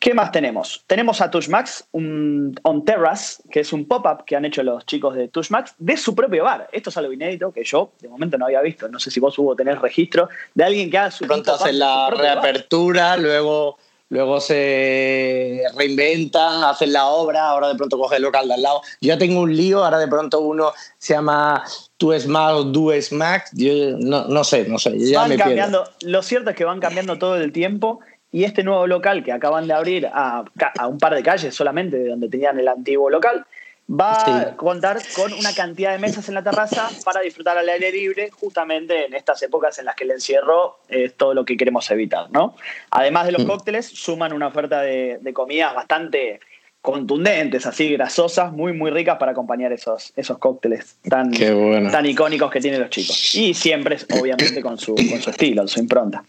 ¿Qué 0.00 0.14
más 0.14 0.32
tenemos? 0.32 0.82
Tenemos 0.86 1.20
a 1.20 1.30
Tushmax, 1.30 1.84
un 1.92 2.58
On 2.62 2.86
Terrace, 2.86 3.42
que 3.50 3.60
es 3.60 3.70
un 3.70 3.86
pop-up 3.86 4.24
que 4.24 4.34
han 4.34 4.46
hecho 4.46 4.62
los 4.62 4.86
chicos 4.86 5.14
de 5.14 5.28
Tushmax 5.28 5.74
de 5.76 5.94
su 5.98 6.14
propio 6.14 6.42
bar. 6.44 6.70
Esto 6.72 6.88
es 6.88 6.96
algo 6.96 7.12
inédito 7.12 7.52
que 7.52 7.62
yo 7.64 7.92
de 8.00 8.08
momento 8.08 8.38
no 8.38 8.46
había 8.46 8.62
visto. 8.62 8.88
No 8.88 8.98
sé 8.98 9.10
si 9.10 9.20
vos 9.20 9.38
hubo 9.38 9.54
tener 9.54 9.78
registro 9.78 10.30
de 10.54 10.64
alguien 10.64 10.90
que 10.90 10.96
haga 10.96 11.10
su 11.10 11.26
Pronto 11.26 11.52
hacen 11.52 11.78
la 11.78 12.08
reapertura, 12.08 13.18
luego, 13.18 13.76
luego 14.08 14.40
se 14.40 15.64
reinventan, 15.76 16.64
hacen 16.64 16.94
la 16.94 17.04
obra, 17.08 17.50
ahora 17.50 17.68
de 17.68 17.74
pronto 17.74 17.98
coge 17.98 18.16
el 18.16 18.22
local 18.22 18.48
de 18.48 18.54
al 18.54 18.62
lado. 18.62 18.80
Yo 19.02 19.08
ya 19.08 19.18
tengo 19.18 19.42
un 19.42 19.54
lío, 19.54 19.84
ahora 19.84 19.98
de 19.98 20.08
pronto 20.08 20.40
uno 20.40 20.72
se 20.96 21.12
llama 21.12 21.62
Tu 21.98 22.18
Smart 22.18 22.74
o 22.74 22.92
Smack. 23.02 23.50
Yo 23.52 23.98
no, 23.98 24.24
no 24.24 24.44
sé, 24.44 24.66
no 24.66 24.78
sé. 24.78 24.98
Ya 24.98 25.20
van 25.20 25.28
me 25.28 25.36
cambiando. 25.36 25.84
Lo 26.00 26.22
cierto 26.22 26.48
es 26.48 26.56
que 26.56 26.64
van 26.64 26.80
cambiando 26.80 27.18
todo 27.18 27.36
el 27.36 27.52
tiempo 27.52 28.00
y 28.32 28.44
este 28.44 28.62
nuevo 28.62 28.86
local 28.86 29.24
que 29.24 29.32
acaban 29.32 29.66
de 29.66 29.74
abrir 29.74 30.06
a, 30.12 30.44
un 30.88 30.98
par 30.98 31.14
de 31.14 31.22
calles 31.22 31.54
solamente 31.54 31.98
de 31.98 32.08
donde 32.08 32.28
tenían 32.28 32.58
el 32.58 32.68
antiguo 32.68 33.10
local, 33.10 33.44
va 33.90 34.40
a 34.40 34.56
contar 34.56 34.98
con 35.16 35.32
una 35.32 35.52
cantidad 35.52 35.92
de 35.92 35.98
mesas 35.98 36.28
en 36.28 36.36
la 36.36 36.44
terraza 36.44 36.88
para 37.04 37.20
disfrutar 37.20 37.58
al 37.58 37.68
aire 37.68 37.90
libre, 37.90 38.30
justamente 38.30 39.06
en 39.06 39.14
estas 39.14 39.42
épocas 39.42 39.78
en 39.80 39.86
las 39.86 39.96
que 39.96 40.04
el 40.04 40.12
encierro 40.12 40.78
es 40.88 41.14
todo 41.14 41.34
lo 41.34 41.44
que 41.44 41.56
queremos 41.56 41.90
evitar, 41.90 42.30
¿no? 42.30 42.54
Además 42.90 43.26
de 43.26 43.32
los 43.32 43.44
mm. 43.44 43.48
cócteles, 43.48 43.86
suman 43.86 44.32
una 44.32 44.46
oferta 44.46 44.82
de, 44.82 45.18
comidas 45.32 45.74
bastante 45.74 46.38
contundentes, 46.80 47.66
así 47.66 47.90
grasosas, 47.92 48.52
muy, 48.52 48.72
muy 48.72 48.90
ricas 48.90 49.18
para 49.18 49.32
acompañar 49.32 49.72
esos, 49.72 50.12
esos 50.16 50.38
cócteles 50.38 50.96
tan, 51.08 51.30
tan 51.32 52.06
icónicos 52.06 52.50
que 52.50 52.60
tienen 52.60 52.80
los 52.80 52.90
chicos. 52.90 53.34
Y 53.34 53.54
siempre, 53.54 53.98
obviamente, 54.18 54.62
con 54.62 54.78
su, 54.78 54.94
con 54.94 55.20
su 55.20 55.30
estilo, 55.30 55.66
su 55.66 55.80
impronta. 55.80 56.22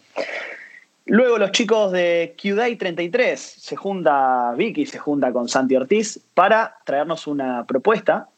Luego 1.12 1.38
los 1.38 1.52
chicos 1.52 1.92
de 1.92 2.38
QDay 2.42 2.78
33 2.78 3.38
se 3.38 3.76
junta 3.76 4.54
Vicky, 4.56 4.86
se 4.86 4.98
junta 4.98 5.34
con 5.34 5.50
Santi 5.50 5.76
Ortiz 5.76 6.22
para 6.34 6.78
traernos 6.86 7.28
una 7.28 7.66
propuesta 7.66 8.30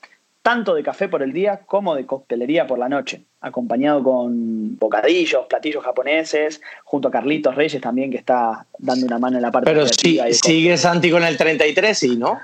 tanto 0.42 0.74
de 0.74 0.82
café 0.82 1.08
por 1.08 1.22
el 1.22 1.32
día 1.34 1.62
como 1.68 1.94
de 1.94 2.08
coctelería 2.08 2.66
por 2.66 2.80
la 2.80 2.90
noche, 2.90 3.26
acompañado 3.42 4.02
con 4.02 4.80
bocadillos, 4.80 5.46
platillos 5.46 5.84
japoneses, 5.84 6.62
junto 6.84 7.10
a 7.10 7.12
Carlitos 7.12 7.54
Reyes 7.54 7.80
también 7.80 8.10
que 8.10 8.18
está 8.18 8.66
dando 8.80 9.06
una 9.06 9.20
mano 9.20 9.36
en 9.36 9.44
la 9.44 9.52
parte 9.52 9.70
Pero 9.70 9.86
sí, 9.88 10.20
sigue 10.32 10.76
Santi 10.76 11.12
con 11.12 11.24
el 11.24 11.38
33, 11.38 11.96
sí, 11.96 12.18
¿no? 12.18 12.40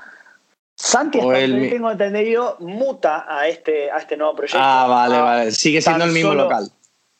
Santi, 0.76 1.18
tengo 1.18 1.90
entendido, 1.90 2.56
muta 2.60 3.26
a 3.28 3.48
este, 3.48 3.90
a 3.90 3.98
este 3.98 4.16
nuevo 4.16 4.36
proyecto. 4.36 4.60
Ah, 4.62 4.86
vale, 4.88 5.20
vale. 5.20 5.50
Sigue 5.50 5.82
siendo 5.82 6.04
el 6.04 6.12
mismo 6.12 6.34
local. 6.34 6.70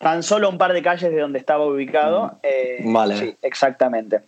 Tan 0.00 0.22
solo 0.22 0.48
un 0.48 0.56
par 0.56 0.72
de 0.72 0.82
calles 0.82 1.12
de 1.12 1.20
donde 1.20 1.38
estaba 1.38 1.66
ubicado. 1.66 2.26
Mm. 2.26 2.36
Eh, 2.42 2.80
vale. 2.86 3.16
Sí, 3.18 3.36
exactamente. 3.42 4.20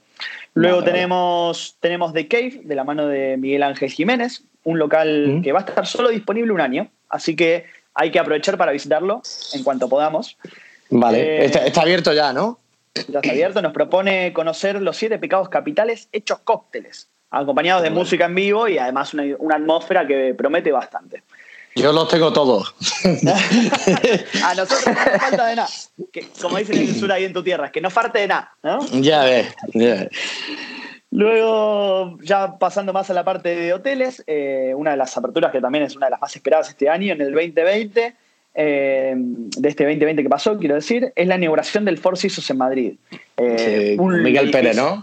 Luego 0.53 0.85
tenemos, 0.85 1.79
tenemos 1.81 2.13
The 2.13 2.29
Cave, 2.29 2.61
de 2.65 2.75
la 2.75 2.85
mano 2.85 3.07
de 3.07 3.39
Miguel 3.39 3.63
Ángel 3.63 3.91
Jiménez, 3.91 4.45
un 4.65 4.79
local 4.79 5.29
mm. 5.29 5.43
que 5.43 5.53
va 5.53 5.61
a 5.61 5.63
estar 5.63 5.87
solo 5.87 6.11
disponible 6.11 6.53
un 6.53 6.61
año, 6.61 6.91
así 7.09 7.35
que 7.35 7.65
hay 7.95 8.11
que 8.11 8.19
aprovechar 8.19 8.59
para 8.59 8.71
visitarlo 8.71 9.23
en 9.55 9.65
cuanto 9.65 9.89
podamos. 9.89 10.37
Vale, 10.91 11.45
eh, 11.45 11.45
está, 11.47 11.81
abierto 11.81 12.13
ya, 12.13 12.35
¿no? 12.35 12.59
Ya 13.09 13.21
está 13.21 13.31
abierto, 13.31 13.63
nos 13.63 13.73
propone 13.73 14.35
conocer 14.35 14.81
los 14.83 14.99
siete 14.99 15.19
pecados 15.19 15.49
capitales 15.49 16.11
hechos 16.13 16.41
cócteles, 16.41 17.09
acompañados 17.31 17.83
de 17.83 17.89
música 17.89 18.27
en 18.27 18.35
vivo 18.35 18.69
y 18.69 18.77
además 18.77 19.15
una, 19.15 19.25
una 19.39 19.57
atmósfera 19.57 20.07
que 20.07 20.35
promete 20.35 20.71
bastante. 20.71 21.12
Yo 21.75 21.93
los 21.93 22.09
tengo 22.09 22.33
todos. 22.33 22.75
a 24.45 24.55
nosotros 24.55 24.87
no 24.87 25.13
nos 25.13 25.23
falta 25.23 25.47
de 25.47 25.57
nada. 25.57 25.69
como 26.41 26.59
dicen 26.59 26.77
en 26.77 26.89
el 26.89 26.95
sur 26.95 27.11
ahí 27.13 27.25
en 27.25 27.33
tu 27.33 27.43
tierra, 27.43 27.73
que 27.73 27.81
no 27.81 27.91
falte 27.91 28.21
de 28.21 28.29
nada, 28.29 28.55
¿no? 28.63 28.81
Ya 29.01 29.25
ves. 29.25 29.55
Luego, 31.11 32.19
ya 32.23 32.59
pasando 32.59 32.93
más 32.93 33.11
a 33.11 33.15
la 33.15 33.25
parte 33.25 33.55
de 33.55 33.73
hoteles, 33.75 34.23
eh, 34.27 34.73
una 34.77 34.93
de 34.93 34.97
las 34.97 35.17
aperturas 35.17 35.53
que 35.53 35.61
también 35.61 35.85
es 35.85 35.95
una 35.95 36.07
de 36.07 36.11
las 36.11 36.21
más 36.21 36.35
esperadas 36.35 36.71
este 36.71 36.89
año, 36.89 37.13
en 37.13 37.21
el 37.21 37.33
2020, 37.33 38.15
eh, 38.55 39.15
de 39.17 39.69
este 39.69 39.85
2020 39.85 40.23
que 40.23 40.29
pasó, 40.29 40.59
quiero 40.59 40.75
decir, 40.75 41.13
es 41.15 41.27
la 41.27 41.37
inauguración 41.37 41.85
del 41.85 41.99
Four 41.99 42.19
Seasons 42.19 42.49
en 42.51 42.57
Madrid. 42.57 42.95
Eh, 43.37 43.97
Miguel 43.99 44.51
Pérez, 44.51 44.77
¿no? 44.77 45.03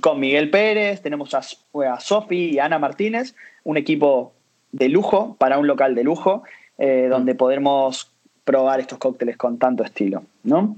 Con 0.00 0.20
Miguel 0.20 0.50
Pérez, 0.50 1.02
tenemos 1.02 1.34
a, 1.34 1.38
a 1.40 2.00
Sofi 2.00 2.52
y 2.52 2.58
Ana 2.58 2.78
Martínez, 2.78 3.34
un 3.64 3.76
equipo 3.76 4.32
de 4.72 4.88
lujo 4.88 5.36
para 5.38 5.58
un 5.58 5.66
local 5.66 5.94
de 5.94 6.04
lujo 6.04 6.42
eh, 6.78 7.08
donde 7.10 7.34
podremos 7.34 8.10
probar 8.44 8.80
estos 8.80 8.98
cócteles 8.98 9.36
con 9.36 9.58
tanto 9.58 9.84
estilo, 9.84 10.22
¿no? 10.44 10.76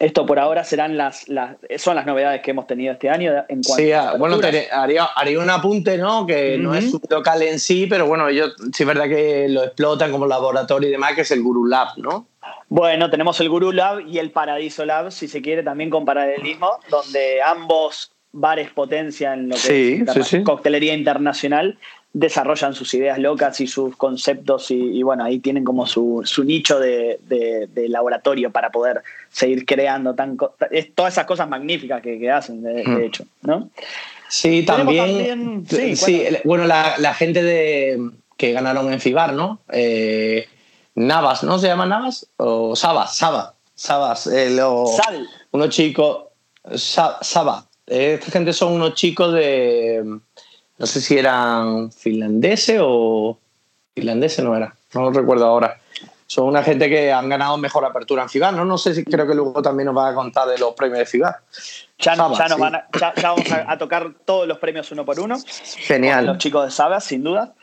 Esto 0.00 0.26
por 0.26 0.40
ahora 0.40 0.64
serán 0.64 0.96
las, 0.96 1.28
las, 1.28 1.56
son 1.76 1.94
las 1.94 2.04
novedades 2.04 2.42
que 2.42 2.50
hemos 2.50 2.66
tenido 2.66 2.92
este 2.92 3.08
año 3.08 3.32
en 3.48 3.62
cuanto 3.62 3.76
sí, 3.76 3.92
ah, 3.92 4.14
bueno, 4.18 4.40
haría, 4.72 5.04
haría, 5.04 5.38
un 5.38 5.48
apunte, 5.48 5.96
¿no? 5.96 6.26
Que 6.26 6.58
no 6.58 6.74
es 6.74 6.92
un 6.92 7.00
local 7.08 7.42
en 7.42 7.60
sí, 7.60 7.86
pero 7.86 8.08
bueno, 8.08 8.28
ellos 8.28 8.56
sí 8.72 8.82
es 8.82 8.86
verdad 8.88 9.04
que 9.04 9.46
lo 9.48 9.62
explotan 9.62 10.10
como 10.10 10.26
laboratorio 10.26 10.88
y 10.88 10.92
demás, 10.92 11.14
que 11.14 11.20
es 11.20 11.30
el 11.30 11.42
Guru 11.42 11.66
Lab, 11.66 11.96
¿no? 11.98 12.26
Bueno, 12.68 13.08
tenemos 13.08 13.40
el 13.40 13.48
Guru 13.48 13.70
Lab 13.70 14.00
y 14.00 14.18
el 14.18 14.32
Paradiso 14.32 14.84
Lab, 14.84 15.12
si 15.12 15.28
se 15.28 15.40
quiere, 15.40 15.62
también 15.62 15.90
con 15.90 16.04
paralelismo, 16.04 16.80
donde 16.90 17.40
ambos 17.40 18.10
bares 18.32 18.70
potencian 18.70 19.48
lo 19.48 19.54
que 19.54 20.04
es 20.04 20.42
coctelería 20.44 20.94
internacional 20.94 21.78
desarrollan 22.14 22.74
sus 22.74 22.94
ideas 22.94 23.18
locas 23.18 23.60
y 23.60 23.66
sus 23.66 23.96
conceptos 23.96 24.70
y, 24.70 25.02
bueno, 25.02 25.24
ahí 25.24 25.40
tienen 25.40 25.64
como 25.64 25.84
su, 25.84 26.24
nicho 26.44 26.78
de, 26.78 27.18
laboratorio 27.88 28.50
para 28.50 28.70
poder 28.70 29.02
seguir 29.30 29.66
creando 29.66 30.14
tan, 30.14 30.38
todas 30.94 31.12
esas 31.12 31.26
cosas 31.26 31.48
magníficas 31.48 32.00
que, 32.00 32.30
hacen, 32.30 32.62
de, 32.62 32.84
hmm. 32.84 33.00
hecho, 33.02 33.24
¿no? 33.42 33.68
Sí, 34.28 34.64
también, 34.64 35.66
sí, 35.68 36.24
bueno, 36.44 36.64
la, 36.66 37.14
gente 37.14 37.42
de 37.42 38.10
que 38.36 38.52
ganaron 38.52 38.92
en 38.92 39.00
FIBAR, 39.00 39.32
¿no? 39.32 39.60
Eh, 39.72 40.46
Navas, 40.94 41.42
¿no? 41.42 41.58
¿Se 41.58 41.66
llama 41.66 41.86
Navas? 41.86 42.28
O 42.36 42.76
Sabas, 42.76 43.16
Saba, 43.16 43.54
Sabas, 43.74 44.28
eh, 44.28 44.56
unos 45.50 45.68
chicos, 45.70 46.26
Saba, 46.76 47.66
esta 47.86 48.30
gente 48.30 48.52
son 48.52 48.72
unos 48.72 48.94
chicos 48.94 49.34
de 49.34 50.20
no 50.78 50.86
sé 50.86 51.00
si 51.00 51.18
eran 51.18 51.92
finlandeses 51.92 52.80
o 52.82 53.38
finlandeses 53.94 54.44
no 54.44 54.56
era, 54.56 54.74
no 54.92 55.02
lo 55.02 55.12
recuerdo 55.12 55.46
ahora. 55.46 55.78
Son 56.26 56.46
una 56.46 56.62
gente 56.62 56.88
que 56.88 57.12
han 57.12 57.28
ganado 57.28 57.56
mejor 57.58 57.84
apertura 57.84 58.22
en 58.22 58.28
FIBAR, 58.28 58.54
¿no? 58.54 58.64
No 58.64 58.78
sé 58.78 58.94
si 58.94 59.04
creo 59.04 59.26
que 59.26 59.34
luego 59.34 59.60
también 59.62 59.86
nos 59.86 59.96
va 59.96 60.08
a 60.08 60.14
contar 60.14 60.48
de 60.48 60.58
los 60.58 60.74
premios 60.74 60.98
de 60.98 61.06
FIBAR. 61.06 61.36
Ya, 61.98 62.16
nos 62.16 62.36
van 62.36 62.72
ya, 62.98 63.12
vamos 63.22 63.44
a, 63.52 63.78
tocar 63.78 64.14
todos 64.24 64.48
los 64.48 64.58
premios 64.58 64.90
uno 64.90 65.04
por 65.04 65.20
uno. 65.20 65.36
Genial. 65.76 66.26
Los 66.26 66.38
chicos 66.38 66.64
de 66.64 66.70
Sabas, 66.70 67.04
sin 67.04 67.22
duda. 67.22 67.54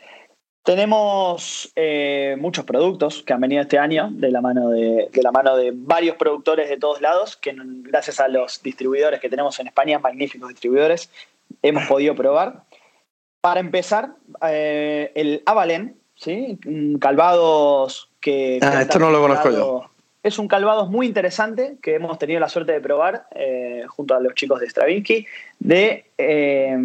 Tenemos 0.62 1.72
eh, 1.74 2.36
muchos 2.38 2.64
productos 2.64 3.24
que 3.24 3.32
han 3.32 3.40
venido 3.40 3.62
este 3.62 3.80
año 3.80 4.08
de 4.12 4.30
la, 4.30 4.40
mano 4.40 4.70
de, 4.70 5.08
de, 5.12 5.22
la 5.22 5.32
mano 5.32 5.56
de 5.56 5.72
varios 5.74 6.16
productores 6.16 6.70
de 6.70 6.76
todos 6.76 7.00
lados, 7.00 7.36
que 7.36 7.52
gracias 7.56 8.20
a 8.20 8.28
los 8.28 8.62
distribuidores 8.62 9.18
que 9.18 9.28
tenemos 9.28 9.58
en 9.58 9.66
España, 9.66 9.98
magníficos 9.98 10.48
distribuidores, 10.48 11.10
hemos 11.62 11.84
podido 11.86 12.14
probar. 12.14 12.62
Para 13.42 13.58
empezar, 13.58 14.10
eh, 14.46 15.10
el 15.16 15.42
Avalen, 15.46 15.96
¿sí? 16.14 16.60
Calvados 17.00 18.08
que... 18.20 18.60
Ah, 18.62 18.82
esto 18.82 19.00
no 19.00 19.10
lo 19.10 19.20
conozco 19.20 19.50
yo. 19.50 19.90
Es 20.22 20.38
un 20.38 20.46
calvados 20.46 20.88
muy 20.88 21.08
interesante 21.08 21.76
que 21.82 21.96
hemos 21.96 22.16
tenido 22.20 22.38
la 22.38 22.48
suerte 22.48 22.70
de 22.70 22.80
probar 22.80 23.26
eh, 23.34 23.82
junto 23.88 24.14
a 24.14 24.20
los 24.20 24.36
chicos 24.36 24.60
de 24.60 24.68
Stravinsky, 24.68 25.26
de, 25.58 26.04
eh, 26.18 26.76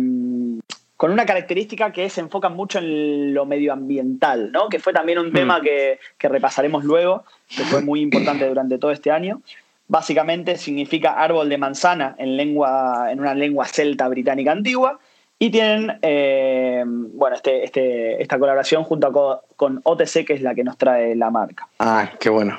con 0.97 1.11
una 1.11 1.27
característica 1.27 1.91
que 1.91 2.09
se 2.09 2.21
enfoca 2.21 2.49
mucho 2.49 2.79
en 2.79 3.35
lo 3.35 3.45
medioambiental, 3.45 4.51
¿no? 4.51 4.67
que 4.67 4.79
fue 4.79 4.93
también 4.93 5.19
un 5.19 5.29
mm. 5.29 5.33
tema 5.33 5.61
que, 5.61 5.99
que 6.17 6.27
repasaremos 6.27 6.83
luego, 6.83 7.23
que 7.55 7.65
fue 7.65 7.83
muy 7.83 8.01
importante 8.01 8.47
durante 8.47 8.79
todo 8.79 8.89
este 8.89 9.11
año 9.11 9.43
básicamente 9.87 10.57
significa 10.57 11.13
árbol 11.13 11.49
de 11.49 11.57
manzana 11.57 12.15
en, 12.17 12.35
lengua, 12.35 13.07
en 13.11 13.19
una 13.19 13.33
lengua 13.33 13.65
celta 13.65 14.07
británica 14.07 14.51
antigua, 14.51 14.99
y 15.39 15.51
tienen, 15.51 15.99
eh, 16.01 16.83
bueno, 16.85 17.35
este, 17.35 17.63
este, 17.63 18.21
esta 18.21 18.39
colaboración 18.39 18.83
junto 18.83 19.41
con, 19.55 19.81
OTC, 19.83 20.25
que 20.25 20.33
es 20.33 20.41
la 20.41 20.55
que 20.55 20.63
nos 20.63 20.77
trae 20.77 21.15
la 21.15 21.29
marca. 21.29 21.67
Ah, 21.79 22.11
qué 22.19 22.29
bueno. 22.29 22.57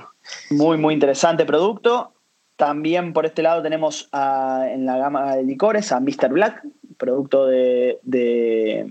Muy, 0.51 0.77
muy 0.79 0.95
interesante 0.95 1.45
producto. 1.45 2.12
También 2.57 3.12
por 3.12 3.27
este 3.27 3.43
lado 3.43 3.62
tenemos 3.62 4.09
en 4.12 4.87
la 4.87 4.97
gama 4.97 5.37
de 5.37 5.45
licores 5.45 5.93
a 5.93 6.01
Mr. 6.01 6.29
Black, 6.31 6.62
producto 6.97 7.47
de, 7.47 7.99
de, 8.03 8.87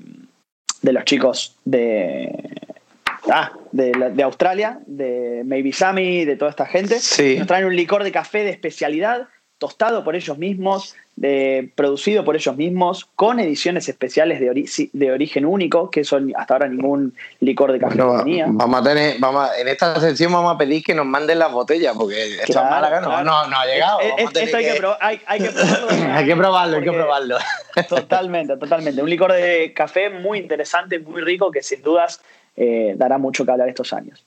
los 0.82 1.04
chicos 1.06 1.58
de, 1.66 2.50
ah, 3.30 3.52
de, 3.72 4.24
Australia, 4.24 4.80
de 4.86 5.44
Maybe 5.46 5.74
Sammy, 5.74 6.26
de 6.26 6.36
toda 6.38 6.52
esta 6.52 6.66
gente. 6.66 7.00
Sí. 7.00 7.38
Nos 7.38 7.48
traen 7.48 7.66
un 7.66 7.76
licor 7.76 8.04
de 8.04 8.12
café 8.12 8.44
de 8.44 8.52
especialidad 8.52 9.28
tostado 9.58 10.04
por 10.04 10.16
ellos 10.16 10.38
mismos, 10.38 10.96
producido 11.76 12.24
por 12.24 12.36
ellos 12.36 12.56
mismos, 12.56 13.06
con 13.16 13.40
ediciones 13.40 13.90
especiales 13.90 14.40
de, 14.40 14.90
de 14.94 15.12
origen 15.12 15.46
único, 15.46 15.90
que 15.90 16.02
eso 16.02 16.20
hasta 16.36 16.54
ahora 16.54 16.68
ningún 16.68 17.16
licor 17.40 17.72
de 17.72 17.80
café 17.80 18.00
tenía. 18.20 18.46
Vamos 18.48 18.82
a 18.82 18.84
tener, 18.84 19.16
vamos 19.20 19.50
en 19.60 19.68
esta 19.68 20.00
sección 20.00 20.32
vamos 20.32 20.54
a 20.54 20.58
pedir 20.58 20.84
que 20.84 20.94
nos 20.94 21.08
manden 21.08 21.40
las 21.40 21.52
botellas, 21.52 21.96
porque 21.98 22.36
esto 22.36 22.52
es 22.52 22.56
Málaga 22.56 23.02
no, 23.02 23.24
no, 23.24 23.48
no, 23.48 23.58
ha 23.58 23.66
llegado. 23.66 24.00
esto 24.00 24.40
hay 24.40 24.48
que, 24.48 24.82
hay, 25.28 25.40
que 25.40 25.50
probarlo. 25.50 25.88
hay 26.14 26.26
que 26.26 26.36
probarlo, 26.36 26.78
hay 26.78 26.84
que 26.84 26.92
probarlo. 26.92 27.38
totalmente, 27.90 28.58
totalmente. 28.58 29.02
Un 29.02 29.10
licor 29.10 29.34
de 29.34 29.74
café 29.74 30.10
muy 30.10 30.38
interesante, 30.38 31.00
muy 31.00 31.22
rico, 31.22 31.52
que 31.52 31.64
sin 31.64 31.82
dudas 31.82 32.22
eh, 32.56 32.94
dará 32.96 33.18
mucho 33.18 33.44
que 33.44 33.52
hablar 33.52 33.70
estos 33.70 33.92
años. 33.94 34.24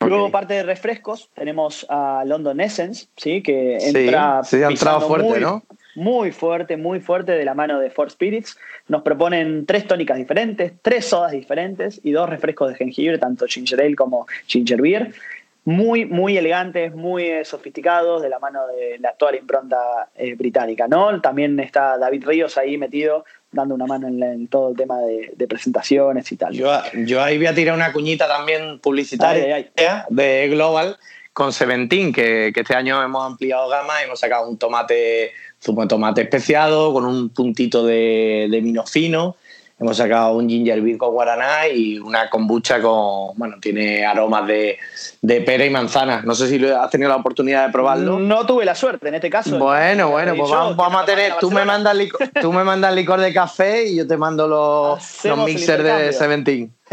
Luego, 0.00 0.30
parte 0.30 0.54
de 0.54 0.62
refrescos, 0.62 1.30
tenemos 1.34 1.86
a 1.88 2.24
London 2.26 2.60
Essence, 2.60 3.06
¿sí? 3.16 3.42
que 3.42 3.78
entra 3.78 4.42
sí, 4.44 4.62
ha 4.62 4.68
entrado 4.68 5.00
fuerte, 5.02 5.28
muy, 5.28 5.40
¿no? 5.40 5.62
Muy 5.94 6.32
fuerte, 6.32 6.76
muy 6.76 7.00
fuerte 7.00 7.32
de 7.32 7.44
la 7.44 7.54
mano 7.54 7.78
de 7.78 7.90
Four 7.90 8.10
Spirits. 8.10 8.58
Nos 8.88 9.02
proponen 9.02 9.64
tres 9.66 9.86
tónicas 9.86 10.18
diferentes, 10.18 10.72
tres 10.82 11.06
sodas 11.06 11.32
diferentes 11.32 12.00
y 12.02 12.12
dos 12.12 12.28
refrescos 12.28 12.70
de 12.70 12.74
jengibre, 12.76 13.18
tanto 13.18 13.46
ginger 13.46 13.80
ale 13.80 13.96
como 13.96 14.26
ginger 14.46 14.82
beer. 14.82 15.12
Muy, 15.66 16.04
muy 16.04 16.36
elegantes, 16.36 16.94
muy 16.94 17.24
eh, 17.24 17.44
sofisticados, 17.46 18.20
de 18.20 18.28
la 18.28 18.38
mano 18.38 18.66
de 18.66 18.98
la 18.98 19.10
actual 19.10 19.34
impronta 19.36 20.10
eh, 20.14 20.34
británica, 20.34 20.86
¿no? 20.88 21.18
También 21.22 21.58
está 21.58 21.96
David 21.96 22.26
Ríos 22.26 22.58
ahí 22.58 22.76
metido 22.76 23.24
dando 23.54 23.74
una 23.74 23.86
mano 23.86 24.08
en, 24.08 24.48
todo 24.48 24.70
el 24.70 24.76
tema 24.76 24.98
de, 24.98 25.46
presentaciones 25.46 26.30
y 26.32 26.36
tal. 26.36 26.52
Yo, 26.52 26.70
yo, 27.06 27.22
ahí 27.22 27.36
voy 27.36 27.46
a 27.46 27.54
tirar 27.54 27.74
una 27.74 27.92
cuñita 27.92 28.26
también 28.28 28.78
publicitaria 28.80 29.66
de 30.08 30.48
Global 30.48 30.98
con 31.32 31.52
Seventeen, 31.52 32.12
que, 32.12 32.52
que, 32.54 32.60
este 32.60 32.74
año 32.74 33.02
hemos 33.02 33.24
ampliado 33.24 33.68
gama 33.68 33.94
y 34.00 34.04
hemos 34.04 34.20
sacado 34.20 34.48
un 34.48 34.56
tomate, 34.56 35.32
zumo 35.62 35.82
de 35.82 35.88
tomate 35.88 36.22
especiado 36.22 36.92
con 36.92 37.04
un 37.04 37.30
puntito 37.30 37.84
de, 37.84 38.48
de 38.50 38.60
vino 38.60 38.84
fino 38.86 39.36
hemos 39.78 39.96
sacado 39.96 40.36
un 40.36 40.48
ginger 40.48 40.80
beer 40.80 40.96
con 40.96 41.12
guaraná 41.12 41.68
y 41.68 41.98
una 41.98 42.30
kombucha 42.30 42.80
con, 42.80 43.36
bueno, 43.36 43.56
tiene 43.60 44.06
aromas 44.06 44.46
de, 44.46 44.78
de 45.20 45.40
pera 45.40 45.64
y 45.64 45.70
manzana. 45.70 46.22
No 46.24 46.34
sé 46.34 46.48
si 46.48 46.64
has 46.64 46.90
tenido 46.90 47.10
la 47.10 47.16
oportunidad 47.16 47.66
de 47.66 47.72
probarlo. 47.72 48.18
No 48.18 48.46
tuve 48.46 48.64
la 48.64 48.74
suerte 48.74 49.08
en 49.08 49.16
este 49.16 49.30
caso. 49.30 49.58
Bueno, 49.58 50.10
bueno, 50.10 50.34
pues 50.36 50.50
vamos, 50.50 51.02
a 51.02 51.04
tener, 51.04 51.34
tú 51.40 51.50
me, 51.50 51.64
mandas 51.64 51.96
licor, 51.96 52.28
tú 52.40 52.52
me 52.52 52.64
mandas 52.64 52.94
licor 52.94 53.20
de 53.20 53.32
café 53.32 53.86
y 53.86 53.96
yo 53.96 54.06
te 54.06 54.16
mando 54.16 54.46
los, 54.46 55.24
los 55.24 55.38
mixers 55.38 55.84
de 55.84 56.12
Seventeen. 56.12 56.72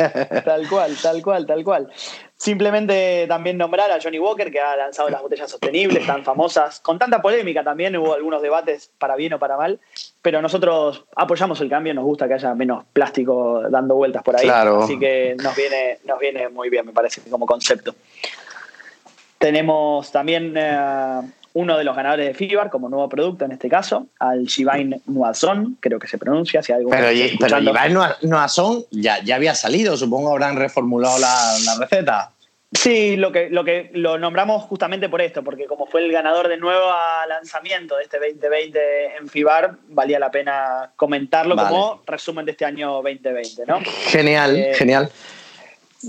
Tal 0.45 0.67
cual, 0.69 0.95
tal 1.01 1.21
cual, 1.21 1.45
tal 1.45 1.63
cual. 1.63 1.91
Simplemente 2.37 3.25
también 3.27 3.57
nombrar 3.57 3.91
a 3.91 3.99
Johnny 4.01 4.17
Walker, 4.17 4.49
que 4.49 4.59
ha 4.59 4.75
lanzado 4.75 5.09
las 5.09 5.21
botellas 5.21 5.51
sostenibles, 5.51 6.07
tan 6.07 6.23
famosas, 6.23 6.79
con 6.79 6.97
tanta 6.97 7.21
polémica 7.21 7.63
también, 7.63 7.95
hubo 7.97 8.15
algunos 8.15 8.41
debates 8.41 8.89
para 8.97 9.15
bien 9.15 9.33
o 9.33 9.39
para 9.39 9.57
mal, 9.57 9.79
pero 10.21 10.41
nosotros 10.41 11.05
apoyamos 11.15 11.59
el 11.61 11.69
cambio, 11.69 11.93
nos 11.93 12.03
gusta 12.03 12.27
que 12.27 12.35
haya 12.35 12.53
menos 12.53 12.83
plástico 12.93 13.63
dando 13.69 13.95
vueltas 13.95 14.23
por 14.23 14.35
ahí, 14.35 14.47
así 14.47 14.99
que 14.99 15.35
nos 15.41 15.55
viene, 15.55 15.99
nos 16.05 16.19
viene 16.19 16.49
muy 16.49 16.69
bien, 16.69 16.85
me 16.85 16.93
parece, 16.93 17.21
como 17.29 17.45
concepto. 17.45 17.95
Tenemos 19.39 20.11
también 20.11 20.53
eh, 20.55 21.21
uno 21.53 21.77
de 21.77 21.83
los 21.83 21.95
ganadores 21.95 22.27
de 22.27 22.33
FIBAR 22.35 22.69
como 22.69 22.87
nuevo 22.87 23.09
producto 23.09 23.45
en 23.45 23.51
este 23.51 23.67
caso, 23.67 24.07
al 24.19 24.45
Shivain 24.45 25.01
Noison, 25.07 25.77
creo 25.79 25.97
que 25.97 26.07
se 26.07 26.19
pronuncia. 26.19 26.61
Si 26.61 26.71
hay 26.71 26.85
pero, 26.87 27.07
pero 27.39 27.59
Shivain 27.59 27.97
Noison 28.21 28.85
ya, 28.91 29.23
ya 29.23 29.35
había 29.35 29.55
salido, 29.55 29.97
supongo 29.97 30.31
habrán 30.31 30.55
reformulado 30.55 31.17
la, 31.17 31.55
receta. 31.79 32.31
Sí, 32.73 33.17
lo 33.17 33.33
que, 33.33 33.49
lo 33.49 33.65
que 33.65 33.89
lo 33.93 34.17
nombramos 34.17 34.63
justamente 34.63 35.09
por 35.09 35.21
esto, 35.21 35.43
porque 35.43 35.65
como 35.65 35.87
fue 35.87 36.05
el 36.05 36.11
ganador 36.11 36.47
de 36.47 36.57
nuevo 36.57 36.89
lanzamiento 37.27 37.97
de 37.97 38.03
este 38.03 38.17
2020 38.17 39.17
en 39.17 39.27
FIBAR, 39.27 39.75
valía 39.89 40.19
la 40.19 40.31
pena 40.31 40.93
comentarlo 40.95 41.57
como 41.57 42.01
resumen 42.05 42.45
de 42.45 42.51
este 42.51 42.63
año 42.63 42.93
2020, 43.03 43.65
¿no? 43.67 43.81
Genial, 44.07 44.55
eh, 44.55 44.73
genial. 44.73 45.11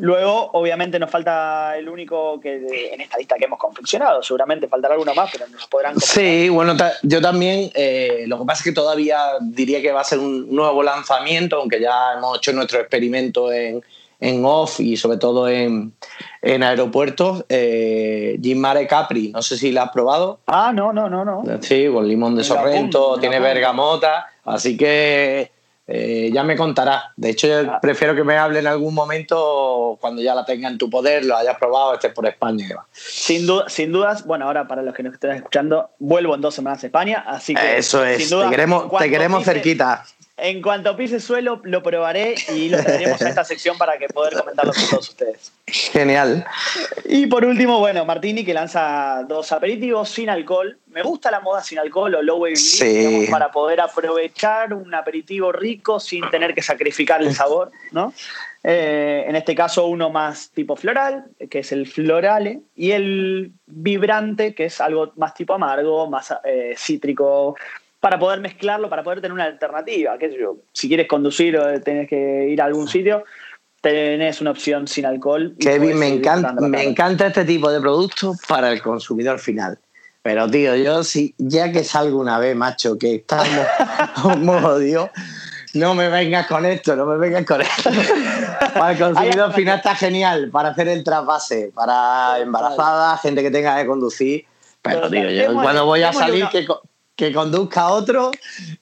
Luego, 0.00 0.50
obviamente, 0.52 0.98
nos 0.98 1.10
falta 1.10 1.76
el 1.76 1.88
único 1.88 2.40
que 2.40 2.90
en 2.92 3.00
esta 3.00 3.18
lista 3.18 3.34
que 3.36 3.44
hemos 3.44 3.58
confeccionado. 3.58 4.22
Seguramente 4.22 4.68
faltará 4.68 4.94
alguno 4.94 5.14
más, 5.14 5.30
pero 5.32 5.48
nos 5.48 5.66
podrán. 5.66 6.00
Sí, 6.00 6.48
bueno, 6.48 6.74
yo 7.02 7.20
también. 7.20 7.70
Eh, 7.74 8.24
lo 8.26 8.38
que 8.38 8.44
pasa 8.46 8.60
es 8.60 8.64
que 8.64 8.72
todavía 8.72 9.18
diría 9.40 9.82
que 9.82 9.92
va 9.92 10.00
a 10.00 10.04
ser 10.04 10.20
un 10.20 10.54
nuevo 10.54 10.82
lanzamiento, 10.82 11.56
aunque 11.56 11.80
ya 11.80 12.14
hemos 12.16 12.38
hecho 12.38 12.52
nuestro 12.52 12.80
experimento 12.80 13.52
en, 13.52 13.82
en 14.22 14.44
off 14.44 14.78
y 14.78 14.96
sobre 14.96 15.18
todo 15.18 15.48
en, 15.48 15.92
en 16.40 16.62
aeropuertos. 16.62 17.44
Eh, 17.48 18.38
Jim 18.40 18.58
Mare 18.58 18.86
Capri, 18.86 19.32
no 19.32 19.42
sé 19.42 19.58
si 19.58 19.72
la 19.72 19.84
has 19.84 19.90
probado. 19.90 20.38
Ah, 20.46 20.72
no, 20.72 20.92
no, 20.92 21.10
no, 21.10 21.24
no. 21.24 21.42
Sí, 21.60 21.88
con 21.92 22.06
limón 22.06 22.36
de 22.36 22.44
Sorrento, 22.44 23.18
tiene 23.18 23.40
bergamota, 23.40 24.26
así 24.44 24.76
que 24.76 25.50
eh, 25.88 26.30
ya 26.32 26.44
me 26.44 26.56
contarás. 26.56 27.06
De 27.16 27.30
hecho, 27.30 27.48
yo 27.48 27.68
ah. 27.68 27.80
prefiero 27.82 28.14
que 28.14 28.22
me 28.22 28.36
hable 28.36 28.60
en 28.60 28.68
algún 28.68 28.94
momento 28.94 29.98
cuando 30.00 30.22
ya 30.22 30.36
la 30.36 30.44
tenga 30.44 30.68
en 30.68 30.78
tu 30.78 30.88
poder, 30.88 31.24
lo 31.24 31.36
hayas 31.36 31.58
probado, 31.58 31.94
estés 31.94 32.12
por 32.12 32.24
España. 32.26 32.68
Sin, 32.92 33.48
sin 33.66 33.90
dudas, 33.90 34.24
bueno, 34.24 34.46
ahora 34.46 34.68
para 34.68 34.82
los 34.82 34.94
que 34.94 35.02
nos 35.02 35.14
estén 35.14 35.32
escuchando, 35.32 35.90
vuelvo 35.98 36.36
en 36.36 36.40
dos 36.40 36.54
semanas 36.54 36.84
a 36.84 36.86
España, 36.86 37.24
así 37.26 37.56
que. 37.56 37.76
Eso 37.76 38.04
es, 38.04 38.30
te 38.30 38.50
queremos, 38.50 38.86
te 38.96 39.10
queremos 39.10 39.44
cerquita. 39.44 40.04
En 40.36 40.62
cuanto 40.62 40.96
pise 40.96 41.20
suelo, 41.20 41.60
lo 41.64 41.82
probaré 41.82 42.34
y 42.54 42.70
lo 42.70 42.82
tendremos 42.82 43.20
en 43.20 43.28
esta 43.28 43.44
sección 43.44 43.76
para 43.76 43.98
que 43.98 44.08
poder 44.08 44.34
comentarlo 44.34 44.72
con 44.72 44.88
todos 44.88 45.10
ustedes. 45.10 45.52
Genial. 45.66 46.44
Y 47.04 47.26
por 47.26 47.44
último, 47.44 47.78
bueno, 47.78 48.04
Martini 48.06 48.44
que 48.44 48.54
lanza 48.54 49.24
dos 49.28 49.52
aperitivos 49.52 50.08
sin 50.08 50.30
alcohol. 50.30 50.78
Me 50.86 51.02
gusta 51.02 51.30
la 51.30 51.40
moda 51.40 51.62
sin 51.62 51.78
alcohol 51.78 52.14
o 52.14 52.22
low 52.22 52.38
wave 52.38 53.28
para 53.30 53.50
poder 53.50 53.80
aprovechar 53.80 54.72
un 54.72 54.94
aperitivo 54.94 55.52
rico 55.52 56.00
sin 56.00 56.28
tener 56.30 56.54
que 56.54 56.62
sacrificar 56.62 57.22
el 57.22 57.34
sabor, 57.34 57.70
¿no? 57.90 58.14
Eh, 58.64 59.24
en 59.26 59.34
este 59.34 59.54
caso, 59.54 59.86
uno 59.86 60.10
más 60.10 60.50
tipo 60.50 60.76
floral, 60.76 61.24
que 61.50 61.60
es 61.60 61.72
el 61.72 61.86
florale, 61.86 62.60
y 62.76 62.92
el 62.92 63.52
vibrante, 63.66 64.54
que 64.54 64.66
es 64.66 64.80
algo 64.80 65.12
más 65.16 65.34
tipo 65.34 65.54
amargo, 65.54 66.08
más 66.08 66.32
eh, 66.44 66.74
cítrico, 66.76 67.56
para 68.02 68.18
poder 68.18 68.40
mezclarlo, 68.40 68.90
para 68.90 69.04
poder 69.04 69.20
tener 69.20 69.32
una 69.32 69.44
alternativa. 69.44 70.18
¿Qué 70.18 70.36
yo? 70.36 70.56
Si 70.72 70.88
quieres 70.88 71.06
conducir 71.06 71.56
o 71.56 71.80
tienes 71.80 72.08
que 72.08 72.48
ir 72.48 72.60
a 72.60 72.64
algún 72.64 72.88
sitio, 72.88 73.22
tenés 73.80 74.40
una 74.40 74.50
opción 74.50 74.88
sin 74.88 75.06
alcohol. 75.06 75.54
Kevin, 75.60 75.96
me 75.96 76.08
encanta, 76.08 76.52
me 76.52 76.82
encanta 76.82 77.28
este 77.28 77.44
tipo 77.44 77.70
de 77.70 77.80
productos 77.80 78.38
para 78.48 78.72
el 78.72 78.82
consumidor 78.82 79.38
final. 79.38 79.78
Pero, 80.20 80.50
tío, 80.50 80.74
yo 80.74 81.04
sí, 81.04 81.32
ya 81.38 81.70
que 81.70 81.84
salgo 81.84 82.18
una 82.18 82.40
vez, 82.40 82.56
macho, 82.56 82.98
que 82.98 83.14
estamos 83.14 83.66
como 84.20 84.78
Dios, 84.80 85.08
no 85.74 85.94
me 85.94 86.08
vengas 86.08 86.48
con 86.48 86.66
esto, 86.66 86.96
no 86.96 87.06
me 87.06 87.18
vengas 87.18 87.46
con 87.46 87.62
esto. 87.62 87.88
para 88.74 88.92
el 88.94 88.98
consumidor 88.98 89.52
final 89.52 89.76
está 89.76 89.94
genial, 89.94 90.50
para 90.50 90.70
hacer 90.70 90.88
el 90.88 91.04
trasvase, 91.04 91.70
para 91.72 92.40
embarazadas, 92.40 93.20
gente 93.20 93.44
que 93.44 93.52
tenga 93.52 93.80
que 93.80 93.86
conducir. 93.86 94.44
Pero, 94.82 95.08
tío, 95.08 95.30
yo 95.30 95.54
cuando 95.54 95.86
voy 95.86 96.02
a 96.02 96.12
salir, 96.12 96.48
que, 96.48 96.66
que 97.16 97.32
conduzca 97.32 97.82
a 97.82 97.92
otro 97.92 98.30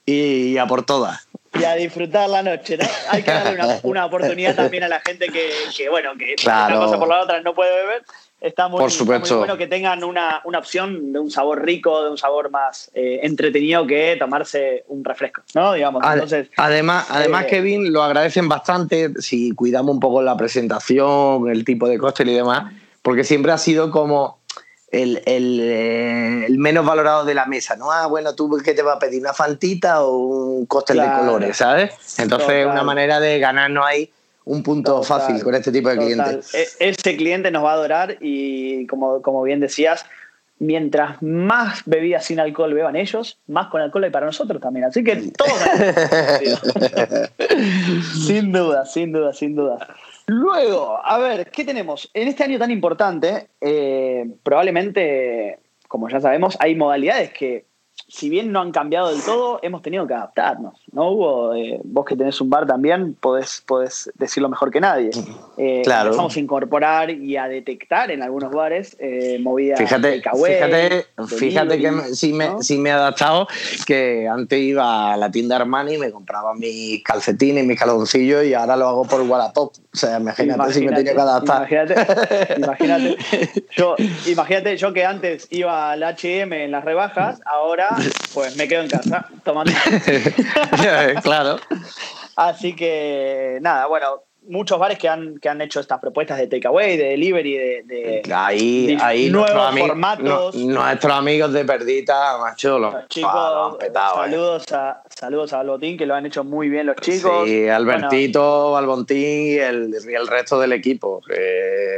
y 0.05 0.57
a 0.57 0.65
por 0.67 0.85
todas. 0.85 1.27
Y 1.59 1.63
a 1.65 1.75
disfrutar 1.75 2.29
la 2.29 2.43
noche, 2.43 2.77
¿no? 2.77 2.85
Hay 3.09 3.23
que 3.23 3.31
darle 3.31 3.79
una, 3.83 4.05
oportunidad 4.05 4.55
también 4.55 4.83
a 4.83 4.87
la 4.87 5.01
gente 5.01 5.27
que, 5.27 5.89
bueno, 5.89 6.11
que 6.17 6.35
una 6.45 6.75
cosa 6.75 6.97
por 6.97 7.09
la 7.09 7.21
otra 7.21 7.41
no 7.41 7.53
puede 7.53 7.75
beber. 7.75 8.03
Está 8.39 8.67
muy, 8.67 8.83
bueno 9.29 9.55
que 9.55 9.67
tengan 9.67 10.03
una, 10.03 10.41
opción 10.45 11.13
de 11.13 11.19
un 11.19 11.29
sabor 11.29 11.63
rico, 11.63 12.03
de 12.03 12.09
un 12.09 12.17
sabor 12.17 12.49
más 12.49 12.89
eh, 12.95 13.19
entretenido 13.21 13.85
que 13.85 14.15
tomarse 14.17 14.83
un 14.87 15.03
refresco, 15.03 15.43
¿no? 15.53 15.73
Digamos. 15.73 16.03
Entonces, 16.11 16.49
además, 16.57 17.05
además, 17.11 17.43
eh, 17.43 17.47
Kevin, 17.47 17.93
lo 17.93 18.01
agradecen 18.01 18.49
bastante 18.49 19.11
si 19.19 19.51
cuidamos 19.51 19.93
un 19.93 19.99
poco 19.99 20.23
la 20.23 20.35
presentación, 20.35 21.51
el 21.51 21.63
tipo 21.63 21.87
de 21.87 21.99
cóctel 21.99 22.29
y 22.29 22.33
demás, 22.33 22.73
porque 23.03 23.23
siempre 23.23 23.51
ha 23.51 23.59
sido 23.59 23.91
como 23.91 24.40
el, 24.91 25.21
eh, 25.25 26.45
el, 26.45 26.57
menos 26.57 26.85
valorado 26.85 27.23
de 27.23 27.33
la 27.33 27.45
mesa, 27.45 27.75
¿no? 27.75 27.91
Ah, 27.91 28.07
bueno, 28.07 28.35
tú 28.35 28.49
qué 28.63 28.73
te 28.73 28.81
vas 28.81 28.97
a 28.97 28.99
pedir, 28.99 29.21
una 29.21 29.33
fantita 29.33 30.03
o 30.03 30.17
un 30.17 30.65
cóctel 30.65 30.97
de 30.97 31.09
colores, 31.17 31.57
¿sabes? 31.57 32.19
Entonces, 32.19 32.49
es 32.49 32.65
una 32.65 32.83
manera 32.83 33.19
de 33.19 33.39
ganarnos 33.39 33.85
ahí 33.85 34.11
un 34.43 34.63
punto 34.63 35.03
fácil 35.03 35.41
con 35.43 35.55
este 35.55 35.71
tipo 35.71 35.89
de 35.89 35.97
clientes. 35.97 36.53
E, 36.53 36.67
ese 36.79 37.15
cliente 37.15 37.51
nos 37.51 37.63
va 37.63 37.71
a 37.71 37.75
adorar 37.75 38.17
y, 38.19 38.87
como, 38.87 39.21
como 39.21 39.43
bien 39.43 39.59
decías, 39.59 40.05
mientras 40.59 41.21
más 41.21 41.83
bebidas 41.85 42.25
sin 42.25 42.39
alcohol 42.39 42.73
beban 42.73 42.95
ellos, 42.95 43.37
más 43.47 43.67
con 43.67 43.81
alcohol 43.81 44.03
hay 44.03 44.09
para 44.09 44.25
nosotros 44.25 44.61
también. 44.61 44.85
Así 44.85 45.03
que 45.03 45.31
todo. 45.37 45.47
sin 48.27 48.51
duda, 48.51 48.85
sin 48.85 49.11
duda, 49.11 49.33
sin 49.33 49.55
duda. 49.55 49.87
Luego, 50.27 50.97
a 51.03 51.17
ver, 51.17 51.49
¿qué 51.51 51.65
tenemos? 51.65 52.09
En 52.13 52.27
este 52.27 52.43
año 52.43 52.57
tan 52.59 52.71
importante, 52.71 53.47
eh, 53.59 54.25
probablemente, 54.43 55.59
como 55.87 56.09
ya 56.09 56.19
sabemos, 56.21 56.57
hay 56.59 56.75
modalidades 56.75 57.31
que 57.33 57.65
si 58.07 58.29
bien 58.29 58.51
no 58.51 58.59
han 58.61 58.71
cambiado 58.71 59.09
del 59.09 59.21
todo, 59.23 59.59
hemos 59.61 59.81
tenido 59.81 60.05
que 60.07 60.13
adaptarnos. 60.13 60.73
¿no, 60.91 61.11
Hugo? 61.11 61.53
Eh, 61.55 61.79
vos 61.83 62.03
que 62.05 62.15
tenés 62.17 62.41
un 62.41 62.49
bar 62.49 62.65
también, 62.65 63.13
podés, 63.13 63.63
podés 63.65 64.11
decirlo 64.15 64.49
mejor 64.49 64.69
que 64.71 64.81
nadie. 64.81 65.11
Eh, 65.57 65.81
claro. 65.83 66.07
Empezamos 66.09 66.35
a 66.35 66.39
incorporar 66.39 67.09
y 67.09 67.37
a 67.37 67.47
detectar 67.47 68.11
en 68.11 68.21
algunos 68.21 68.51
bares 68.51 68.97
eh, 68.99 69.39
movidas 69.41 69.79
Fíjate, 69.79 70.19
takeaway, 70.21 70.53
fíjate, 70.55 71.05
fíjate 71.37 71.79
que 71.79 71.91
me- 71.91 72.03
sí, 72.15 72.33
me, 72.33 72.47
¿no? 72.47 72.61
sí 72.63 72.77
me 72.77 72.89
he 72.89 72.93
adaptado, 72.93 73.47
que 73.85 74.27
antes 74.27 74.59
iba 74.59 75.13
a 75.13 75.17
la 75.17 75.31
tienda 75.31 75.55
Armani 75.57 75.93
y 75.93 75.97
me 75.97 76.11
compraba 76.11 76.53
mis 76.53 77.01
calcetines, 77.03 77.65
mis 77.65 77.79
caloncillos 77.79 78.43
y 78.45 78.53
ahora 78.53 78.75
lo 78.75 78.87
hago 78.87 79.05
por 79.05 79.21
Wallapop. 79.21 79.73
O 79.93 79.97
sea, 79.97 80.19
imagínate, 80.19 80.73
si 80.73 80.85
me 80.85 80.93
tenía 80.93 81.13
que 81.13 81.19
adaptar. 81.19 81.67
Imagínate, 81.69 82.55
imagínate. 82.57 83.17
Yo, 83.75 83.95
imagínate, 84.25 84.77
yo 84.77 84.93
que 84.93 85.05
antes 85.05 85.47
iba 85.49 85.91
al 85.91 86.01
HM 86.01 86.53
en 86.53 86.71
las 86.71 86.85
rebajas, 86.85 87.41
ahora 87.45 87.89
pues 88.33 88.55
me 88.55 88.67
quedo 88.67 88.83
en 88.83 88.89
casa 88.89 89.27
tomando. 89.43 89.73
claro. 91.23 91.59
Así 92.35 92.73
que 92.75 93.59
nada, 93.61 93.87
bueno, 93.87 94.23
muchos 94.51 94.77
bares 94.77 94.97
que 94.99 95.09
han, 95.09 95.39
que 95.39 95.49
han 95.49 95.61
hecho 95.61 95.79
estas 95.79 95.99
propuestas 95.99 96.37
de 96.37 96.47
takeaway, 96.47 96.97
de 96.97 97.05
delivery, 97.05 97.57
de, 97.57 97.83
de- 97.85 98.21
Ahí, 98.33 98.87
de 98.95 98.97
ahí 99.01 99.29
nuevos 99.29 99.49
nuestros 99.49 99.69
amigos, 99.71 99.87
formatos. 99.89 100.55
no- 100.55 100.73
nuestros 100.83 101.13
amigos 101.13 101.53
de 101.53 101.65
Perdita, 101.65 102.37
macho, 102.39 102.77
los, 102.77 102.93
Los 102.93 103.07
chicos, 103.07 103.33
lo 103.33 103.65
han 103.71 103.77
petado, 103.77 104.13
eh. 104.25 104.29
saludos, 104.29 104.71
a, 104.73 105.01
saludos 105.09 105.53
a 105.53 105.59
Albotín, 105.61 105.97
que 105.97 106.05
lo 106.05 106.13
han 106.15 106.25
hecho 106.25 106.43
muy 106.43 106.69
bien 106.69 106.85
los 106.85 106.97
chicos. 106.97 107.47
Sí, 107.47 107.67
Albertito, 107.67 108.77
Albontín 108.77 109.47
y 109.47 109.57
el, 109.57 109.95
y 110.07 110.13
el 110.13 110.27
resto 110.27 110.59
del 110.59 110.73
equipo. 110.73 111.21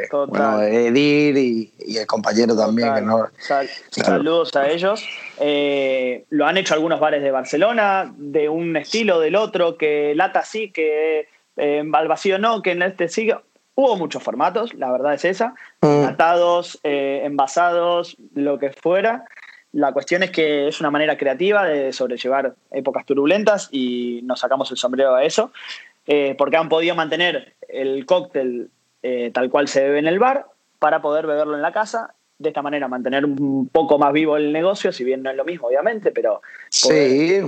Total. 0.09 0.27
bueno, 0.27 0.61
Edir 0.61 1.37
y, 1.37 1.71
y 1.79 1.97
el 1.97 2.05
compañero 2.05 2.55
también. 2.55 2.87
Total. 2.89 3.01
Que 3.03 3.07
no, 3.07 3.27
Sal- 3.39 3.69
Claro. 3.93 4.09
Saludos 4.11 4.55
a 4.55 4.69
ellos. 4.69 5.03
Eh, 5.39 6.25
lo 6.29 6.45
han 6.45 6.57
hecho 6.57 6.73
algunos 6.73 6.99
bares 6.99 7.21
de 7.23 7.31
Barcelona, 7.31 8.13
de 8.17 8.49
un 8.49 8.75
estilo, 8.77 9.19
del 9.19 9.35
otro, 9.35 9.77
que 9.77 10.13
lata 10.15 10.43
sí, 10.43 10.71
que 10.71 11.27
eh, 11.57 11.83
al 11.91 12.07
vacío 12.07 12.39
no, 12.39 12.61
que 12.61 12.71
en 12.71 12.81
este 12.81 13.07
sí. 13.07 13.31
Hubo 13.75 13.95
muchos 13.95 14.21
formatos, 14.21 14.73
la 14.75 14.91
verdad 14.91 15.15
es 15.15 15.25
esa. 15.25 15.55
Mm. 15.81 16.03
Latados, 16.03 16.79
eh, 16.83 17.21
envasados, 17.23 18.17
lo 18.35 18.59
que 18.59 18.69
fuera. 18.69 19.25
La 19.71 19.91
cuestión 19.91 20.21
es 20.21 20.29
que 20.29 20.67
es 20.67 20.79
una 20.79 20.91
manera 20.91 21.17
creativa 21.17 21.65
de 21.65 21.91
sobrellevar 21.91 22.53
épocas 22.71 23.05
turbulentas 23.05 23.69
y 23.71 24.21
nos 24.23 24.41
sacamos 24.41 24.69
el 24.69 24.77
sombrero 24.77 25.15
a 25.15 25.23
eso, 25.23 25.51
eh, 26.05 26.35
porque 26.37 26.57
han 26.57 26.69
podido 26.69 26.93
mantener 26.93 27.55
el 27.67 28.05
cóctel 28.05 28.69
eh, 29.01 29.31
tal 29.33 29.49
cual 29.49 29.67
se 29.67 29.81
bebe 29.81 29.97
en 29.97 30.07
el 30.07 30.19
bar 30.19 30.45
para 30.77 31.01
poder 31.01 31.25
beberlo 31.25 31.55
en 31.55 31.63
la 31.63 31.71
casa. 31.71 32.13
De 32.43 32.49
esta 32.49 32.61
manera 32.61 32.89
mantener 32.89 33.23
un 33.23 33.69
poco 33.71 33.97
más 33.97 34.11
vivo 34.11 34.35
el 34.35 34.51
negocio, 34.51 34.91
si 34.91 35.05
bien 35.05 35.23
no 35.23 35.29
es 35.31 35.37
lo 35.37 35.45
mismo, 35.45 35.67
obviamente, 35.67 36.11
pero 36.11 36.41
Sí, 36.69 37.39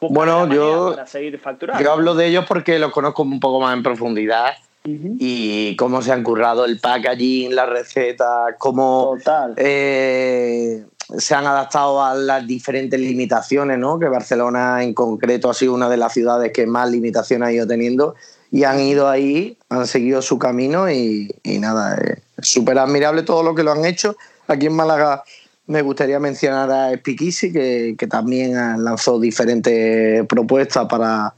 bueno, 0.00 0.48
yo, 0.54 0.90
para 0.94 1.06
seguir 1.08 1.38
facturando. 1.40 1.82
yo 1.82 1.90
hablo 1.92 2.14
de 2.14 2.26
ellos 2.26 2.44
porque 2.46 2.78
los 2.78 2.92
conozco 2.92 3.22
un 3.24 3.40
poco 3.40 3.60
más 3.60 3.74
en 3.76 3.82
profundidad 3.82 4.52
y 4.84 5.74
cómo 5.76 6.00
se 6.02 6.12
han 6.12 6.22
currado 6.22 6.64
el 6.64 6.78
packaging, 6.78 7.52
la 7.54 7.66
receta, 7.66 8.54
cómo 8.58 9.16
Total. 9.18 9.54
eh, 9.56 10.84
se 11.18 11.34
han 11.34 11.44
adaptado 11.46 12.02
a 12.02 12.14
las 12.14 12.46
diferentes 12.46 12.98
limitaciones, 13.00 13.76
¿no? 13.76 13.98
Que 13.98 14.06
Barcelona 14.06 14.84
en 14.84 14.94
concreto 14.94 15.50
ha 15.50 15.54
sido 15.54 15.74
una 15.74 15.88
de 15.88 15.96
las 15.96 16.12
ciudades 16.14 16.52
que 16.52 16.64
más 16.66 16.88
limitaciones 16.90 17.48
ha 17.48 17.52
ido 17.52 17.66
teniendo 17.66 18.14
y 18.50 18.64
han 18.64 18.80
ido 18.80 19.08
ahí, 19.08 19.56
han 19.68 19.86
seguido 19.86 20.22
su 20.22 20.38
camino 20.38 20.90
y, 20.90 21.34
y 21.42 21.58
nada, 21.58 21.96
es 22.36 22.48
súper 22.48 22.78
admirable 22.78 23.22
todo 23.22 23.42
lo 23.42 23.54
que 23.54 23.62
lo 23.62 23.72
han 23.72 23.84
hecho. 23.84 24.16
Aquí 24.46 24.66
en 24.66 24.74
Málaga 24.74 25.22
me 25.66 25.82
gustaría 25.82 26.18
mencionar 26.18 26.70
a 26.70 26.96
Speakeasy, 26.96 27.52
que, 27.52 27.94
que 27.98 28.06
también 28.06 28.54
lanzó 28.82 29.20
diferentes 29.20 30.26
propuestas 30.26 30.86
para 30.88 31.34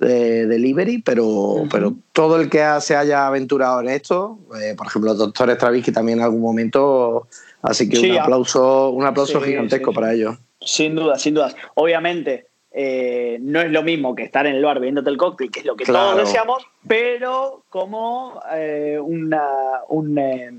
eh, 0.00 0.44
delivery, 0.46 0.98
pero, 1.02 1.64
pero 1.70 1.94
todo 2.12 2.38
el 2.38 2.50
que 2.50 2.62
se 2.80 2.94
haya 2.94 3.26
aventurado 3.26 3.80
en 3.80 3.88
esto, 3.88 4.38
eh, 4.62 4.74
por 4.76 4.86
ejemplo, 4.86 5.12
el 5.12 5.18
doctor 5.18 5.50
Stravinsky 5.50 5.92
también 5.92 6.18
en 6.18 6.24
algún 6.24 6.42
momento, 6.42 7.26
así 7.62 7.88
que 7.88 7.96
Sí, 7.96 8.10
un 8.10 8.18
aplauso, 8.18 8.90
un 8.90 9.06
aplauso 9.06 9.40
Sí, 9.40 9.46
gigantesco 9.46 9.92
sí. 9.92 9.94
para 9.94 10.12
ellos. 10.12 10.36
Sin 10.60 10.94
duda, 10.94 11.18
sin 11.18 11.32
dudas. 11.34 11.56
Obviamente, 11.74 12.48
eh, 12.72 13.38
no 13.40 13.60
es 13.60 13.70
lo 13.70 13.82
mismo 13.82 14.14
que 14.14 14.22
estar 14.22 14.46
en 14.46 14.54
el 14.54 14.64
bar 14.64 14.78
bebiéndote 14.78 15.10
el 15.10 15.16
cóctel, 15.16 15.50
que 15.50 15.60
es 15.60 15.66
lo 15.66 15.76
que 15.76 15.84
Claro. 15.84 16.12
todos 16.12 16.26
deseamos, 16.26 16.66
pero 16.86 17.64
como 17.68 18.40
eh, 18.52 18.98
una, 19.02 19.42
un, 19.88 20.16
eh, 20.18 20.50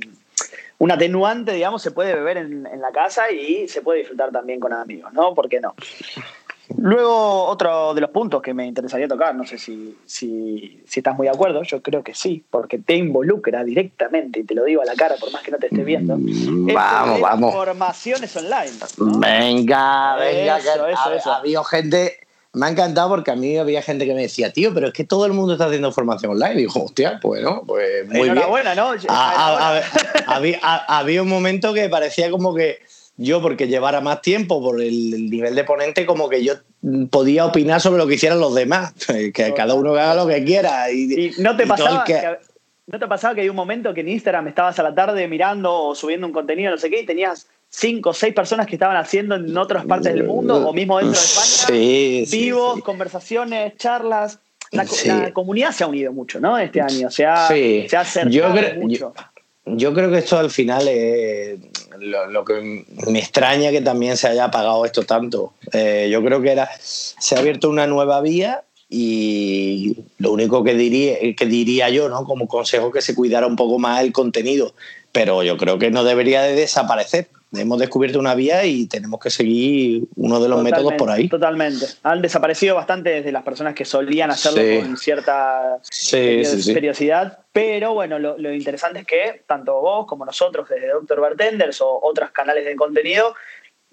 un 0.80 0.92
atenuante, 0.92 1.54
digamos, 1.54 1.82
se 1.82 1.92
puede 1.92 2.16
beber 2.16 2.38
en, 2.38 2.66
en 2.68 2.82
la 2.82 2.92
casa 2.92 3.32
y 3.32 3.68
se 3.68 3.82
puede 3.82 4.00
disfrutar 4.00 4.32
también 4.32 4.60
con 4.60 4.74
amigos, 4.74 5.14
¿no? 5.14 5.34
¿Por 5.34 5.48
qué 5.48 5.60
no? 5.62 5.74
Luego, 6.78 7.46
otro 7.46 7.94
de 7.94 8.02
los 8.02 8.10
puntos 8.10 8.42
que 8.42 8.54
me 8.54 8.66
interesaría 8.66 9.08
tocar, 9.08 9.36
no 9.36 9.46
sé 9.46 9.58
si, 9.58 9.98
si, 10.06 10.82
si 10.88 11.00
estás 11.00 11.16
muy 11.16 11.28
de 11.28 11.32
acuerdo, 11.32 11.64
yo 11.64 11.82
creo 11.82 12.04
que 12.04 12.14
sí, 12.14 12.44
porque 12.50 12.80
te 12.80 12.96
involucra 12.96 13.64
directamente, 13.64 14.40
y 14.42 14.44
te 14.44 14.56
lo 14.56 14.64
digo 14.66 14.82
a 14.82 14.86
la 14.86 14.96
cara 14.96 15.16
por 15.20 15.32
más 15.32 15.42
que 15.42 15.52
no 15.52 15.58
te 15.58 15.68
esté 15.68 15.84
viendo. 15.84 16.16
es 16.16 16.74
Vamos, 16.74 17.16
de 17.16 17.22
vamos. 17.22 17.54
Formaciones 17.54 18.36
online. 18.36 18.72
¿no? 18.98 19.20
Venga, 19.20 20.16
venga, 20.18 20.58
Eso, 20.58 20.86
que 20.86 20.92
eso, 20.92 21.02
ha, 21.10 21.16
eso. 21.16 21.32
ha 21.32 21.38
habido 21.38 21.64
gente. 21.64 22.18
Me 22.54 22.66
ha 22.66 22.70
encantado 22.70 23.08
porque 23.08 23.32
a 23.32 23.36
mí 23.36 23.58
había 23.58 23.82
gente 23.82 24.06
que 24.06 24.14
me 24.14 24.24
decía, 24.24 24.52
tío, 24.52 24.74
pero 24.74 24.88
es 24.88 24.94
que 24.94 25.06
todo 25.06 25.26
el 25.26 25.32
mundo 25.32 25.54
está 25.54 25.68
haciendo 25.68 25.90
formación 25.94 26.34
online. 26.34 26.56
Y 26.56 26.58
digo, 26.58 26.84
hostia, 26.84 27.18
bueno, 27.24 27.64
pues 27.66 28.06
muy 28.08 28.30
bien. 28.30 28.36
¿no? 28.36 28.42
Ah, 29.08 29.78
ah, 29.78 29.82
Enhorabuena. 29.82 29.82
había, 30.28 30.60
ah, 30.62 30.98
había 31.00 31.22
un 31.22 31.30
momento 31.30 31.74
que 31.74 31.88
parecía 31.88 32.30
como 32.30 32.54
que 32.54 32.80
yo, 33.18 33.42
porque 33.42 33.68
llevara 33.68 34.02
más 34.02 34.22
tiempo 34.22 34.62
por 34.62 34.82
el, 34.82 35.14
el 35.14 35.30
nivel 35.30 35.54
de 35.56 35.64
ponente, 35.64 36.06
como 36.06 36.28
que 36.30 36.44
yo 36.44 36.54
podía 37.12 37.46
opinar 37.46 37.80
sobre 37.82 38.00
lo 38.00 38.08
que 38.08 38.16
hicieran 38.16 38.40
los 38.40 38.56
demás. 38.56 38.94
Que 39.34 39.54
cada 39.56 39.74
uno 39.76 39.92
haga 39.94 40.16
lo 40.16 40.28
que 40.28 40.44
quiera. 40.44 40.92
Y, 40.92 41.14
¿Y 41.14 41.32
no 41.42 41.56
te 41.56 41.64
y 41.64 41.68
pasaba 41.68 42.04
que- 42.04 42.14
que... 42.14 42.38
¿No 42.88 43.00
te 43.00 43.08
pasaba 43.08 43.36
que 43.36 43.42
hay 43.42 43.48
un 43.50 43.56
momento 43.56 43.94
que 43.94 44.02
en 44.02 44.10
Instagram 44.10 44.48
estabas 44.50 44.78
a 44.80 44.84
la 44.84 44.94
tarde 44.94 45.26
mirando 45.28 45.72
o 45.74 45.96
subiendo 45.96 46.28
un 46.28 46.34
contenido, 46.34 46.72
no 46.72 46.78
sé 46.78 46.90
qué, 46.90 47.02
y 47.02 47.06
tenías 47.06 47.48
cinco 47.70 48.10
o 48.10 48.14
seis 48.14 48.34
personas 48.34 48.68
que 48.68 48.76
estaban 48.76 48.98
haciendo 48.98 49.36
en 49.36 49.56
otras 49.58 49.86
partes 49.86 50.14
del 50.14 50.26
mundo 50.26 50.68
o 50.68 50.74
mismo 50.74 50.98
dentro 50.98 51.18
de 51.18 51.26
España? 51.26 51.46
Sí, 51.68 52.26
sí, 52.28 52.38
vivos, 52.42 52.76
sí. 52.78 52.82
conversaciones, 52.82 53.78
charlas. 53.78 54.40
La, 54.72 54.86
Sí. 54.86 55.08
la 55.08 55.32
comunidad 55.32 55.72
se 55.72 55.84
ha 55.86 55.88
unido 55.88 56.12
mucho, 56.12 56.40
¿no? 56.42 56.58
Este 56.58 56.82
año. 56.82 57.10
Se 57.12 57.26
ha, 57.26 57.48
Sí. 57.48 57.86
se 57.88 57.96
ha 57.96 58.02
acercado 58.02 58.32
Yo 58.34 58.50
mucho. 58.82 59.14
Yo 59.14 59.14
creo 59.94 60.10
que 60.12 60.18
esto 60.18 60.38
al 60.38 60.50
final 60.50 60.88
es 60.88 61.60
lo, 62.00 62.28
lo 62.28 62.44
que 62.44 62.86
me 63.08 63.20
extraña 63.20 63.72
que 63.72 63.82
también 63.82 64.18
se 64.18 64.28
haya 64.28 64.46
apagado 64.46 64.86
esto 64.86 65.04
tanto. 65.04 65.54
Eh, 65.72 66.10
yo 66.12 66.24
creo 66.24 66.42
que 66.42 66.52
era 66.52 66.70
se 66.82 67.36
ha 67.36 67.40
abierto 67.40 67.70
una 67.70 67.88
nueva 67.88 68.22
vía 68.22 68.64
y 68.90 69.96
lo 70.18 70.34
único 70.34 70.64
que 70.64 70.74
diría, 70.74 71.16
que 71.36 71.46
diría 71.46 71.90
yo, 71.90 72.10
¿no? 72.10 72.26
Como 72.26 72.48
consejo 72.48 72.92
que 72.92 73.02
se 73.02 73.16
cuidara 73.16 73.48
un 73.48 73.56
poco 73.56 73.80
más 73.80 74.04
el 74.04 74.12
contenido, 74.12 74.74
pero 75.12 75.44
yo 75.44 75.56
creo 75.58 75.80
que 75.80 75.92
no 75.92 76.04
debería 76.04 76.42
de 76.42 76.56
desaparecer. 76.56 77.30
Hemos 77.54 77.80
descubierto 77.80 78.18
una 78.18 78.34
vía 78.34 78.64
y 78.66 78.86
tenemos 78.88 79.20
que 79.20 79.30
seguir 79.30 80.04
uno 80.16 80.40
de 80.40 80.48
los 80.48 80.64
métodos 80.64 80.94
por 80.94 81.10
ahí. 81.10 81.28
Totalmente. 81.28 81.86
Han 82.04 82.22
desaparecido 82.22 82.76
bastante 82.76 83.10
desde 83.10 83.32
las 83.34 83.44
personas 83.44 83.76
que 83.76 83.84
solían 83.84 84.32
hacerlo 84.32 84.62
Sí. 84.62 84.80
con 84.82 84.98
cierta 84.98 85.78
Sí, 85.82 86.46
sí, 86.46 86.74
periodicidad. 86.74 87.40
Pero 87.52 87.94
bueno, 87.94 88.20
lo, 88.20 88.38
lo 88.38 88.54
interesante 88.54 89.00
es 89.00 89.06
que 89.06 89.44
tanto 89.46 89.82
vos 89.82 90.06
como 90.08 90.26
nosotros, 90.26 90.70
desde 90.70 90.88
Doctor 90.92 91.20
Bartenders 91.20 91.82
o 91.82 92.00
otros 92.02 92.32
canales 92.32 92.64
de 92.64 92.76
contenido, 92.78 93.36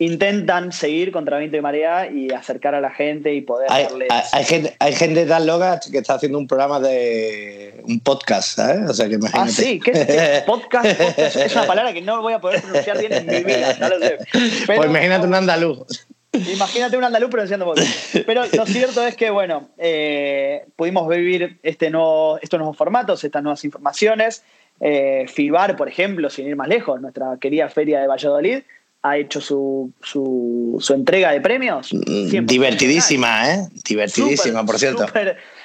intentan 0.01 0.71
seguir 0.73 1.11
contra 1.11 1.39
viento 1.39 1.57
y 1.57 1.61
marea 1.61 2.09
y 2.11 2.31
acercar 2.33 2.75
a 2.75 2.81
la 2.81 2.91
gente 2.91 3.35
y 3.35 3.41
poder 3.41 3.67
Hay, 3.71 3.85
darles. 3.85 4.09
hay- 4.11 4.23
hay 4.33 4.45
gente, 4.45 4.77
hay 4.79 4.93
gente 4.95 5.27
tan 5.27 5.47
loca 5.47 5.81
que 5.91 5.99
está 5.99 6.15
haciendo 6.15 6.39
un 6.39 6.47
programa 6.47 6.79
de 6.79 7.81
un 7.85 7.99
podcast, 8.01 8.57
¿sabes? 8.57 8.89
O 8.91 8.95
sea 8.95 9.09
que 9.09 9.15
Ah, 9.15 9.19
imagínate. 9.19 9.51
sí, 9.53 9.81
¿qué 9.81 9.91
es 9.91 10.07
qué? 10.07 10.43
podcast? 10.47 10.87
podcast? 10.99 11.37
Es 11.37 11.53
una 11.57 11.67
palabra 11.67 11.93
que 11.93 12.01
no 12.01 12.23
voy 12.23 12.33
a 12.33 12.41
poder 12.41 12.63
pronunciar 12.63 12.99
bien 12.99 13.13
en 13.13 13.27
mi 13.27 13.43
vida, 13.43 13.77
no 13.81 13.89
lo 13.89 13.99
sé. 13.99 14.19
Pero- 14.67 14.81
pues 14.83 14.91
imagínate 14.91 15.27
un 15.27 15.35
andaluz. 15.35 16.07
Imagínate 16.33 16.97
un 16.97 17.05
andaluz 17.05 17.31
pronunciando 17.31 17.65
podcast. 17.67 18.17
Pero 18.25 18.43
lo 18.53 18.67
cierto 18.67 19.05
es 19.05 19.17
que, 19.17 19.31
bueno, 19.31 19.71
eh, 19.79 20.65
pudimos 20.77 21.09
vivir 21.09 21.59
este 21.65 21.91
nuevo, 21.91 22.39
estos 22.41 22.59
nuevos 22.59 22.77
formatos, 22.77 23.25
estas 23.25 23.43
nuevas 23.43 23.65
informaciones. 23.65 24.45
Eh, 24.81 25.25
Fibar, 25.27 25.75
por 25.77 25.89
ejemplo, 25.89 26.31
sin 26.31 26.47
ir 26.47 26.55
más 26.55 26.69
lejos, 26.69 27.01
nuestra 27.01 27.37
querida 27.41 27.69
feria 27.69 28.01
de 28.01 28.07
Valladolid, 28.07 28.59
ha 29.03 29.17
hecho 29.17 29.41
su, 29.41 29.93
su, 30.03 30.77
su 30.81 30.95
entrega 30.95 31.31
de 31.33 31.41
premios. 31.41 31.93
100% 31.93 32.45
Divertidísima, 32.47 33.55
¿eh? 33.55 33.69
Divertidísima, 33.89 34.65
por 34.67 34.79
cierto. 34.79 35.07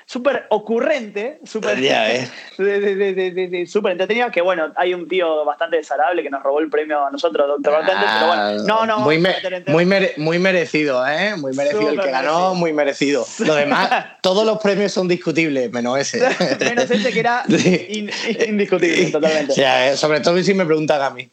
Súper, 0.05 0.45
ocurrente, 0.49 1.39
súper 1.45 1.79
eh. 1.81 2.27
entretenida. 3.91 4.29
Que 4.31 4.41
bueno, 4.41 4.71
hay 4.75 4.93
un 4.93 5.07
tío 5.07 5.45
bastante 5.45 5.77
desagradable 5.77 6.21
que 6.23 6.29
nos 6.29 6.43
robó 6.43 6.59
el 6.59 6.69
premio 6.69 7.05
a 7.05 7.09
nosotros, 7.09 7.47
Doctor 7.47 7.73
Bartender, 7.73 8.07
pero 8.13 8.27
bueno, 8.27 8.63
no, 8.65 8.85
no, 8.85 8.93
Ah, 8.95 8.99
muy, 8.99 9.17
me- 9.17 9.33
muy, 9.67 9.85
mere- 9.85 10.13
muy 10.17 10.39
merecido, 10.39 11.07
¿eh? 11.07 11.35
Muy 11.37 11.53
merecido. 11.53 11.89
el 11.89 11.99
que 12.01 12.11
ganó, 12.11 12.31
merecido. 12.33 12.55
muy 12.55 12.73
merecido. 12.73 13.25
Lo 13.39 13.55
demás, 13.55 13.89
todos 14.21 14.45
los 14.45 14.59
premios 14.61 14.91
son 14.91 15.07
discutibles, 15.07 15.71
menos 15.71 15.97
ese. 15.97 16.19
Menos 16.59 16.91
ese 16.91 17.11
que 17.11 17.19
era 17.19 17.43
in- 17.47 18.11
indiscutible, 18.47 19.05
totalmente. 19.09 19.53
Eh, 19.57 19.95
sobre 19.95 20.19
todo 20.19 20.41
si 20.43 20.53
me 20.53 20.65
preguntan 20.65 21.01
a 21.01 21.09
mí. 21.11 21.29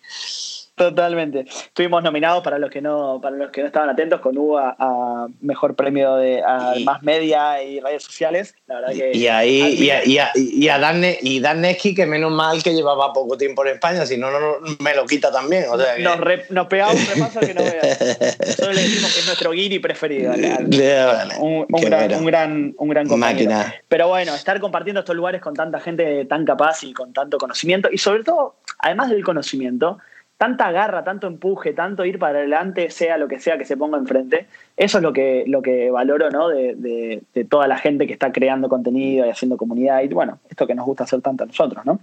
Totalmente. 0.80 1.40
Estuvimos 1.40 2.02
nominados 2.02 2.42
para 2.42 2.58
los 2.58 2.70
que 2.70 2.80
no, 2.80 3.20
para 3.20 3.36
los 3.36 3.50
que 3.50 3.60
no 3.60 3.66
estaban 3.66 3.90
atentos 3.90 4.18
con 4.20 4.38
Hugo 4.38 4.58
a, 4.58 5.28
mejor 5.42 5.76
premio 5.76 6.16
de 6.16 6.42
más 6.86 7.02
media 7.02 7.62
y 7.62 7.80
redes 7.80 8.02
sociales. 8.02 8.54
La 8.66 8.76
verdad 8.76 8.92
que 8.94 9.14
y 9.14 9.26
ahí 9.26 9.74
y 9.78 9.90
a, 9.90 10.06
y 10.06 10.16
a, 10.16 10.30
y 10.34 10.68
a 10.70 10.78
Dan, 10.78 11.02
y 11.20 11.40
Dan 11.40 11.66
que 11.74 12.06
menos 12.06 12.32
mal 12.32 12.62
que 12.62 12.72
llevaba 12.72 13.12
poco 13.12 13.36
tiempo 13.36 13.62
en 13.66 13.74
España, 13.74 14.06
si 14.06 14.16
no, 14.16 14.30
no 14.30 14.54
me 14.78 14.94
lo 14.94 15.04
quita 15.04 15.30
también. 15.30 15.64
O 15.70 15.76
sea 15.76 15.98
nos, 15.98 16.18
nos, 16.48 16.66
pegamos 16.66 16.94
un 16.94 17.06
repaso 17.14 17.40
que 17.40 17.52
no 17.52 17.62
veas. 17.62 17.98
Solo 18.56 18.72
le 18.72 18.80
decimos 18.80 19.12
que 19.12 19.20
es 19.20 19.26
nuestro 19.26 19.50
guiri 19.50 19.80
preferido. 19.80 20.32
un, 20.32 21.66
gran, 21.82 22.14
un, 22.14 22.24
gran, 22.24 22.74
un 22.78 22.88
gran 22.88 23.06
compañero. 23.06 23.50
Máquina. 23.50 23.74
Pero 23.86 24.08
bueno, 24.08 24.34
estar 24.34 24.58
compartiendo 24.60 25.00
estos 25.00 25.14
lugares 25.14 25.42
con 25.42 25.52
tanta 25.52 25.78
gente 25.78 26.24
tan 26.24 26.46
capaz 26.46 26.84
y 26.84 26.94
con 26.94 27.12
tanto 27.12 27.36
conocimiento 27.36 27.90
y 27.92 27.98
sobre 27.98 28.24
todo, 28.24 28.56
además 28.78 29.10
del 29.10 29.22
conocimiento, 29.22 29.98
tanta 30.40 30.72
garra, 30.72 31.04
tanto 31.04 31.26
empuje, 31.26 31.74
tanto 31.74 32.02
ir 32.06 32.18
para 32.18 32.38
adelante, 32.38 32.88
sea 32.88 33.18
lo 33.18 33.28
que 33.28 33.38
sea 33.38 33.58
que 33.58 33.66
se 33.66 33.76
ponga 33.76 33.98
enfrente. 33.98 34.46
Eso 34.74 34.96
es 34.96 35.02
lo 35.02 35.12
que, 35.12 35.44
lo 35.46 35.60
que 35.60 35.90
valoro 35.90 36.30
¿no? 36.30 36.48
de, 36.48 37.20
toda 37.50 37.68
la 37.68 37.76
gente 37.76 38.06
que 38.06 38.14
está 38.14 38.32
creando 38.32 38.70
contenido 38.70 39.26
y 39.26 39.28
haciendo 39.28 39.58
comunidad 39.58 40.00
y 40.00 40.08
bueno, 40.08 40.38
esto 40.48 40.66
que 40.66 40.74
nos 40.74 40.86
gusta 40.86 41.04
hacer 41.04 41.20
tanto 41.20 41.44
a 41.44 41.46
nosotros, 41.46 41.84
¿no? 41.84 42.00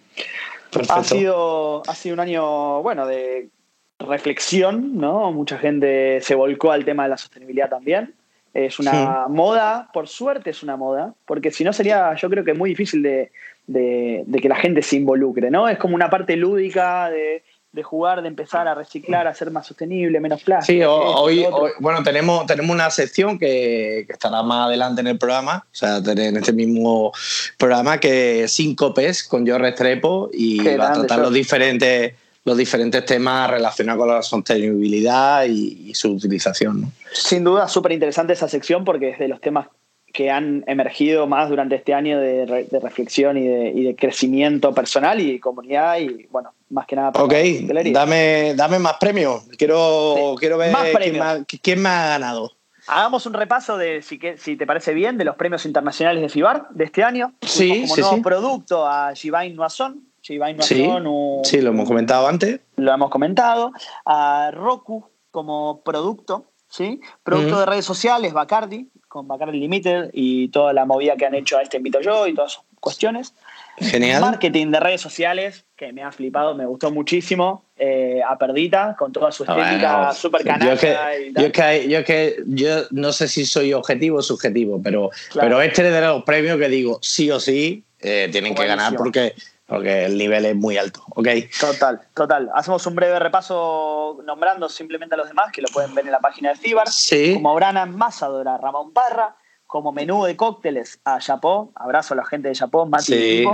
Ha 0.88 1.04
sido, 1.04 1.82
ha 1.88 1.96
sido 1.96 2.14
un 2.14 2.20
año, 2.20 2.84
bueno, 2.84 3.08
de 3.08 3.50
reflexión, 3.98 5.00
¿no? 5.00 5.32
Mucha 5.32 5.58
gente 5.58 6.22
se 6.22 6.36
volcó 6.36 6.72
al 6.72 6.86
tema 6.86 7.06
de 7.06 7.10
la 7.10 7.18
sostenibilidad 7.18 7.72
también. 7.72 8.14
Es 8.54 8.78
una 8.78 9.26
moda, 9.28 9.90
por 9.92 10.08
suerte 10.08 10.52
es 10.52 10.62
una 10.62 10.78
moda, 10.78 11.16
porque 11.26 11.50
si 11.50 11.64
no 11.64 11.74
sería, 11.74 12.14
yo 12.14 12.30
creo 12.30 12.44
que 12.44 12.54
muy 12.54 12.70
difícil 12.70 13.02
de, 13.02 13.32
de, 13.66 14.40
que 14.40 14.48
la 14.48 14.58
gente 14.58 14.84
se 14.84 14.96
involucre, 14.96 15.50
¿no? 15.50 15.68
Es 15.68 15.80
como 15.80 15.96
una 15.96 16.12
parte 16.12 16.36
lúdica 16.36 17.10
de 17.10 17.42
de 17.72 17.84
jugar, 17.84 18.22
de 18.22 18.28
empezar 18.28 18.68
a 18.68 18.74
reciclar, 18.74 19.28
a 19.28 19.34
ser 19.34 19.52
más 19.52 19.68
sostenible, 19.68 20.20
menos 20.20 20.42
plástico. 20.42 20.80
Sí, 20.80 20.84
hoy, 20.84 21.46
bueno, 21.80 22.02
tenemos, 22.02 22.46
tenemos 22.46 22.74
una 22.74 22.90
sección 22.90 23.38
que, 23.38 24.06
estará 24.10 24.42
más 24.42 24.68
adelante 24.68 25.02
en 25.02 25.08
el 25.08 25.18
programa, 25.18 25.66
o 25.72 25.76
sea, 25.76 25.98
en 25.98 26.38
este 26.38 26.54
mismo 26.54 27.12
programa, 27.58 28.00
que 28.00 28.44
es 28.44 28.54
Síncopes 28.54 29.24
con 29.24 29.46
George 29.46 29.64
Restrepo 29.64 30.30
y 30.34 30.64
va 30.76 30.90
a 30.90 30.94
tratar 30.94 31.20
los 31.20 31.34
diferentes, 31.34 32.16
los 32.46 32.58
diferentes 32.58 33.06
temas 33.06 33.50
relacionados 33.50 34.00
con 34.00 34.10
la 34.10 34.22
sostenibilidad 34.24 35.46
y, 35.46 35.94
su 35.94 36.14
utilización. 36.14 36.92
Sin 37.12 37.44
duda, 37.44 37.68
súper 37.68 37.92
interesante 37.92 38.34
esa 38.34 38.48
sección 38.48 38.86
porque 38.86 39.10
es 39.10 39.20
de 39.20 39.28
los 39.28 39.42
temas 39.42 39.68
que 40.18 40.32
han 40.32 40.64
emergido 40.66 41.28
más 41.28 41.48
durante 41.48 41.76
este 41.76 41.94
año 41.94 42.20
de, 42.20 42.68
reflexión 42.82 43.38
y 43.38 43.84
de, 43.84 43.96
crecimiento 43.96 44.74
personal 44.74 45.22
y 45.22 45.40
comunidad 45.40 46.00
y 46.00 46.26
bueno, 46.32 46.56
más 46.72 46.88
que 46.88 46.96
nada 46.96 47.12
para 47.12 47.24
Ok, 47.24 47.34
dame, 47.94 48.56
dame 48.56 48.80
más 48.80 48.96
premios. 49.00 49.44
Quiero, 49.60 50.34
quiero 50.40 50.58
ver 50.58 50.74
quién, 51.62 51.84
me 51.84 51.90
ha 51.90 52.08
ganado. 52.08 52.52
Hagamos 52.88 53.28
un 53.28 53.34
repaso 53.34 53.78
de, 53.78 54.02
si, 54.02 54.20
si 54.38 54.56
te 54.58 54.66
parece 54.66 54.96
bien, 54.96 55.20
de 55.20 55.26
los 55.26 55.36
premios 55.36 55.68
internacionales 55.68 56.24
de 56.24 56.30
FIBAR 56.30 56.68
de 56.72 56.86
este 56.86 57.04
año. 57.04 57.34
Sí, 57.44 57.82
como 57.82 57.94
sí, 57.94 58.02
nuevo 58.02 58.22
producto 58.24 58.88
a 58.88 59.14
Givain 59.14 59.56
Noison. 59.56 60.02
sí, 60.20 60.40
sí, 61.44 61.62
lo 61.62 61.70
hemos 61.70 61.88
comentado 61.88 62.28
antes. 62.28 62.60
Lo 62.78 62.92
hemos 62.92 63.12
comentado. 63.12 63.72
A 64.04 64.50
Roku 64.52 65.12
como 65.30 65.84
producto, 65.84 66.46
¿sí? 66.70 67.02
Producto 67.22 67.60
de 67.60 67.68
redes 67.68 67.86
sociales, 67.86 68.34
Bacardi, 68.34 68.90
con 69.08 69.28
Bacardi 69.28 69.60
Limited 69.60 70.10
y 70.14 70.50
toda 70.50 70.74
la 70.74 70.86
movida 70.86 71.16
que 71.16 71.26
han 71.26 71.36
hecho 71.36 71.58
a 71.58 71.62
este 71.62 71.78
invito 71.78 72.02
yo 72.02 72.28
y 72.28 72.34
todas 72.34 72.54
esas 72.54 72.64
cuestiones. 72.80 73.34
Genial. 73.80 74.22
Marketing 74.22 74.72
de 74.72 74.80
redes 74.80 75.02
sociales, 75.02 75.66
que 75.76 75.94
me 75.94 76.02
ha 76.02 76.12
flipado, 76.12 76.56
me 76.56 76.66
gustó 76.66 76.92
muchísimo. 76.92 77.64
Eh, 77.78 78.22
a 78.28 78.36
Perdita, 78.40 78.96
con 78.98 79.12
toda 79.12 79.32
su 79.32 79.44
estética 79.44 80.12
súper 80.12 80.44
canalla. 80.44 80.74
Yo, 80.74 81.52
que, 81.52 81.88
yo, 81.88 82.04
que, 82.04 82.38
yo, 82.48 82.86
no 82.90 83.12
sé 83.12 83.28
si 83.28 83.46
soy 83.46 83.72
objetivo 83.74 84.18
o 84.18 84.22
subjetivo, 84.24 84.82
pero, 84.84 85.12
pero 85.36 85.62
este 85.62 85.88
es 85.88 85.94
de 85.94 86.02
los 86.02 86.24
premios 86.24 86.58
que 86.58 86.70
digo, 86.70 86.98
sí 87.04 87.30
o 87.30 87.40
sí, 87.40 87.84
eh, 88.00 88.30
tienen 88.32 88.56
que 88.56 88.66
ganar 88.66 88.96
porque 88.96 89.36
porque 89.68 90.06
el 90.06 90.18
nivel 90.18 90.46
es 90.46 90.56
muy 90.56 90.78
alto. 90.78 91.04
¿ok? 91.10 91.28
Total, 91.60 92.02
total. 92.14 92.50
Hacemos 92.56 92.86
un 92.88 92.96
breve 92.96 93.20
repaso 93.20 94.20
nombrando 94.26 94.70
simplemente 94.70 95.16
a 95.16 95.18
los 95.18 95.28
demás, 95.28 95.52
que 95.52 95.62
lo 95.62 95.68
pueden 95.68 95.94
ver 95.94 96.06
en 96.06 96.12
la 96.12 96.20
página 96.20 96.50
de 96.50 96.56
Cibar. 96.56 96.88
Sí. 96.90 97.36
Como 97.36 97.54
Brana 97.54 97.86
Masadora, 97.86 98.56
a 98.56 98.58
Ramón 98.58 98.94
Parra. 98.94 99.36
Como 99.68 99.92
menú 99.92 100.24
de 100.24 100.38
cócteles 100.38 101.02
a 101.04 101.20
Japó. 101.20 101.74
Abrazo 101.76 102.14
a 102.14 102.18
la 102.18 102.26
gente 102.26 102.48
de 102.48 102.56
Japó, 102.56 102.86
Mati 102.86 103.04
sí. 103.04 103.46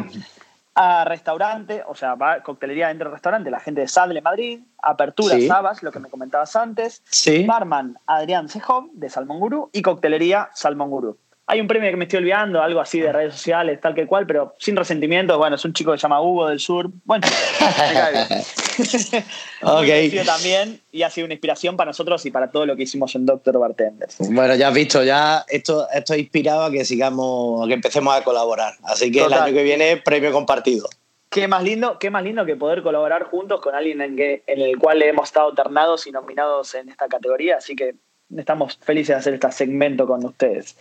A 0.76 1.06
restaurante, 1.06 1.84
o 1.88 1.96
sea, 1.96 2.16
coctelería 2.44 2.88
dentro 2.88 3.06
del 3.06 3.14
restaurante, 3.14 3.52
la 3.52 3.60
gente 3.60 3.82
de 3.82 3.88
Sadle 3.88 4.22
Madrid. 4.22 4.60
Apertura 4.80 5.36
Sabas, 5.48 5.82
lo 5.82 5.92
que 5.92 6.00
me 6.00 6.10
comentabas 6.10 6.56
antes. 6.56 7.02
Sí. 7.10 7.46
Barman 7.46 7.98
Adrián 8.06 8.50
Sejón, 8.50 8.92
de 8.94 9.10
Salmón 9.10 9.40
Gurú. 9.40 9.70
Y 9.74 9.82
coctelería 9.82 10.52
Salmón 10.54 10.92
Gurú. 10.92 11.18
Hay 11.54 11.62
un 11.62 11.68
premio 11.68 11.92
que 11.92 11.98
me 11.98 12.06
estoy 12.06 12.18
olvidando, 12.18 12.64
algo 12.64 12.80
así 12.80 13.00
de 13.00 13.14
redes 13.14 13.36
sociales, 13.36 13.80
tal 13.80 13.94
que 13.94 14.08
cual, 14.08 14.26
pero 14.26 14.56
sin 14.58 14.76
resentimiento. 14.76 15.38
Bueno, 15.38 15.56
es 15.56 15.64
un 15.64 15.72
chico 15.72 15.92
que 15.92 16.00
se 16.00 16.02
llama 16.02 16.20
Hugo 16.20 16.48
del 16.48 16.60
Sur. 16.60 16.90
Bueno, 17.06 17.28
me 17.62 17.94
cae 17.94 19.24
ok. 19.62 20.26
también 20.26 20.82
y 20.92 21.04
ha 21.04 21.12
sido 21.12 21.26
una 21.26 21.36
inspiración 21.36 21.78
para 21.78 21.92
nosotros 21.92 22.26
y 22.26 22.32
para 22.32 22.50
todo 22.50 22.66
lo 22.66 22.76
que 22.76 22.82
hicimos 22.82 23.14
en 23.14 23.28
Doctor 23.28 23.60
Bartenders. 23.60 24.18
Bueno, 24.32 24.56
ya 24.56 24.70
has 24.70 24.74
visto, 24.74 25.04
ya 25.04 25.46
esto, 25.48 25.88
esto 25.94 26.14
ha 26.14 26.18
inspirado 26.18 26.64
a 26.64 26.72
que 26.72 26.84
sigamos, 26.86 27.64
a 27.64 27.68
que 27.68 27.76
empecemos 27.76 28.16
a 28.16 28.24
colaborar. 28.24 28.74
Así 28.82 29.12
que 29.12 29.24
el 29.24 29.32
año 29.32 29.54
que 29.54 29.62
viene, 29.62 29.98
premio 29.98 30.32
compartido. 30.32 30.90
Qué 31.30 31.48
más 31.48 31.62
lindo, 31.62 32.00
qué 32.00 32.10
más 32.10 32.24
lindo 32.24 32.48
que 32.48 32.56
poder 32.56 32.82
colaborar 32.82 33.26
juntos 33.26 33.62
con 33.62 33.76
alguien 33.76 34.02
en, 34.02 34.16
que, 34.16 34.42
en 34.48 34.60
el 34.60 34.80
cual 34.80 35.04
hemos 35.04 35.28
estado 35.28 35.54
ternados 35.54 36.08
y 36.08 36.12
nominados 36.12 36.74
en 36.74 36.90
esta 36.90 37.08
categoría. 37.08 37.58
Así 37.58 37.76
que 37.76 37.94
estamos 38.36 38.78
felices 38.82 39.16
de 39.16 39.20
hacer 39.20 39.34
este 39.34 39.52
segmento 39.52 40.08
con 40.08 40.24
ustedes. 40.26 40.78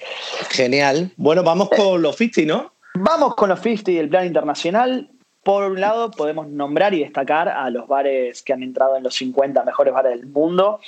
Genial. 0.51 1.11
Bueno, 1.17 1.43
vamos 1.43 1.69
con 1.71 2.03
los 2.03 2.17
50, 2.17 2.53
¿no? 2.53 2.73
Vamos 2.95 3.35
con 3.35 3.49
los 3.49 3.61
50 3.61 3.93
del 3.93 4.09
plan 4.09 4.27
internacional. 4.27 5.09
Por 5.43 5.65
un 5.65 5.81
lado, 5.81 6.11
podemos 6.11 6.47
nombrar 6.49 6.95
y 6.95 7.01
destacar 7.01 7.49
a 7.49 7.69
los 7.71 7.89
bares 7.89 8.43
que 8.43 8.53
han 8.53 8.63
entrado 8.63 8.97
en 8.97 9.03
los 9.03 9.15
50 9.15 9.65
mejores 9.65 9.93
bares 9.93 10.21
del 10.21 10.27
mundo. 10.27 10.81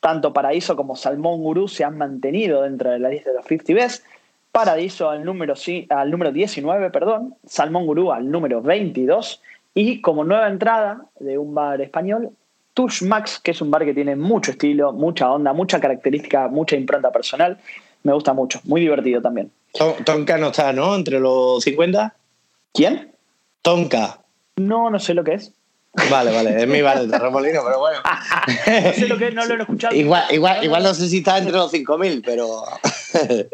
Tanto 0.00 0.32
Paraíso 0.32 0.76
como 0.76 0.96
Salmón 0.96 1.42
Gurú 1.42 1.68
se 1.68 1.84
han 1.84 1.96
mantenido 1.96 2.62
dentro 2.62 2.90
de 2.90 2.98
la 2.98 3.08
lista 3.08 3.30
de 3.30 3.36
los 3.36 3.46
50 3.46 3.74
Best. 3.74 4.04
Paradiso 4.50 5.08
al 5.08 5.24
número, 5.24 5.54
al 5.88 6.10
número 6.10 6.32
19, 6.32 6.90
perdón. 6.90 7.36
Salmón 7.46 7.86
Gurú 7.86 8.12
al 8.12 8.30
número 8.30 8.60
22. 8.60 9.40
Y 9.74 10.02
como 10.02 10.24
nueva 10.24 10.48
entrada 10.48 11.06
de 11.18 11.38
un 11.38 11.54
bar 11.54 11.80
español, 11.80 12.32
Tush 12.74 13.02
Max, 13.02 13.38
que 13.42 13.50
es 13.50 13.60
un 13.60 13.70
bar 13.70 13.84
que 13.84 13.94
tiene 13.94 14.16
mucho 14.16 14.52
estilo, 14.52 14.92
mucha 14.92 15.30
onda, 15.30 15.52
mucha 15.52 15.80
característica, 15.80 16.48
mucha 16.48 16.76
impronta 16.76 17.10
personal. 17.10 17.58
Me 18.02 18.12
gusta 18.12 18.32
mucho, 18.32 18.60
muy 18.64 18.80
divertido 18.80 19.20
también. 19.20 19.50
Tonka 20.04 20.38
no 20.38 20.48
está, 20.48 20.72
¿no? 20.72 20.94
Entre 20.94 21.20
los 21.20 21.62
50. 21.62 22.14
¿Quién? 22.72 23.12
Tonka. 23.62 24.20
No, 24.56 24.90
no 24.90 24.98
sé 24.98 25.14
lo 25.14 25.24
que 25.24 25.34
es. 25.34 25.52
Vale, 26.10 26.32
vale, 26.32 26.62
es 26.62 26.66
mi 26.66 26.80
bar 26.80 27.06
de 27.06 27.18
Remolino, 27.18 27.60
pero 27.64 27.78
bueno. 27.78 28.00
no 28.02 28.92
sé 28.94 29.06
lo 29.08 29.18
que 29.18 29.28
es, 29.28 29.34
no 29.34 29.44
lo 29.44 29.54
he 29.54 29.60
escuchado. 29.60 29.94
Igual, 29.94 30.24
igual, 30.30 30.64
igual 30.64 30.82
no 30.82 30.94
sé 30.94 31.06
si 31.08 31.18
está 31.18 31.36
entre 31.36 31.52
los 31.52 31.72
5.000, 31.72 32.22
pero. 32.24 32.64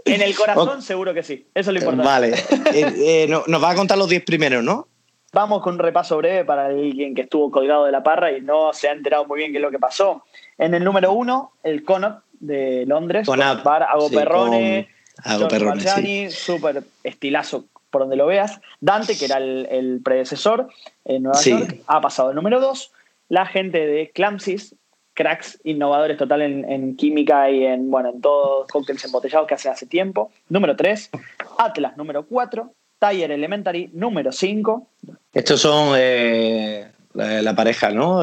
en 0.04 0.22
el 0.22 0.36
corazón, 0.36 0.80
seguro 0.82 1.12
que 1.12 1.24
sí. 1.24 1.48
Eso 1.52 1.70
es 1.70 1.74
lo 1.74 1.80
importante. 1.80 2.08
Vale. 2.08 2.78
Eh, 2.78 3.24
eh, 3.24 3.28
nos 3.28 3.62
va 3.62 3.70
a 3.70 3.74
contar 3.74 3.98
los 3.98 4.08
10 4.08 4.22
primeros, 4.22 4.62
¿no? 4.62 4.86
Vamos 5.32 5.62
con 5.62 5.74
un 5.74 5.80
repaso 5.80 6.16
breve 6.16 6.44
para 6.44 6.66
alguien 6.66 7.14
que 7.14 7.22
estuvo 7.22 7.50
colgado 7.50 7.84
de 7.84 7.92
la 7.92 8.02
parra 8.02 8.32
y 8.32 8.40
no 8.40 8.72
se 8.72 8.88
ha 8.88 8.92
enterado 8.92 9.26
muy 9.26 9.38
bien 9.38 9.52
qué 9.52 9.58
es 9.58 9.62
lo 9.62 9.70
que 9.70 9.78
pasó. 9.78 10.24
En 10.56 10.72
el 10.74 10.82
número 10.82 11.12
uno, 11.12 11.52
el 11.62 11.84
Connaught 11.84 12.22
de 12.40 12.86
Londres. 12.86 13.26
Connaught. 13.26 13.66
Hago 13.66 14.08
sí, 14.08 14.14
Perrone. 14.14 14.88
Hago 15.24 15.48
Perrone. 15.48 15.70
Marciani, 15.70 16.30
sí. 16.30 16.36
Súper 16.36 16.82
estilazo 17.04 17.66
por 17.90 18.02
donde 18.02 18.16
lo 18.16 18.26
veas. 18.26 18.60
Dante, 18.80 19.18
que 19.18 19.26
era 19.26 19.36
el, 19.36 20.00
predecesor 20.02 20.68
en 21.04 21.24
Nueva. 21.24 21.40
York, 21.40 21.82
ha 21.86 22.00
pasado 22.00 22.30
el 22.30 22.36
número 22.36 22.60
dos. 22.60 22.92
La 23.28 23.44
gente 23.44 23.86
de 23.86 24.10
Clamsis, 24.10 24.74
cracks 25.12 25.60
innovadores 25.64 26.16
total 26.16 26.40
en, 26.40 26.96
química 26.96 27.50
y 27.50 27.66
en, 27.66 27.90
bueno, 27.90 28.10
en 28.10 28.20
todos 28.22 28.66
cócteles 28.68 29.04
embotellados 29.04 29.46
que 29.46 29.54
hace 29.54 29.68
hace 29.68 29.84
tiempo. 29.84 30.30
Número 30.48 30.76
tres 30.76 31.10
Atlas 31.58 31.96
número 31.96 32.24
cuatro 32.24 32.72
Tiger 32.98 33.30
Elementary 33.30 33.90
número 33.92 34.32
5. 34.32 34.86
Estos 35.32 35.60
son 35.60 35.94
eh, 35.96 36.88
la, 37.14 37.54
pareja, 37.54 37.90
¿no? 37.90 38.22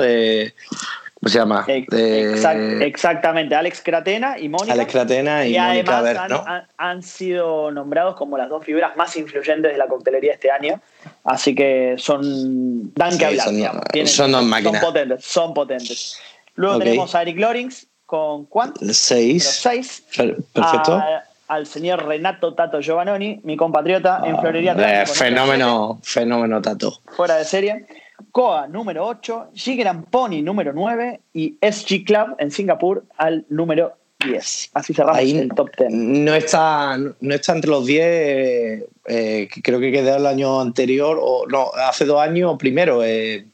¿Cómo 1.25 1.29
se 1.31 1.39
llama? 1.39 1.65
Exactamente, 1.67 3.55
Alex 3.55 3.81
Cratena 3.81 4.37
y 4.37 4.49
Mónica. 4.49 4.73
Alex 4.73 4.91
Cratena 4.91 5.45
y, 5.45 5.55
y 5.55 5.59
Mónica 5.59 6.01
Ver, 6.01 6.17
han, 6.17 6.29
¿no? 6.29 6.43
han, 6.77 7.01
sido 7.01 7.71
nombrados 7.71 8.15
como 8.15 8.37
las 8.37 8.49
dos 8.49 8.63
figuras 8.63 8.95
más 8.95 9.15
influyentes 9.15 9.71
de 9.71 9.77
la 9.77 9.87
coctelería 9.87 10.33
este 10.33 10.51
año. 10.51 10.79
Así 11.23 11.55
que 11.55 11.95
son. 11.97 12.93
Dan 12.93 13.13
sí, 13.13 13.17
que 13.17 13.25
hablar. 13.25 13.45
Son, 13.45 14.07
son 14.07 14.31
dos 14.33 14.43
máquinas. 14.43 14.81
Son 14.81 14.91
potentes, 14.91 15.25
son 15.25 15.53
potentes. 15.53 16.19
Luego 16.55 16.79
tenemos 16.79 17.15
a 17.15 17.21
Eric 17.21 17.39
Lorings 17.39 17.87
con 18.05 18.45
¿cuánto? 18.45 18.81
Seis. 18.93 19.43
Seis. 19.43 20.03
Perfecto 20.53 21.01
al 21.47 21.67
señor 21.67 22.05
Renato 22.05 22.53
Tato 22.53 22.81
Giovannoni, 22.81 23.41
mi 23.43 23.55
compatriota 23.55 24.21
en 24.25 24.39
Florería 24.39 24.75
eh, 24.77 25.05
fenómeno, 25.05 25.99
fenómeno 26.03 26.61
Tato. 26.61 26.99
Fuera 27.15 27.35
de 27.35 27.45
serie. 27.45 27.85
Koa 28.31 28.67
número 28.67 29.05
8, 29.05 29.51
Jigeran 29.53 30.03
Pony 30.03 30.41
número 30.41 30.73
9 30.73 31.19
y 31.33 31.57
SG 31.61 32.05
Club 32.05 32.35
en 32.39 32.51
Singapur 32.51 33.05
al 33.17 33.45
número 33.49 33.97
10. 34.25 34.71
Así 34.73 34.93
cerramos 34.93 35.17
Ahí 35.17 35.37
el 35.37 35.49
top 35.49 35.69
10. 35.77 35.91
No 35.91 36.33
está, 36.33 36.97
no 36.97 37.35
está 37.35 37.53
entre 37.53 37.69
los 37.69 37.85
10, 37.85 38.05
eh, 39.07 39.49
creo 39.63 39.79
que 39.79 39.91
quedó 39.91 40.15
el 40.15 40.25
año 40.25 40.59
anterior, 40.61 41.19
o 41.21 41.45
no, 41.47 41.71
hace 41.87 42.05
dos 42.05 42.21
años 42.21 42.55
primero, 42.57 43.03
eh, 43.03 43.45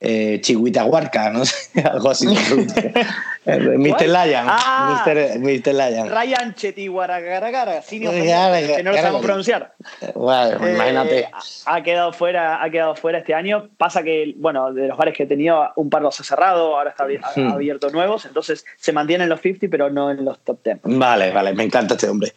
eh, 0.00 0.40
Chihuitahuarca, 0.40 1.30
no 1.30 1.44
sé, 1.44 1.80
algo 1.84 2.10
así. 2.10 2.26
Mr. 3.56 4.06
Lyon. 4.08 4.44
Ah. 4.46 5.02
Mr. 5.06 5.38
Mr. 5.38 5.72
Lyon. 5.74 6.10
Ryan 6.10 6.54
Chetihuaragaragara, 6.54 7.82
sin 7.82 8.02
que 8.02 8.82
no 8.82 8.90
lo 8.90 8.96
sabemos 8.96 9.22
pronunciar. 9.22 9.72
Bueno, 10.14 10.66
Eh, 10.66 10.74
imagínate. 10.74 11.28
Ha 11.66 11.82
quedado 11.82 12.12
fuera, 12.12 12.62
ha 12.62 12.70
quedado 12.70 12.94
fuera 12.94 13.18
este 13.18 13.34
año. 13.34 13.68
Pasa 13.78 14.02
que, 14.02 14.34
bueno, 14.36 14.72
de 14.72 14.88
los 14.88 14.96
bares 14.98 15.16
que 15.16 15.26
tenido, 15.26 15.70
un 15.76 15.88
par 15.90 16.02
los 16.02 16.18
ha 16.20 16.24
cerrado, 16.24 16.76
ahora 16.76 16.90
está 16.90 17.06
Hmm. 17.36 17.52
abierto 17.52 17.90
nuevos, 17.90 18.24
entonces 18.26 18.64
se 18.76 18.92
mantienen 18.92 19.24
en 19.24 19.28
los 19.30 19.40
50, 19.40 19.66
pero 19.70 19.90
no 19.90 20.10
en 20.10 20.24
los 20.24 20.38
top 20.40 20.58
10. 20.64 20.78
Vale, 20.82 21.30
vale, 21.30 21.54
me 21.54 21.64
encanta 21.64 21.94
este 21.94 22.08
hombre. 22.08 22.32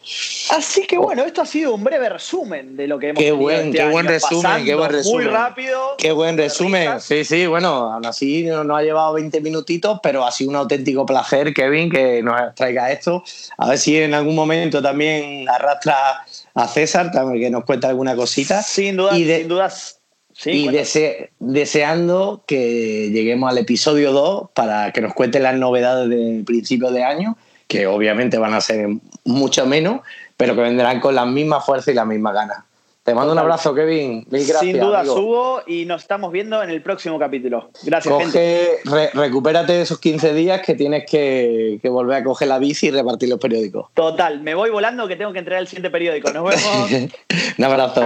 Así 0.50 0.86
que 0.86 0.96
bueno, 0.98 1.24
esto 1.24 1.42
ha 1.42 1.46
sido 1.46 1.74
un 1.74 1.84
breve 1.84 2.08
resumen 2.08 2.76
de 2.76 2.86
lo 2.86 2.98
que 2.98 3.10
hemos 3.10 3.22
Qué 3.22 3.32
buen- 3.32 3.66
este 3.66 3.78
qué 3.78 3.84
buen 3.90 4.06
año, 4.06 4.14
resumen, 4.14 4.42
pasando 4.42 4.64
qué 4.66 4.74
buen 4.74 4.90
resumen. 4.90 5.24
Muy 5.26 5.34
rápido. 5.34 5.94
Qué 5.98 6.12
buen 6.12 6.36
resumen. 6.38 7.00
Sí, 7.00 7.24
sí, 7.24 7.46
bueno, 7.46 7.92
aún 7.92 8.06
así 8.06 8.44
no- 8.44 8.64
nos 8.64 8.78
ha 8.78 8.82
llevado 8.82 9.12
20 9.14 9.40
minutitos, 9.40 10.00
pero 10.02 10.24
ha 10.24 10.30
sido 10.30 10.50
un 10.50 10.56
auténtico 10.56 11.01
placer, 11.06 11.52
Kevin, 11.54 11.90
que 11.90 12.22
nos 12.22 12.54
traiga 12.54 12.90
esto. 12.90 13.22
A 13.58 13.68
ver 13.68 13.78
si 13.78 13.96
en 13.98 14.14
algún 14.14 14.34
momento 14.34 14.82
también 14.82 15.48
arrastra 15.48 16.24
a 16.54 16.68
César, 16.68 17.10
también 17.10 17.42
que 17.42 17.50
nos 17.50 17.64
cuente 17.64 17.86
alguna 17.86 18.14
cosita. 18.16 18.62
Sin 18.62 18.96
dudas, 18.96 19.16
Y 19.18 19.24
de- 19.24 19.38
sin 19.38 19.48
dudas. 19.48 19.98
Sí, 20.34 20.50
y 20.50 20.68
dese- 20.68 21.30
deseando 21.40 22.42
que 22.46 23.10
lleguemos 23.10 23.50
al 23.50 23.58
episodio 23.58 24.12
2 24.12 24.48
para 24.54 24.90
que 24.92 25.00
nos 25.02 25.12
cuente 25.12 25.38
las 25.40 25.54
novedades 25.56 26.08
del 26.08 26.42
principio 26.44 26.90
de 26.90 27.04
año, 27.04 27.36
que 27.68 27.86
obviamente 27.86 28.38
van 28.38 28.54
a 28.54 28.60
ser 28.62 28.88
mucho 29.24 29.66
menos, 29.66 30.00
pero 30.38 30.54
que 30.54 30.62
vendrán 30.62 31.00
con 31.00 31.14
la 31.14 31.26
misma 31.26 31.60
fuerza 31.60 31.90
y 31.90 31.94
la 31.94 32.04
misma 32.06 32.32
ganas. 32.32 32.58
Te 33.04 33.14
mando 33.14 33.32
un 33.32 33.38
abrazo, 33.38 33.74
Kevin. 33.74 34.24
Mil 34.30 34.46
gracias. 34.46 34.60
sin 34.60 34.78
dudas, 34.78 35.00
amigo. 35.00 35.16
Hugo, 35.20 35.62
y 35.66 35.86
nos 35.86 36.02
estamos 36.02 36.30
viendo 36.30 36.62
en 36.62 36.70
el 36.70 36.82
próximo 36.82 37.18
capítulo. 37.18 37.70
Gracias, 37.82 38.14
gente. 38.16 38.80
Coge, 38.84 38.96
re- 38.96 39.10
recupérate 39.12 39.72
de 39.72 39.82
esos 39.82 39.98
15 39.98 40.32
días 40.34 40.62
que 40.62 40.74
tienes 40.74 41.04
que, 41.10 41.80
que 41.82 41.88
volver 41.88 42.18
a 42.18 42.24
coger 42.24 42.46
la 42.46 42.58
bici 42.58 42.86
y 42.86 42.90
repartir 42.92 43.28
los 43.28 43.40
periódicos. 43.40 43.86
Total, 43.94 44.40
me 44.40 44.54
voy 44.54 44.70
volando 44.70 45.08
que 45.08 45.16
tengo 45.16 45.32
que 45.32 45.40
entregar 45.40 45.62
el 45.62 45.66
siguiente 45.66 45.90
periódico. 45.90 46.30
Nos 46.32 46.44
vemos. 46.44 47.10
un 47.58 47.64
abrazo. 47.64 48.04